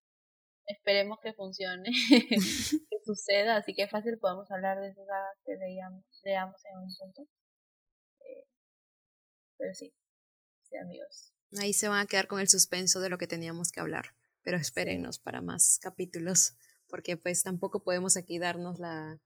[0.65, 6.03] Esperemos que funcione, que suceda, así que fácil podemos hablar de esas sagas que leíamos,
[6.23, 7.27] leamos en un punto.
[9.57, 9.93] Pero sí,
[10.63, 11.33] sí amigos.
[11.57, 14.57] Ahí se van a quedar con el suspenso de lo que teníamos que hablar, pero
[14.57, 16.55] espérenos para más capítulos,
[16.87, 19.19] porque pues tampoco podemos aquí darnos la...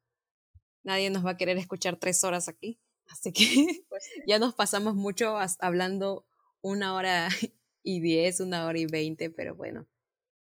[0.83, 4.95] Nadie nos va a querer escuchar tres horas aquí, así que pues ya nos pasamos
[4.95, 6.25] mucho hablando
[6.61, 7.29] una hora
[7.83, 9.87] y diez, una hora y veinte, pero bueno,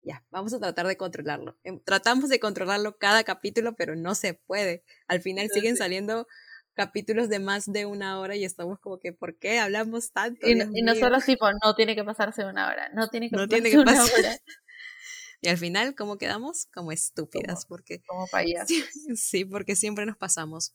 [0.02, 1.58] ya, vamos a tratar de controlarlo.
[1.64, 4.84] Em, tratamos de controlarlo cada capítulo, pero no se puede.
[5.06, 6.26] Al final siguen saliendo
[6.74, 10.48] capítulos de más de una hora y estamos como que, ¿por qué hablamos tanto?
[10.48, 14.36] Y, nosotros tipo, no tiene que pasarse una hora, no tiene que pasarse una hora.
[15.40, 16.68] Y al final, ¿cómo quedamos?
[16.72, 18.00] Como estúpidas, porque...
[18.06, 18.70] Como payasos.
[19.16, 20.74] Sí, porque siempre nos pasamos.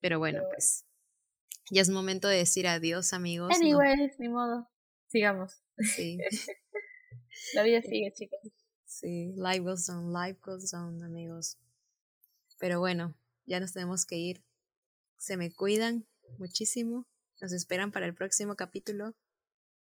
[0.00, 0.86] Pero bueno, pues
[1.70, 3.54] ya es momento de decir adiós, amigos.
[3.54, 4.66] Anyways, ni modo.
[5.08, 5.62] Sigamos.
[5.78, 6.18] Sí.
[7.54, 8.40] La vida sigue, chicos.
[8.86, 11.58] Sí, life goes on, life goes on, amigos.
[12.58, 14.42] Pero bueno, ya nos tenemos que ir.
[15.22, 16.04] Se me cuidan
[16.36, 17.06] muchísimo.
[17.40, 19.14] Nos esperan para el próximo capítulo,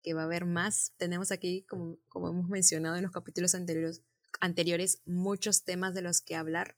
[0.03, 0.93] que va a haber más.
[0.97, 4.03] Tenemos aquí, como, como hemos mencionado en los capítulos anteriores,
[4.41, 6.77] anteriores, muchos temas de los que hablar.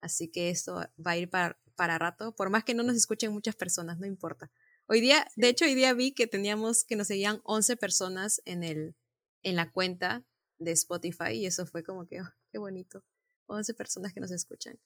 [0.00, 3.32] Así que esto va a ir para, para rato, por más que no nos escuchen
[3.32, 4.50] muchas personas, no importa.
[4.86, 8.62] Hoy día, de hecho, hoy día vi que teníamos, que nos seguían 11 personas en,
[8.62, 8.96] el,
[9.42, 10.24] en la cuenta
[10.58, 13.04] de Spotify y eso fue como que, oh, qué bonito.
[13.44, 14.80] 11 personas que nos escuchan.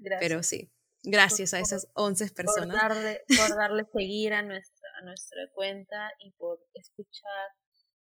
[0.00, 0.28] Gracias.
[0.28, 0.72] Pero sí,
[1.02, 2.80] gracias a esas 11 personas.
[2.80, 7.48] Por darle, por darle seguir a nuestra, a nuestra cuenta y por escuchar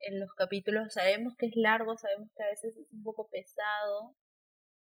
[0.00, 0.92] en los capítulos.
[0.92, 4.14] Sabemos que es largo, sabemos que a veces es un poco pesado,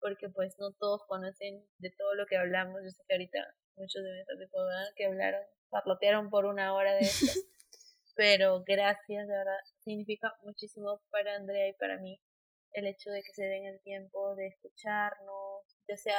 [0.01, 2.81] porque pues no todos conocen de todo lo que hablamos.
[2.85, 3.39] Yo sé que ahorita
[3.77, 4.49] muchos de de
[4.97, 7.27] que hablaron, parlotearon por una hora de esto.
[8.15, 12.21] pero gracias, de verdad, significa muchísimo para Andrea y para mí
[12.73, 16.17] el hecho de que se den el tiempo de escucharnos, ya sea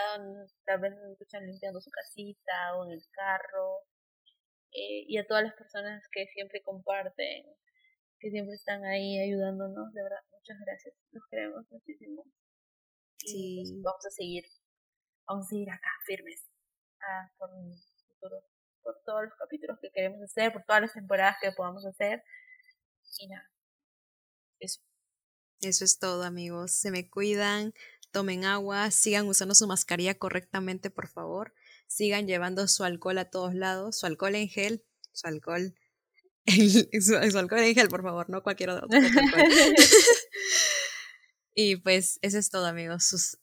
[0.66, 3.80] tal vez escuchan limpiando su casita o en el carro,
[4.72, 7.46] eh, y a todas las personas que siempre comparten,
[8.20, 12.26] que siempre están ahí ayudándonos, de verdad, muchas gracias, los queremos muchísimo.
[13.18, 13.62] Sí.
[13.62, 14.46] Pues, vamos a seguir,
[15.28, 16.44] vamos a seguir acá, firmes,
[17.02, 17.50] ah, por
[18.08, 18.44] futuro,
[18.82, 22.24] por todos los capítulos que queremos hacer, por todas las temporadas que podamos hacer.
[23.20, 23.52] Y nada,
[24.60, 24.82] eso.
[25.62, 26.72] Eso es todo, amigos.
[26.72, 27.74] Se me cuidan,
[28.14, 31.54] tomen agua, sigan usando su mascarilla correctamente, por favor.
[31.88, 35.76] Sigan llevando su alcohol a todos lados, su alcohol en gel, su alcohol,
[37.02, 38.88] su, alcohol en gel, por favor, no cualquier otro.
[41.56, 43.38] Y pues eso es todo, amigos.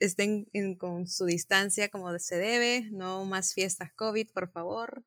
[0.00, 0.46] Estén
[0.78, 5.04] con su distancia como se debe, no más fiestas COVID, por favor.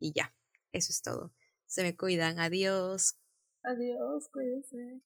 [0.00, 0.34] Y ya,
[0.72, 1.32] eso es todo.
[1.66, 2.40] Se me cuidan.
[2.40, 3.16] Adiós.
[3.62, 5.02] Adiós, cuídense.